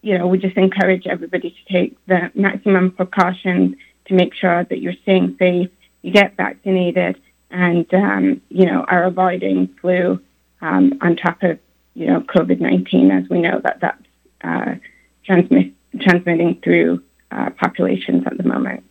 you 0.00 0.16
know 0.16 0.28
we 0.28 0.38
just 0.38 0.56
encourage 0.56 1.08
everybody 1.08 1.50
to 1.50 1.72
take 1.72 2.06
the 2.06 2.30
maximum 2.36 2.92
precautions 2.92 3.74
to 4.06 4.14
make 4.14 4.32
sure 4.32 4.62
that 4.62 4.80
you're 4.80 5.00
staying 5.02 5.34
safe, 5.40 5.70
you 6.02 6.12
get 6.12 6.36
vaccinated, 6.36 7.20
and 7.50 7.92
um, 7.94 8.40
you 8.48 8.64
know 8.64 8.84
are 8.86 9.02
avoiding 9.02 9.66
flu 9.80 10.20
um, 10.60 10.96
on 11.00 11.16
top 11.16 11.42
of 11.42 11.58
you 11.94 12.06
know 12.06 12.20
COVID 12.20 12.60
nineteen, 12.60 13.10
as 13.10 13.28
we 13.28 13.40
know 13.40 13.60
that 13.64 13.80
that's 13.80 14.06
uh, 14.42 14.76
transmit 15.24 15.72
transmitting 16.00 16.60
through 16.62 17.02
uh, 17.30 17.50
populations 17.50 18.24
at 18.26 18.36
the 18.36 18.44
moment. 18.44 18.84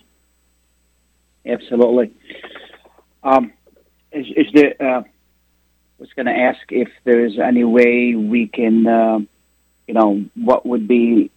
Absolutely. 1.45 2.13
Um, 3.23 3.53
is, 4.11 4.27
is 4.35 4.47
there? 4.53 4.75
Uh, 4.81 5.03
was 5.99 6.09
going 6.15 6.27
to 6.27 6.31
ask 6.31 6.59
if 6.69 6.89
there's 7.03 7.39
any 7.39 7.63
way 7.63 8.15
we 8.15 8.47
can, 8.47 8.85
uh, 8.85 9.19
you 9.88 9.93
know, 9.93 10.25
what 10.35 10.65
would 10.65 10.88
be 10.88 11.31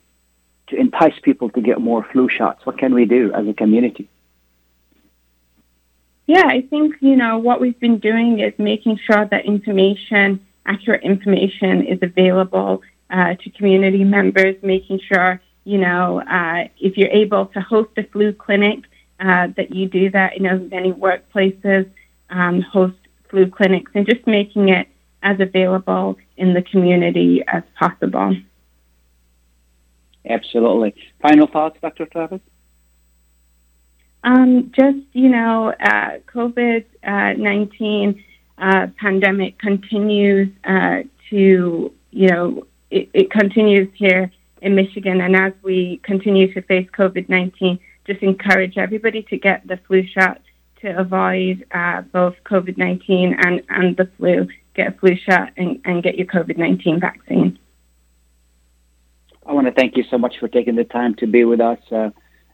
to 0.68 0.76
entice 0.76 1.18
people 1.22 1.50
to 1.50 1.60
get 1.60 1.80
more 1.80 2.06
flu 2.12 2.28
shots? 2.28 2.64
What 2.64 2.78
can 2.78 2.94
we 2.94 3.04
do 3.04 3.32
as 3.32 3.46
a 3.46 3.54
community? 3.54 4.08
Yeah, 6.26 6.44
I 6.46 6.60
think 6.60 6.96
you 7.00 7.16
know 7.16 7.38
what 7.38 7.60
we've 7.60 7.78
been 7.80 7.98
doing 7.98 8.38
is 8.38 8.52
making 8.56 8.98
sure 8.98 9.24
that 9.24 9.46
information, 9.46 10.46
accurate 10.64 11.02
information, 11.02 11.84
is 11.86 11.98
available 12.02 12.82
uh, 13.08 13.34
to 13.34 13.50
community 13.50 14.04
members. 14.04 14.54
Making 14.62 15.00
sure 15.00 15.40
you 15.64 15.78
know 15.78 16.20
uh, 16.20 16.68
if 16.78 16.96
you're 16.96 17.10
able 17.10 17.46
to 17.46 17.60
host 17.60 17.90
a 17.96 18.04
flu 18.04 18.32
clinic, 18.32 18.84
uh, 19.20 19.48
that 19.56 19.74
you 19.74 19.88
do 19.88 20.10
that. 20.10 20.36
You 20.36 20.42
know, 20.42 20.58
many 20.58 20.92
workplaces 20.92 21.90
um, 22.30 22.62
host 22.62 22.96
flu 23.28 23.48
clinics, 23.48 23.92
and 23.94 24.06
just 24.06 24.26
making 24.26 24.70
it 24.70 24.88
as 25.22 25.38
available 25.40 26.18
in 26.36 26.54
the 26.54 26.62
community 26.62 27.44
as 27.46 27.62
possible. 27.78 28.36
Absolutely. 30.28 30.94
Final 31.20 31.46
thoughts, 31.46 31.78
Dr. 31.80 32.06
Travis? 32.06 32.40
Um, 34.22 34.70
just 34.74 34.98
you 35.12 35.28
know, 35.28 35.72
uh, 35.80 36.18
COVID 36.32 36.84
nineteen 37.38 38.22
uh, 38.58 38.88
pandemic 38.98 39.58
continues 39.58 40.48
uh, 40.64 41.02
to 41.30 41.92
you 42.10 42.28
know 42.28 42.66
it, 42.90 43.08
it, 43.14 43.30
continues 43.30 43.88
here 43.94 44.30
in 44.62 44.74
Michigan, 44.74 45.20
and 45.20 45.36
as 45.36 45.52
we 45.62 46.00
continue 46.02 46.52
to 46.54 46.62
face 46.62 46.88
COVID 46.90 47.28
nineteen, 47.28 47.78
just 48.06 48.22
encourage 48.22 48.76
everybody 48.76 49.22
to 49.24 49.36
get 49.36 49.66
the 49.66 49.78
flu 49.86 50.06
shot 50.06 50.40
to 50.80 50.98
avoid 50.98 51.66
uh, 51.72 52.02
both 52.02 52.34
COVID 52.44 52.78
19 52.78 53.36
and, 53.38 53.62
and 53.68 53.96
the 53.96 54.08
flu, 54.16 54.48
get 54.74 54.88
a 54.88 54.92
flu 54.92 55.16
shot 55.16 55.52
and, 55.56 55.80
and 55.84 56.02
get 56.02 56.16
your 56.16 56.26
COVID 56.26 56.56
19 56.56 57.00
vaccine. 57.00 57.58
I 59.46 59.52
want 59.52 59.66
to 59.66 59.72
thank 59.72 59.96
you 59.96 60.04
so 60.10 60.18
much 60.18 60.38
for 60.38 60.48
taking 60.48 60.76
the 60.76 60.84
time 60.84 61.14
to 61.16 61.26
be 61.26 61.44
with 61.44 61.60
us. 61.60 61.78
Uh, 61.90 62.10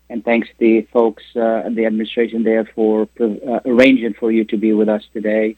and 0.09 0.25
thanks 0.25 0.49
the 0.59 0.83
folks 0.93 1.25
uh, 1.35 1.69
the 1.69 1.85
administration 1.85 2.45
there 2.45 2.65
for 2.75 3.09
uh, 3.21 3.61
arranging 3.65 4.15
for 4.15 4.31
you 4.31 4.45
to 4.45 4.57
be 4.57 4.73
with 4.73 4.89
us 4.89 5.03
today, 5.13 5.57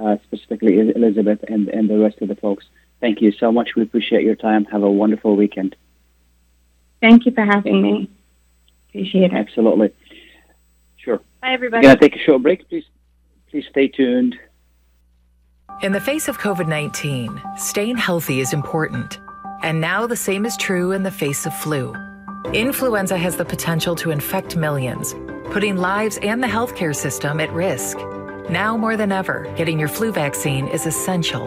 uh, 0.00 0.16
specifically 0.24 0.78
Elizabeth 0.78 1.44
and, 1.48 1.68
and 1.68 1.88
the 1.88 1.98
rest 1.98 2.20
of 2.22 2.28
the 2.28 2.36
folks. 2.36 2.64
Thank 3.00 3.20
you 3.20 3.32
so 3.32 3.52
much. 3.52 3.74
We 3.76 3.82
appreciate 3.82 4.24
your 4.24 4.36
time. 4.36 4.64
Have 4.66 4.82
a 4.82 4.90
wonderful 4.90 5.36
weekend. 5.36 5.76
Thank 7.00 7.26
you 7.26 7.32
for 7.32 7.44
having 7.44 7.82
me. 7.82 8.10
Appreciate 8.88 9.32
it. 9.32 9.34
Absolutely. 9.34 9.92
Sure. 10.96 11.20
Bye, 11.40 11.52
everybody. 11.52 11.86
We're 11.86 11.94
going 11.94 11.98
to 11.98 12.08
take 12.08 12.20
a 12.20 12.24
short 12.24 12.42
break. 12.42 12.68
Please, 12.68 12.84
please 13.50 13.64
stay 13.70 13.88
tuned. 13.88 14.36
In 15.82 15.92
the 15.92 16.00
face 16.00 16.28
of 16.28 16.38
COVID 16.38 16.68
19, 16.68 17.40
staying 17.56 17.96
healthy 17.96 18.40
is 18.40 18.52
important. 18.52 19.18
And 19.62 19.80
now 19.80 20.06
the 20.06 20.16
same 20.16 20.44
is 20.44 20.56
true 20.56 20.92
in 20.92 21.02
the 21.02 21.10
face 21.10 21.46
of 21.46 21.54
flu. 21.56 21.94
Influenza 22.52 23.16
has 23.16 23.36
the 23.36 23.44
potential 23.44 23.94
to 23.96 24.10
infect 24.10 24.56
millions, 24.56 25.14
putting 25.52 25.76
lives 25.76 26.18
and 26.22 26.42
the 26.42 26.46
healthcare 26.46 26.96
system 26.96 27.40
at 27.40 27.52
risk. 27.52 27.98
Now 28.48 28.76
more 28.76 28.96
than 28.96 29.12
ever, 29.12 29.52
getting 29.56 29.78
your 29.78 29.88
flu 29.88 30.12
vaccine 30.12 30.66
is 30.68 30.86
essential. 30.86 31.46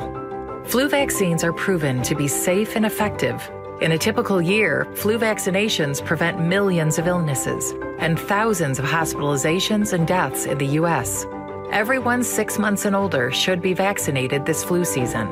Flu 0.66 0.88
vaccines 0.88 1.44
are 1.44 1.54
proven 1.54 2.02
to 2.04 2.16
be 2.16 2.28
safe 2.28 2.76
and 2.76 2.86
effective. 2.86 3.42
In 3.84 3.92
a 3.92 3.98
typical 3.98 4.42
year, 4.42 4.88
flu 4.96 5.20
vaccinations 5.20 6.02
prevent 6.06 6.40
millions 6.40 6.98
of 6.98 7.06
illnesses 7.06 7.74
and 7.98 8.18
thousands 8.18 8.80
of 8.80 8.86
hospitalizations 8.86 9.92
and 9.92 10.08
deaths 10.08 10.46
in 10.46 10.58
the 10.58 10.68
U.S. 10.80 11.26
Everyone 11.70 12.24
six 12.24 12.58
months 12.58 12.86
and 12.86 12.96
older 12.96 13.30
should 13.30 13.62
be 13.62 13.74
vaccinated 13.74 14.46
this 14.46 14.64
flu 14.64 14.86
season. 14.86 15.28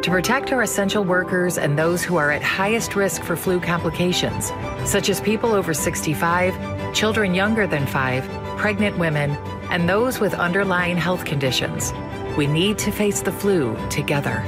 To 0.00 0.10
protect 0.10 0.54
our 0.54 0.62
essential 0.62 1.04
workers 1.04 1.58
and 1.58 1.78
those 1.78 2.02
who 2.02 2.16
are 2.16 2.30
at 2.30 2.42
highest 2.42 2.96
risk 2.96 3.22
for 3.22 3.36
flu 3.36 3.60
complications, 3.60 4.46
such 4.86 5.10
as 5.10 5.20
people 5.20 5.52
over 5.52 5.74
65, 5.74 6.94
children 6.94 7.34
younger 7.34 7.66
than 7.66 7.86
five, 7.86 8.26
pregnant 8.56 8.96
women, 8.96 9.32
and 9.68 9.86
those 9.86 10.18
with 10.18 10.32
underlying 10.32 10.96
health 10.96 11.26
conditions, 11.26 11.92
we 12.38 12.46
need 12.46 12.78
to 12.78 12.90
face 12.90 13.20
the 13.20 13.32
flu 13.32 13.76
together. 13.90 14.40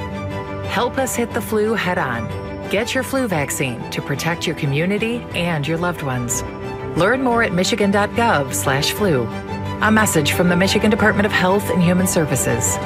Help 0.70 0.96
us 0.96 1.14
hit 1.14 1.30
the 1.34 1.42
flu 1.42 1.74
head 1.74 1.98
on. 1.98 2.43
Get 2.70 2.94
your 2.94 3.04
flu 3.04 3.28
vaccine 3.28 3.90
to 3.90 4.02
protect 4.02 4.46
your 4.46 4.56
community 4.56 5.16
and 5.34 5.66
your 5.66 5.78
loved 5.78 6.02
ones. 6.02 6.42
Learn 6.96 7.22
more 7.22 7.42
at 7.42 7.52
michigan.gov/flu. 7.52 9.26
A 9.80 9.90
message 9.90 10.32
from 10.32 10.48
the 10.48 10.56
Michigan 10.56 10.90
Department 10.90 11.26
of 11.26 11.32
Health 11.32 11.70
and 11.70 11.82
Human 11.82 12.06
Services. 12.06 12.78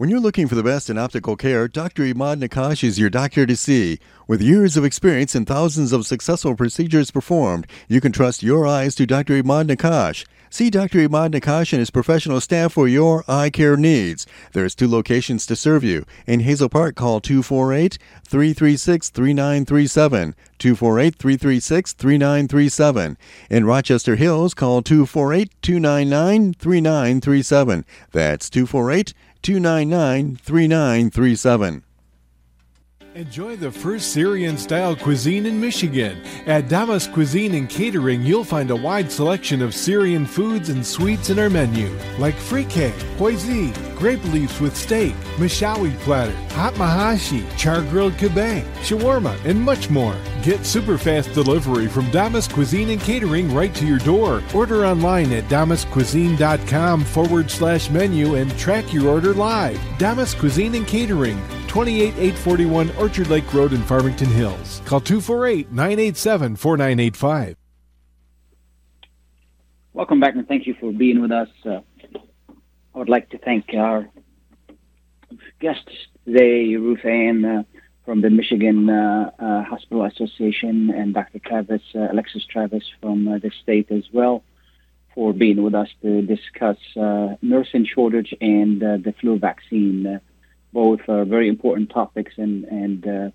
When 0.00 0.08
you're 0.08 0.18
looking 0.18 0.48
for 0.48 0.54
the 0.54 0.62
best 0.62 0.88
in 0.88 0.96
optical 0.96 1.36
care, 1.36 1.68
Dr. 1.68 2.04
Imad 2.04 2.42
Nakash 2.42 2.82
is 2.82 2.98
your 2.98 3.10
doctor 3.10 3.44
to 3.44 3.54
see. 3.54 3.98
With 4.26 4.40
years 4.40 4.78
of 4.78 4.84
experience 4.84 5.34
and 5.34 5.46
thousands 5.46 5.92
of 5.92 6.06
successful 6.06 6.54
procedures 6.54 7.10
performed, 7.10 7.66
you 7.86 8.00
can 8.00 8.10
trust 8.10 8.42
your 8.42 8.66
eyes 8.66 8.94
to 8.94 9.04
Dr. 9.04 9.42
Imad 9.42 9.68
Nakash. 9.68 10.24
See 10.52 10.68
Dr. 10.68 10.98
Imad 10.98 11.30
Nakash 11.30 11.72
and 11.72 11.78
his 11.78 11.92
professional 11.92 12.40
staff 12.40 12.72
for 12.72 12.88
your 12.88 13.24
eye 13.28 13.50
care 13.50 13.76
needs. 13.76 14.26
There's 14.52 14.74
two 14.74 14.88
locations 14.88 15.46
to 15.46 15.54
serve 15.54 15.84
you. 15.84 16.04
In 16.26 16.40
Hazel 16.40 16.68
Park, 16.68 16.96
call 16.96 17.20
248 17.20 17.96
336 18.26 19.10
3937. 19.10 20.34
248 20.58 21.14
336 21.14 21.92
3937. 21.92 23.16
In 23.48 23.64
Rochester 23.64 24.16
Hills, 24.16 24.52
call 24.52 24.82
248 24.82 25.52
299 25.62 26.54
3937. 26.54 27.84
That's 28.10 28.50
248 28.50 29.14
299 29.42 30.34
3937. 30.34 31.84
Enjoy 33.16 33.56
the 33.56 33.72
first 33.72 34.12
Syrian 34.12 34.56
style 34.56 34.94
cuisine 34.94 35.44
in 35.44 35.60
Michigan. 35.60 36.22
At 36.46 36.68
Damas 36.68 37.08
Cuisine 37.08 37.56
and 37.56 37.68
Catering, 37.68 38.22
you'll 38.22 38.44
find 38.44 38.70
a 38.70 38.76
wide 38.76 39.10
selection 39.10 39.62
of 39.62 39.74
Syrian 39.74 40.24
foods 40.24 40.68
and 40.68 40.86
sweets 40.86 41.28
in 41.28 41.40
our 41.40 41.50
menu, 41.50 41.88
like 42.20 42.36
frike, 42.36 42.92
hoisin, 43.18 43.74
grape 43.96 44.22
leaves 44.26 44.60
with 44.60 44.76
steak, 44.76 45.12
mishawi 45.38 45.98
platter, 46.00 46.36
hot 46.54 46.74
mahashi, 46.74 47.44
char 47.58 47.82
grilled 47.82 48.12
kebab, 48.12 48.62
shawarma, 48.76 49.44
and 49.44 49.60
much 49.60 49.90
more. 49.90 50.16
Get 50.44 50.64
super 50.64 50.96
fast 50.96 51.32
delivery 51.32 51.88
from 51.88 52.08
Damas 52.12 52.46
Cuisine 52.46 52.90
and 52.90 53.00
Catering 53.00 53.52
right 53.52 53.74
to 53.74 53.86
your 53.86 53.98
door. 53.98 54.40
Order 54.54 54.86
online 54.86 55.32
at 55.32 55.44
damascuisine.com 55.44 57.04
forward 57.04 57.50
slash 57.50 57.90
menu 57.90 58.36
and 58.36 58.56
track 58.56 58.92
your 58.92 59.08
order 59.08 59.34
live. 59.34 59.80
Damas 59.98 60.32
Cuisine 60.32 60.76
and 60.76 60.86
Catering, 60.86 61.42
28841 61.70 62.90
Orchard 62.96 63.28
Lake 63.28 63.54
Road 63.54 63.72
in 63.72 63.80
Farmington 63.82 64.28
Hills. 64.28 64.82
Call 64.84 65.00
248 65.00 65.70
987 65.70 66.56
4985. 66.56 67.56
Welcome 69.92 70.18
back 70.18 70.34
and 70.34 70.48
thank 70.48 70.66
you 70.66 70.74
for 70.80 70.90
being 70.92 71.22
with 71.22 71.30
us. 71.30 71.48
Uh, 71.64 71.78
I 72.92 72.98
would 72.98 73.08
like 73.08 73.30
to 73.30 73.38
thank 73.38 73.66
our 73.72 74.08
guests 75.60 75.92
today, 76.24 76.72
Ruthanne 76.72 77.60
uh, 77.60 77.62
from 78.04 78.20
the 78.20 78.30
Michigan 78.30 78.90
uh, 78.90 79.30
uh 79.38 79.62
Hospital 79.62 80.04
Association 80.06 80.90
and 80.90 81.14
Dr. 81.14 81.38
Travis, 81.38 81.82
uh, 81.94 82.08
Alexis 82.10 82.44
Travis 82.46 82.82
from 83.00 83.28
uh, 83.28 83.38
the 83.38 83.52
state 83.62 83.92
as 83.92 84.06
well, 84.12 84.42
for 85.14 85.32
being 85.32 85.62
with 85.62 85.76
us 85.76 85.90
to 86.02 86.20
discuss 86.22 86.78
nursing 87.42 87.86
shortage 87.86 88.34
and 88.40 88.80
the 88.80 89.14
flu 89.20 89.38
vaccine 89.38 90.20
both 90.72 91.00
are 91.08 91.24
very 91.24 91.48
important 91.48 91.90
topics, 91.90 92.34
and 92.36 92.64
and 92.64 93.06
uh, 93.06 93.30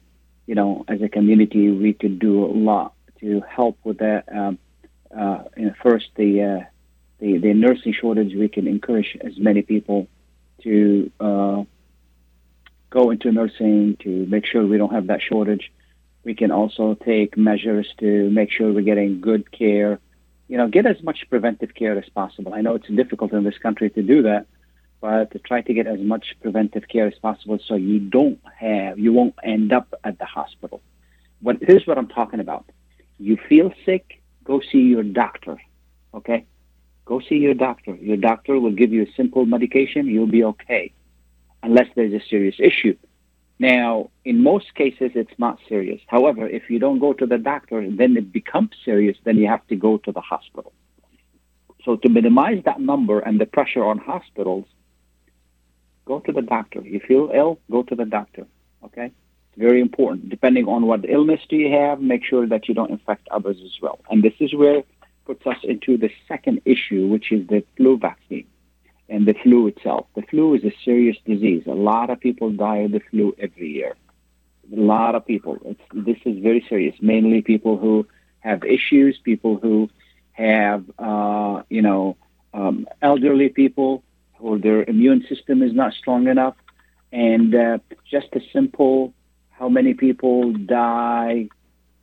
you 0.47 0.55
know, 0.55 0.86
as 0.88 1.01
a 1.01 1.09
community, 1.09 1.71
we 1.71 1.93
could 1.93 2.19
do 2.19 2.45
a 2.45 2.47
lot 2.47 2.93
to 3.19 3.41
help 3.41 3.77
with 3.83 3.99
that. 3.99 4.25
Um, 4.33 4.59
uh, 5.15 5.43
you 5.55 5.65
know, 5.65 5.73
first, 5.81 6.07
the, 6.15 6.41
uh, 6.41 6.65
the 7.19 7.38
the 7.38 7.53
nursing 7.53 7.93
shortage. 7.93 8.33
We 8.36 8.49
can 8.49 8.67
encourage 8.67 9.17
as 9.21 9.38
many 9.38 9.61
people 9.61 10.07
to 10.63 11.11
uh, 11.19 11.63
go 12.89 13.11
into 13.11 13.31
nursing 13.31 13.97
to 14.01 14.09
make 14.27 14.45
sure 14.45 14.65
we 14.65 14.77
don't 14.77 14.93
have 14.93 15.07
that 15.07 15.21
shortage. 15.21 15.71
We 16.23 16.33
can 16.33 16.51
also 16.51 16.95
take 16.95 17.38
measures 17.38 17.88
to 17.99 18.29
make 18.29 18.51
sure 18.51 18.73
we're 18.73 18.81
getting 18.81 19.21
good 19.21 19.51
care. 19.51 19.99
You 20.47 20.57
know, 20.57 20.67
get 20.67 20.86
as 20.86 21.01
much 21.01 21.25
preventive 21.29 21.73
care 21.73 21.97
as 21.97 22.09
possible. 22.09 22.53
I 22.53 22.61
know 22.61 22.75
it's 22.75 22.88
difficult 22.88 23.31
in 23.33 23.43
this 23.43 23.57
country 23.57 23.89
to 23.91 24.01
do 24.03 24.23
that, 24.23 24.47
but 25.01 25.31
to 25.31 25.39
try 25.39 25.61
to 25.61 25.73
get 25.73 25.87
as 25.87 25.99
much 25.99 26.35
preventive 26.41 26.87
care 26.87 27.07
as 27.07 27.13
possible 27.15 27.59
so 27.67 27.75
you 27.75 27.99
don't 27.99 28.39
have, 28.59 28.97
you 28.97 29.13
won't 29.13 29.35
end 29.43 29.71
up 29.71 29.93
at 30.03 30.17
the 30.19 30.25
hospital. 30.25 30.81
But 31.41 31.57
here's 31.61 31.85
what 31.85 31.97
I'm 31.97 32.07
talking 32.07 32.39
about. 32.39 32.65
You 33.19 33.37
feel 33.47 33.71
sick, 33.85 34.21
go 34.43 34.61
see 34.71 34.79
your 34.79 35.03
doctor, 35.03 35.61
okay? 36.13 36.45
Go 37.05 37.19
see 37.19 37.35
your 37.35 37.53
doctor. 37.53 37.95
Your 37.95 38.17
doctor 38.17 38.59
will 38.59 38.71
give 38.71 38.91
you 38.91 39.03
a 39.03 39.11
simple 39.15 39.45
medication, 39.45 40.07
you'll 40.07 40.27
be 40.27 40.43
okay, 40.43 40.91
unless 41.61 41.87
there's 41.95 42.13
a 42.13 42.25
serious 42.27 42.55
issue. 42.59 42.97
Now, 43.59 44.09
in 44.25 44.43
most 44.43 44.75
cases, 44.75 45.11
it's 45.15 45.37
not 45.37 45.59
serious. 45.69 46.01
However, 46.07 46.47
if 46.47 46.69
you 46.69 46.77
don't 46.79 46.99
go 46.99 47.13
to 47.13 47.25
the 47.25 47.37
doctor, 47.37 47.79
and 47.79 47.97
then 47.97 48.17
it 48.17 48.33
becomes 48.33 48.71
serious, 48.83 49.17
then 49.23 49.37
you 49.37 49.47
have 49.47 49.65
to 49.67 49.75
go 49.75 49.97
to 49.99 50.11
the 50.11 50.19
hospital. 50.19 50.73
So, 51.85 51.95
to 51.97 52.09
minimize 52.09 52.63
that 52.65 52.81
number 52.81 53.19
and 53.19 53.39
the 53.39 53.45
pressure 53.45 53.85
on 53.85 53.99
hospitals, 53.99 54.65
go 56.06 56.20
to 56.20 56.32
the 56.32 56.41
doctor. 56.41 56.82
You 56.82 56.99
feel 56.99 57.32
ill, 57.34 57.60
go 57.70 57.84
to 57.84 57.95
the 57.95 58.06
doctor. 58.06 58.47
Okay? 58.84 59.06
It's 59.06 59.58
very 59.58 59.82
important. 59.82 60.30
Depending 60.30 60.68
on 60.68 60.86
what 60.86 61.10
illness 61.10 61.41
do 61.49 61.56
you 61.56 61.72
have, 61.72 61.99
make 62.01 62.24
sure 62.24 62.47
that 62.47 62.68
you 62.68 62.74
don't 62.74 62.91
infect 62.91 63.28
others 63.30 63.58
as 63.64 63.82
well. 63.82 63.99
And 64.10 64.24
this 64.24 64.34
is 64.39 64.53
where 64.53 64.84
puts 65.26 65.45
us 65.47 65.58
into 65.64 65.97
the 65.97 66.12
second 66.28 66.62
issue, 66.66 67.08
which 67.08 67.32
is 67.32 67.47
the 67.47 67.64
flu 67.76 67.97
vaccine 67.97 68.47
and 69.10 69.28
the 69.28 69.34
flu 69.34 69.68
itself. 69.68 70.08
The 70.16 70.22
flu 70.24 70.56
is 70.56 70.64
a 70.64 70.74
serious 70.84 71.18
disease. 71.26 71.64
A 71.68 71.72
lot 71.72 72.10
of 72.10 72.20
people 72.20 72.51
die 72.51 72.78
of 72.78 72.91
the 72.91 73.01
flu 73.12 73.36
every 73.38 73.72
year. 73.72 73.95
A 74.72 74.80
lot 74.80 75.16
of 75.16 75.26
people. 75.26 75.58
It's, 75.66 75.82
this 75.93 76.18
is 76.26 76.41
very 76.41 76.66
serious. 76.70 76.95
Mainly 77.01 77.41
people 77.41 77.78
who 77.78 78.08
have 78.39 78.64
issues, 78.64 79.18
people 79.24 79.58
who 79.58 79.89
have, 80.32 80.84
uh, 80.97 81.64
you 81.70 81.82
know, 81.82 82.18
um, 82.53 82.88
elderly 83.01 83.49
people, 83.49 84.03
or 84.39 84.57
their 84.57 84.83
immune 84.83 85.25
system 85.27 85.61
is 85.61 85.73
not 85.73 85.93
strong 85.93 86.27
enough. 86.27 86.55
And 87.11 87.55
uh, 87.55 87.77
just 88.09 88.27
a 88.33 88.41
simple 88.51 89.13
how 89.51 89.69
many 89.69 89.93
people 89.93 90.51
die 90.51 91.47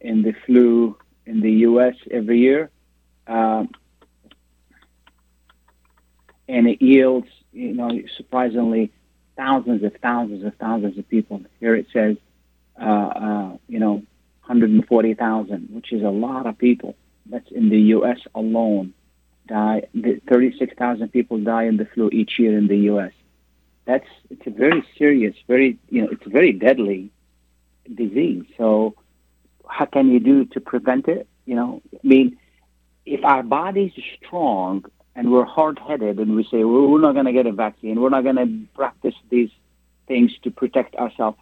in 0.01 0.23
the 0.23 0.35
flu 0.47 0.97
in 1.27 1.41
the 1.41 1.53
U.S. 1.69 1.95
every 2.11 2.41
year. 2.41 2.71
Um, 3.27 3.71
and 6.49 6.67
it 6.67 6.83
yields, 6.83 7.29
you 7.53 7.75
know, 7.75 7.91
surprisingly, 8.17 8.91
thousands 9.37 9.83
of 9.85 9.95
thousands 10.03 10.45
of 10.45 10.55
thousands 10.57 10.99
of 10.99 11.09
people. 11.09 11.43
Here 11.61 11.75
it 11.75 11.87
says, 11.93 12.17
uh, 12.81 12.85
uh, 12.85 13.57
you 13.69 13.79
know, 13.79 14.03
140,000, 14.47 15.69
which 15.71 15.93
is 15.93 16.03
a 16.03 16.09
lot 16.09 16.47
of 16.47 16.59
people. 16.59 16.97
That's 17.27 17.51
in 17.51 17.69
the 17.69 17.81
U.S. 17.97 18.19
alone. 18.35 18.95
Die. 19.47 19.83
36,000 20.29 21.09
people 21.09 21.39
die 21.39 21.65
in 21.65 21.77
the 21.77 21.87
flu 21.87 22.09
each 22.11 22.39
year 22.39 22.57
in 22.57 22.69
the 22.69 22.79
U.S. 22.93 23.13
That's 23.85 24.07
it's 24.31 24.47
a 24.47 24.51
very 24.51 24.85
serious, 24.97 25.35
very 25.49 25.79
you 25.89 26.03
know, 26.03 26.09
it's 26.11 26.27
a 26.27 26.31
very 26.31 26.53
deadly 26.53 27.11
disease. 27.93 28.45
So, 28.57 28.95
how 29.69 29.87
can 29.87 30.11
you 30.11 30.21
do 30.21 30.45
to 30.47 30.61
prevent 30.61 31.09
it? 31.09 31.27
You 31.47 31.57
know, 31.57 31.83
I 31.93 32.07
mean, 32.07 32.39
if 33.05 33.25
our 33.25 33.43
body's 33.43 33.93
strong 34.17 34.85
and 35.17 35.33
we're 35.33 35.45
hard-headed 35.45 36.19
and 36.19 36.37
we 36.37 36.45
say 36.45 36.65
well, 36.65 36.87
we're 36.87 37.01
not 37.01 37.13
going 37.13 37.27
to 37.27 37.33
get 37.33 37.47
a 37.47 37.53
vaccine, 37.53 38.01
we're 38.01 38.11
not 38.11 38.23
going 38.23 38.37
to 38.37 38.75
practice 38.75 39.15
these 39.31 39.51
things 40.07 40.33
to 40.43 40.51
protect 40.51 40.95
ourselves, 40.97 41.39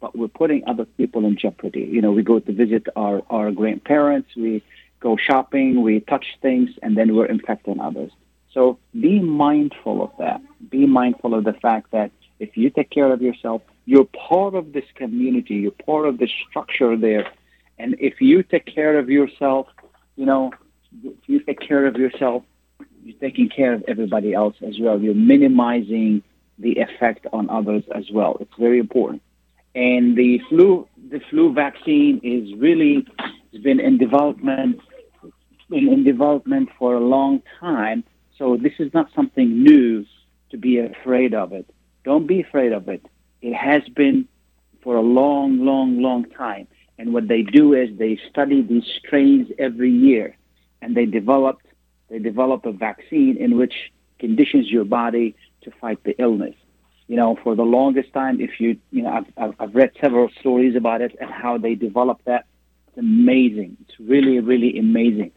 but 0.00 0.16
we're 0.16 0.28
putting 0.28 0.66
other 0.66 0.84
people 0.84 1.24
in 1.24 1.36
jeopardy. 1.36 1.88
You 1.90 2.02
know, 2.02 2.12
we 2.12 2.22
go 2.22 2.40
to 2.40 2.52
visit 2.52 2.88
our 2.96 3.22
our 3.30 3.52
grandparents, 3.52 4.30
we 4.36 4.62
go 5.06 5.16
shopping, 5.30 5.82
we 5.86 5.92
touch 6.12 6.26
things, 6.46 6.70
and 6.82 6.90
then 6.98 7.08
we're 7.14 7.30
infecting 7.36 7.78
others. 7.88 8.12
So 8.54 8.62
be 9.06 9.14
mindful 9.20 9.96
of 10.06 10.12
that. 10.18 10.40
Be 10.76 10.84
mindful 11.00 11.30
of 11.38 11.42
the 11.50 11.56
fact 11.66 11.86
that 11.92 12.10
if 12.44 12.50
you 12.60 12.68
take 12.70 12.90
care 12.98 13.10
of 13.16 13.20
yourself, 13.28 13.62
you're 13.90 14.10
part 14.28 14.54
of 14.60 14.64
this 14.76 14.88
community, 15.02 15.56
you're 15.62 15.80
part 15.90 16.04
of 16.10 16.14
the 16.18 16.28
structure 16.42 16.96
there. 16.96 17.24
And 17.78 17.90
if 18.08 18.14
you 18.28 18.42
take 18.42 18.66
care 18.78 18.98
of 18.98 19.06
yourself, 19.18 19.64
you 20.16 20.26
know, 20.30 20.44
if 21.04 21.22
you 21.32 21.38
take 21.48 21.60
care 21.60 21.84
of 21.86 21.94
yourself, 21.96 22.42
you're 23.04 23.22
taking 23.28 23.48
care 23.48 23.72
of 23.74 23.84
everybody 23.86 24.30
else 24.42 24.56
as 24.70 24.76
well. 24.80 24.96
You're 25.04 25.22
minimizing 25.34 26.22
the 26.58 26.72
effect 26.86 27.22
on 27.32 27.48
others 27.58 27.84
as 27.94 28.06
well. 28.10 28.32
It's 28.40 28.58
very 28.58 28.80
important. 28.86 29.22
And 29.76 30.16
the 30.16 30.40
flu, 30.48 30.88
the 31.12 31.20
flu 31.30 31.52
vaccine 31.52 32.14
is 32.24 32.44
really 32.66 33.06
has 33.52 33.62
been 33.62 33.80
in 33.80 33.98
development, 33.98 34.80
been 35.68 35.88
in 35.88 36.04
development 36.04 36.70
for 36.78 36.94
a 36.94 37.00
long 37.00 37.42
time. 37.60 38.04
So 38.38 38.56
this 38.56 38.74
is 38.78 38.92
not 38.94 39.08
something 39.14 39.62
new 39.62 40.04
to 40.50 40.56
be 40.56 40.78
afraid 40.78 41.34
of 41.34 41.52
it. 41.52 41.68
Don't 42.04 42.26
be 42.26 42.40
afraid 42.40 42.72
of 42.72 42.88
it. 42.88 43.04
It 43.42 43.54
has 43.54 43.82
been 43.88 44.28
for 44.82 44.96
a 44.96 45.00
long, 45.00 45.64
long, 45.64 46.00
long 46.00 46.24
time. 46.30 46.68
And 46.98 47.12
what 47.12 47.28
they 47.28 47.42
do 47.42 47.74
is 47.74 47.90
they 47.98 48.18
study 48.30 48.62
these 48.62 48.84
strains 48.98 49.48
every 49.58 49.90
year, 49.90 50.36
and 50.80 50.96
they 50.96 51.06
develop 51.06 51.60
they 52.08 52.20
develop 52.20 52.64
a 52.66 52.72
vaccine 52.72 53.36
in 53.36 53.58
which 53.58 53.74
conditions 54.20 54.70
your 54.70 54.84
body 54.84 55.34
to 55.62 55.72
fight 55.80 56.02
the 56.04 56.14
illness. 56.20 56.54
You 57.08 57.16
know, 57.16 57.36
for 57.42 57.54
the 57.54 57.64
longest 57.64 58.12
time, 58.12 58.40
if 58.40 58.60
you 58.60 58.78
you 58.90 59.02
know, 59.02 59.24
I've, 59.36 59.54
I've, 59.58 59.74
read 59.74 59.90
several 60.00 60.28
stories 60.40 60.76
about 60.76 61.00
it 61.02 61.16
and 61.20 61.30
how 61.30 61.58
they 61.58 61.74
developed 61.74 62.24
that. 62.24 62.46
It's 62.88 62.98
amazing. 62.98 63.76
It's 63.82 63.98
really, 64.00 64.38
really 64.40 64.78
amazing. 64.78 65.32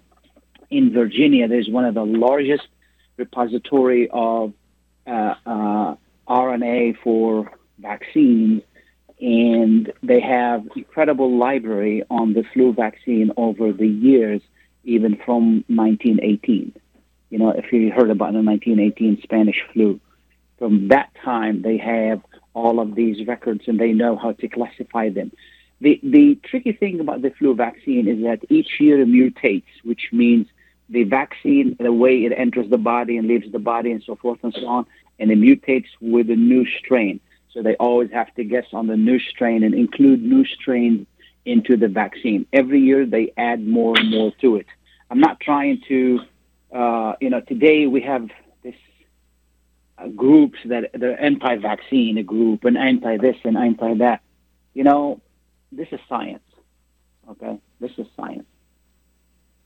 In 0.70 0.94
Virginia, 0.94 1.48
there's 1.48 1.70
one 1.70 1.86
of 1.86 1.96
the 1.96 2.06
largest 2.06 2.68
repository 3.18 4.10
of 4.12 4.54
uh, 5.08 5.36
uh, 5.46 5.96
RNA 6.28 6.98
for 7.04 7.52
vaccines, 7.80 8.62
and 9.20 9.92
they 10.04 10.22
have 10.22 10.68
incredible 10.76 11.38
library 11.38 12.04
on 12.10 12.34
the 12.34 12.44
flu 12.54 12.74
vaccine 12.74 13.32
over 13.36 13.74
the 13.74 13.88
years, 13.88 14.42
even 14.84 15.18
from 15.26 15.64
1918. 15.68 16.74
You 17.30 17.38
know, 17.38 17.50
if 17.50 17.72
you 17.72 17.92
heard 17.92 18.12
about 18.12 18.34
the 18.34 18.42
1918 18.42 19.22
Spanish 19.24 19.64
flu, 19.74 20.00
from 20.58 20.90
that 20.90 21.10
time 21.24 21.62
they 21.62 21.78
have 21.78 22.22
all 22.54 22.80
of 22.80 22.96
these 22.96 23.26
records 23.28 23.62
and 23.68 23.80
they 23.80 23.94
know 23.94 24.16
how 24.16 24.34
to 24.34 24.48
classify 24.48 25.10
them. 25.10 25.32
The 25.82 26.00
the 26.04 26.38
tricky 26.44 26.74
thing 26.74 27.00
about 27.00 27.22
the 27.22 27.32
flu 27.32 27.56
vaccine 27.56 28.08
is 28.08 28.22
that 28.24 28.40
each 28.50 28.80
year 28.80 29.00
it 29.02 29.08
mutates, 29.08 29.72
which 29.84 30.10
means 30.12 30.48
the 30.90 31.04
vaccine, 31.04 31.76
the 31.80 31.94
way 31.94 32.26
it 32.26 32.34
enters 32.36 32.70
the 32.70 32.78
body 32.78 33.18
and 33.18 33.28
leaves 33.28 33.52
the 33.52 33.60
body 33.60 33.92
and 33.92 34.04
so 34.04 34.16
forth 34.16 34.40
and 34.44 34.54
so 34.54 34.68
on, 34.68 34.86
and 35.20 35.32
it 35.32 35.40
mutates 35.40 35.88
with 36.02 36.30
a 36.30 36.36
new 36.36 36.66
strain. 36.66 37.20
So 37.52 37.62
they 37.62 37.76
always 37.76 38.12
have 38.12 38.34
to 38.36 38.44
guess 38.44 38.66
on 38.74 38.88
the 38.88 38.98
new 38.98 39.20
strain 39.20 39.64
and 39.64 39.74
include 39.74 40.22
new 40.24 40.46
strains 40.46 41.08
into 41.46 41.78
the 41.78 41.88
vaccine. 41.88 42.46
Every 42.54 42.80
year 42.82 43.06
they 43.06 43.34
add 43.38 43.66
more 43.66 43.98
and 43.98 44.12
more 44.12 44.32
to 44.42 44.58
it. 44.58 44.68
I'm 45.10 45.20
not 45.20 45.40
trying 45.40 45.82
to, 45.88 46.22
uh, 46.74 47.14
you 47.20 47.30
know, 47.30 47.42
today 47.42 47.88
we 47.88 48.02
have 48.02 48.30
this 48.64 48.76
uh, 49.98 50.08
groups 50.08 50.60
that 50.66 50.92
they're 50.94 51.22
anti-vaccine, 51.22 52.24
group, 52.26 52.66
and 52.66 52.78
anti-this 52.78 53.38
and 53.44 53.58
anti-that. 53.58 54.22
You 54.74 54.84
know, 54.84 55.22
this 55.72 55.88
is 55.92 56.00
science. 56.08 56.44
Okay, 57.30 57.60
this 57.80 57.92
is 57.98 58.08
science 58.16 58.46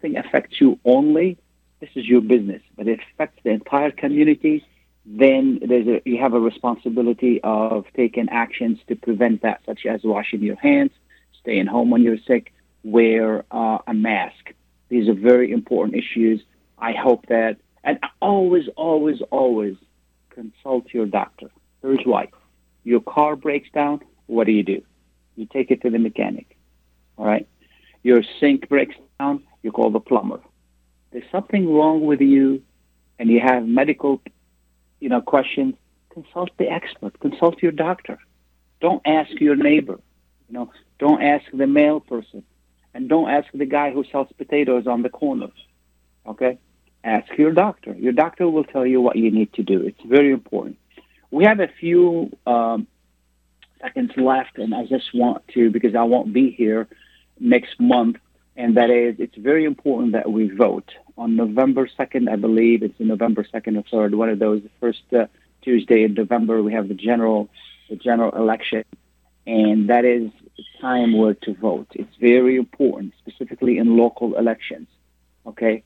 something 0.03 0.17
affects 0.17 0.59
you 0.59 0.79
only, 0.85 1.37
this 1.79 1.89
is 1.95 2.05
your 2.05 2.21
business. 2.21 2.61
But 2.75 2.87
it 2.87 2.99
affects 3.13 3.39
the 3.43 3.51
entire 3.51 3.91
community, 3.91 4.65
then 5.05 5.59
there's 5.65 5.87
a, 5.87 6.01
you 6.05 6.19
have 6.19 6.33
a 6.33 6.39
responsibility 6.39 7.41
of 7.43 7.85
taking 7.95 8.29
actions 8.29 8.79
to 8.87 8.95
prevent 8.95 9.41
that, 9.41 9.61
such 9.65 9.85
as 9.85 10.03
washing 10.03 10.41
your 10.41 10.55
hands, 10.55 10.91
staying 11.41 11.67
home 11.67 11.89
when 11.89 12.03
you're 12.03 12.17
sick, 12.27 12.53
wear 12.83 13.43
uh, 13.51 13.79
a 13.87 13.93
mask. 13.93 14.53
These 14.89 15.09
are 15.09 15.13
very 15.13 15.51
important 15.51 15.95
issues. 15.95 16.41
I 16.77 16.93
hope 16.93 17.27
that, 17.27 17.57
and 17.83 17.99
always, 18.21 18.67
always, 18.75 19.21
always 19.31 19.75
consult 20.29 20.93
your 20.93 21.05
doctor. 21.05 21.49
Here's 21.81 22.05
why. 22.05 22.29
Your 22.83 23.01
car 23.01 23.35
breaks 23.35 23.69
down, 23.73 24.01
what 24.27 24.47
do 24.47 24.53
you 24.53 24.63
do? 24.63 24.81
You 25.35 25.45
take 25.45 25.71
it 25.71 25.81
to 25.81 25.89
the 25.89 25.99
mechanic. 25.99 26.57
All 27.17 27.25
right? 27.25 27.47
Your 28.03 28.21
sink 28.39 28.67
breaks 28.67 28.95
down, 29.19 29.43
you 29.63 29.71
call 29.71 29.89
the 29.89 29.99
plumber. 29.99 30.39
There's 31.11 31.29
something 31.31 31.73
wrong 31.73 32.05
with 32.05 32.21
you 32.21 32.61
and 33.17 33.29
you 33.29 33.39
have 33.39 33.65
medical, 33.65 34.21
you 34.99 35.09
know, 35.09 35.21
questions, 35.21 35.75
consult 36.11 36.49
the 36.57 36.69
expert, 36.69 37.19
consult 37.19 37.61
your 37.63 37.71
doctor. 37.71 38.19
Don't 38.81 39.01
ask 39.05 39.31
your 39.39 39.55
neighbor, 39.55 39.99
you 40.49 40.53
know, 40.53 40.71
don't 40.99 41.21
ask 41.21 41.45
the 41.53 41.67
mail 41.67 41.99
person, 41.99 42.43
and 42.93 43.09
don't 43.09 43.29
ask 43.29 43.47
the 43.53 43.65
guy 43.65 43.91
who 43.91 44.03
sells 44.11 44.27
potatoes 44.37 44.87
on 44.87 45.01
the 45.01 45.09
corner. 45.09 45.47
Okay? 46.27 46.59
Ask 47.03 47.37
your 47.37 47.51
doctor. 47.51 47.93
Your 47.93 48.13
doctor 48.13 48.49
will 48.49 48.63
tell 48.63 48.85
you 48.85 49.01
what 49.01 49.15
you 49.15 49.31
need 49.31 49.53
to 49.53 49.63
do. 49.63 49.81
It's 49.81 50.01
very 50.05 50.31
important. 50.31 50.77
We 51.31 51.45
have 51.45 51.59
a 51.59 51.67
few 51.79 52.35
um, 52.45 52.87
seconds 53.81 54.11
left, 54.15 54.57
and 54.57 54.73
I 54.73 54.85
just 54.85 55.13
want 55.13 55.47
to, 55.49 55.69
because 55.71 55.95
I 55.95 56.03
won't 56.03 56.33
be 56.33 56.51
here 56.51 56.87
next 57.39 57.79
month, 57.79 58.17
and 58.55 58.77
that 58.77 58.89
is 58.89 59.15
it's 59.19 59.35
very 59.35 59.65
important 59.65 60.13
that 60.13 60.31
we 60.31 60.49
vote 60.49 60.91
on 61.17 61.35
November 61.35 61.87
2nd. 61.87 62.29
I 62.29 62.35
believe 62.35 62.83
it's 62.83 62.99
November 62.99 63.43
2nd 63.43 63.77
or 63.77 64.09
3rd, 64.09 64.15
one 64.15 64.29
of 64.29 64.39
those. 64.39 64.61
The 64.63 64.69
first 64.79 65.03
uh, 65.13 65.27
Tuesday 65.61 66.03
in 66.03 66.13
November, 66.13 66.61
we 66.61 66.73
have 66.73 66.87
the 66.87 66.93
general 66.93 67.49
the 67.89 67.95
general 67.95 68.31
election, 68.31 68.85
and 69.45 69.89
that 69.89 70.05
is 70.05 70.31
the 70.57 70.63
time 70.79 71.17
where 71.17 71.33
to 71.33 71.53
vote. 71.53 71.87
It's 71.93 72.15
very 72.19 72.55
important, 72.57 73.13
specifically 73.19 73.77
in 73.77 73.97
local 73.97 74.35
elections. 74.37 74.87
Okay, 75.45 75.83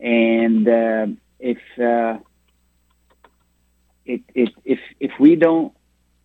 and 0.00 0.66
uh, 0.68 1.06
if 1.38 1.58
uh, 1.78 2.18
it, 4.06 4.22
it, 4.34 4.50
if 4.64 4.80
if 5.00 5.12
we 5.20 5.36
don't 5.36 5.72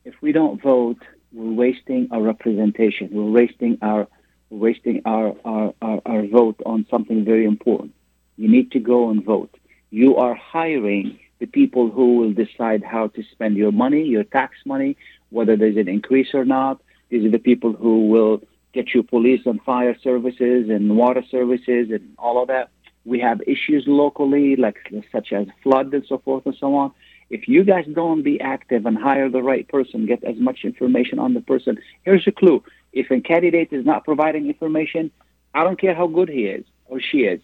if 0.06 0.16
we 0.22 0.32
don't 0.32 0.62
vote, 0.62 1.02
we're 1.32 1.54
wasting 1.54 2.08
our 2.12 2.22
representation. 2.22 3.10
We're 3.12 3.32
wasting 3.32 3.78
our 3.82 4.08
wasting 4.52 5.02
our, 5.06 5.36
our, 5.44 5.74
our, 5.82 6.02
our 6.06 6.28
vote 6.28 6.62
on 6.66 6.86
something 6.90 7.26
very 7.26 7.46
important. 7.46 7.94
You 8.38 8.50
need 8.50 8.72
to 8.72 8.80
go 8.80 9.10
and 9.10 9.24
vote. 9.24 9.56
You 9.90 10.18
are 10.18 10.36
hiring 10.36 11.20
the 11.40 11.48
people 11.48 11.90
who 11.90 12.18
will 12.18 12.34
decide 12.34 12.84
how 12.84 13.08
to 13.08 13.24
spend 13.32 13.58
your 13.58 13.72
money, 13.72 14.04
your 14.04 14.24
tax 14.24 14.58
money, 14.66 14.98
whether 15.30 15.56
there's 15.58 15.78
an 15.78 15.88
increase 15.88 16.34
or 16.34 16.46
not. 16.46 16.82
These 17.10 17.26
are 17.26 17.32
the 17.32 17.40
people 17.40 17.74
who 17.74 18.08
will 18.08 18.42
get 18.74 18.94
you 18.94 19.04
police 19.04 19.42
and 19.46 19.62
fire 19.64 19.98
services 20.02 20.70
and 20.70 20.96
water 20.96 21.24
services 21.30 21.90
and 21.90 22.14
all 22.18 22.42
of 22.42 22.48
that. 22.50 22.70
We 23.06 23.20
have 23.20 23.42
issues 23.48 23.86
locally, 23.88 24.56
like 24.56 24.78
such 25.12 25.34
as 25.34 25.48
flood 25.64 25.94
and 25.94 26.06
so 26.08 26.20
forth 26.20 26.46
and 26.46 26.56
so 26.56 26.76
on. 26.76 26.92
If 27.30 27.48
you 27.48 27.64
guys 27.64 27.86
don't 27.94 28.24
be 28.24 28.40
active 28.40 28.86
and 28.86 28.98
hire 28.98 29.30
the 29.30 29.42
right 29.42 29.68
person, 29.68 30.06
get 30.06 30.24
as 30.24 30.38
much 30.38 30.60
information 30.64 31.18
on 31.18 31.34
the 31.34 31.42
person. 31.42 31.80
Here's 32.04 32.28
a 32.28 32.32
clue: 32.32 32.64
if 32.94 33.12
a 33.12 33.22
candidate 33.22 33.70
is 33.72 33.86
not 33.86 34.06
providing 34.06 34.48
information, 34.48 35.12
I 35.54 35.64
don't 35.64 35.80
care 35.80 35.96
how 35.96 36.08
good 36.08 36.30
he 36.30 36.46
is 36.46 36.66
or 36.86 37.00
she 37.00 37.20
is, 37.20 37.42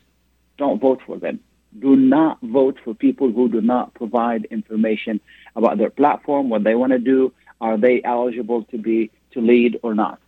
don't 0.57 0.81
vote 0.81 1.01
for 1.05 1.17
them. 1.17 1.39
Do 1.79 1.95
not 1.95 2.39
vote 2.41 2.77
for 2.83 2.93
people 2.93 3.31
who 3.31 3.49
do 3.49 3.61
not 3.61 3.93
provide 3.93 4.45
information 4.45 5.19
about 5.55 5.77
their 5.77 5.89
platform, 5.89 6.49
what 6.49 6.63
they 6.63 6.75
want 6.75 6.91
to 6.93 6.99
do, 6.99 7.33
are 7.61 7.77
they 7.77 8.01
eligible 8.03 8.63
to 8.65 8.77
be 8.77 9.11
to 9.31 9.41
lead 9.41 9.79
or 9.83 9.93
not. 9.93 10.19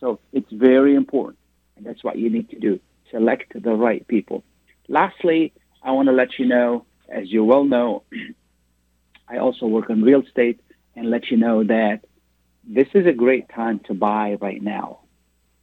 So 0.00 0.20
it's 0.32 0.50
very 0.50 0.94
important, 0.94 1.38
and 1.76 1.86
that's 1.86 2.02
what 2.02 2.18
you 2.18 2.30
need 2.30 2.50
to 2.50 2.58
do. 2.58 2.80
Select 3.10 3.60
the 3.60 3.74
right 3.74 4.06
people. 4.06 4.44
Lastly, 4.88 5.52
I 5.82 5.92
want 5.92 6.08
to 6.08 6.12
let 6.12 6.38
you 6.38 6.46
know, 6.46 6.84
as 7.08 7.30
you 7.30 7.44
well 7.44 7.64
know, 7.64 8.02
I 9.28 9.38
also 9.38 9.66
work 9.66 9.90
in 9.90 10.02
real 10.02 10.22
estate, 10.22 10.60
and 10.96 11.10
let 11.10 11.30
you 11.30 11.36
know 11.36 11.64
that 11.64 12.00
this 12.68 12.88
is 12.94 13.06
a 13.06 13.12
great 13.12 13.48
time 13.48 13.80
to 13.86 13.94
buy 13.94 14.36
right 14.40 14.62
now. 14.62 15.00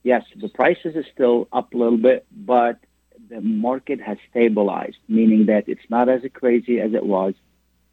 Yes, 0.03 0.23
the 0.35 0.49
prices 0.49 0.95
are 0.95 1.05
still 1.13 1.47
up 1.53 1.73
a 1.73 1.77
little 1.77 1.97
bit, 1.97 2.25
but 2.31 2.79
the 3.29 3.41
market 3.41 4.01
has 4.01 4.17
stabilized, 4.29 4.97
meaning 5.07 5.47
that 5.47 5.65
it's 5.67 5.89
not 5.89 6.09
as 6.09 6.21
crazy 6.33 6.79
as 6.79 6.93
it 6.93 7.05
was. 7.05 7.33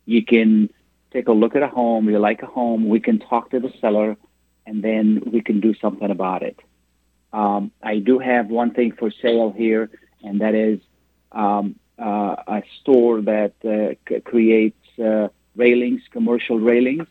You 0.06 0.24
can 0.24 0.70
take 1.12 1.28
a 1.28 1.32
look 1.32 1.54
at 1.56 1.62
a 1.62 1.68
home, 1.68 2.08
you 2.08 2.18
like 2.18 2.42
a 2.42 2.46
home, 2.46 2.88
we 2.88 3.00
can 3.00 3.18
talk 3.18 3.50
to 3.50 3.60
the 3.60 3.72
seller, 3.80 4.16
and 4.66 4.82
then 4.82 5.22
we 5.32 5.42
can 5.42 5.60
do 5.60 5.74
something 5.74 6.10
about 6.10 6.42
it. 6.42 6.58
Um, 7.32 7.72
I 7.82 7.98
do 7.98 8.18
have 8.18 8.48
one 8.48 8.72
thing 8.72 8.92
for 8.92 9.10
sale 9.10 9.52
here, 9.56 9.90
and 10.22 10.40
that 10.40 10.54
is 10.54 10.80
um, 11.32 11.76
uh, 11.98 12.36
a 12.46 12.62
store 12.80 13.22
that 13.22 13.54
uh, 13.64 13.94
c- 14.08 14.20
creates 14.20 14.98
uh, 14.98 15.28
railings, 15.56 16.02
commercial 16.10 16.58
railings, 16.58 17.06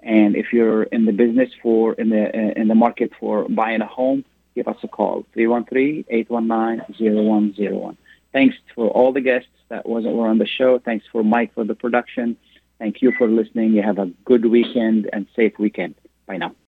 And 0.00 0.36
if 0.36 0.54
you're 0.54 0.84
in 0.84 1.04
the 1.04 1.12
business 1.12 1.50
for 1.62 1.92
in 1.92 2.08
the 2.08 2.28
uh, 2.28 2.54
in 2.60 2.68
the 2.68 2.74
market 2.74 3.12
for 3.20 3.46
buying 3.46 3.82
a 3.82 3.86
home, 3.86 4.24
give 4.54 4.68
us 4.68 4.76
a 4.82 4.88
call 4.88 5.26
313-819-0101. 5.36 7.96
Thanks 8.32 8.56
for 8.74 8.88
all 8.88 9.12
the 9.12 9.20
guests 9.20 9.50
that 9.68 9.86
wasn't 9.88 10.16
were 10.16 10.28
on 10.28 10.38
the 10.38 10.46
show. 10.46 10.78
Thanks 10.78 11.04
for 11.10 11.22
Mike 11.22 11.52
for 11.54 11.64
the 11.64 11.74
production. 11.74 12.36
Thank 12.78 13.02
you 13.02 13.12
for 13.16 13.28
listening. 13.28 13.72
You 13.72 13.82
have 13.82 13.98
a 13.98 14.06
good 14.24 14.46
weekend 14.46 15.10
and 15.12 15.26
safe 15.36 15.58
weekend. 15.58 15.94
Bye 16.26 16.38
now. 16.38 16.54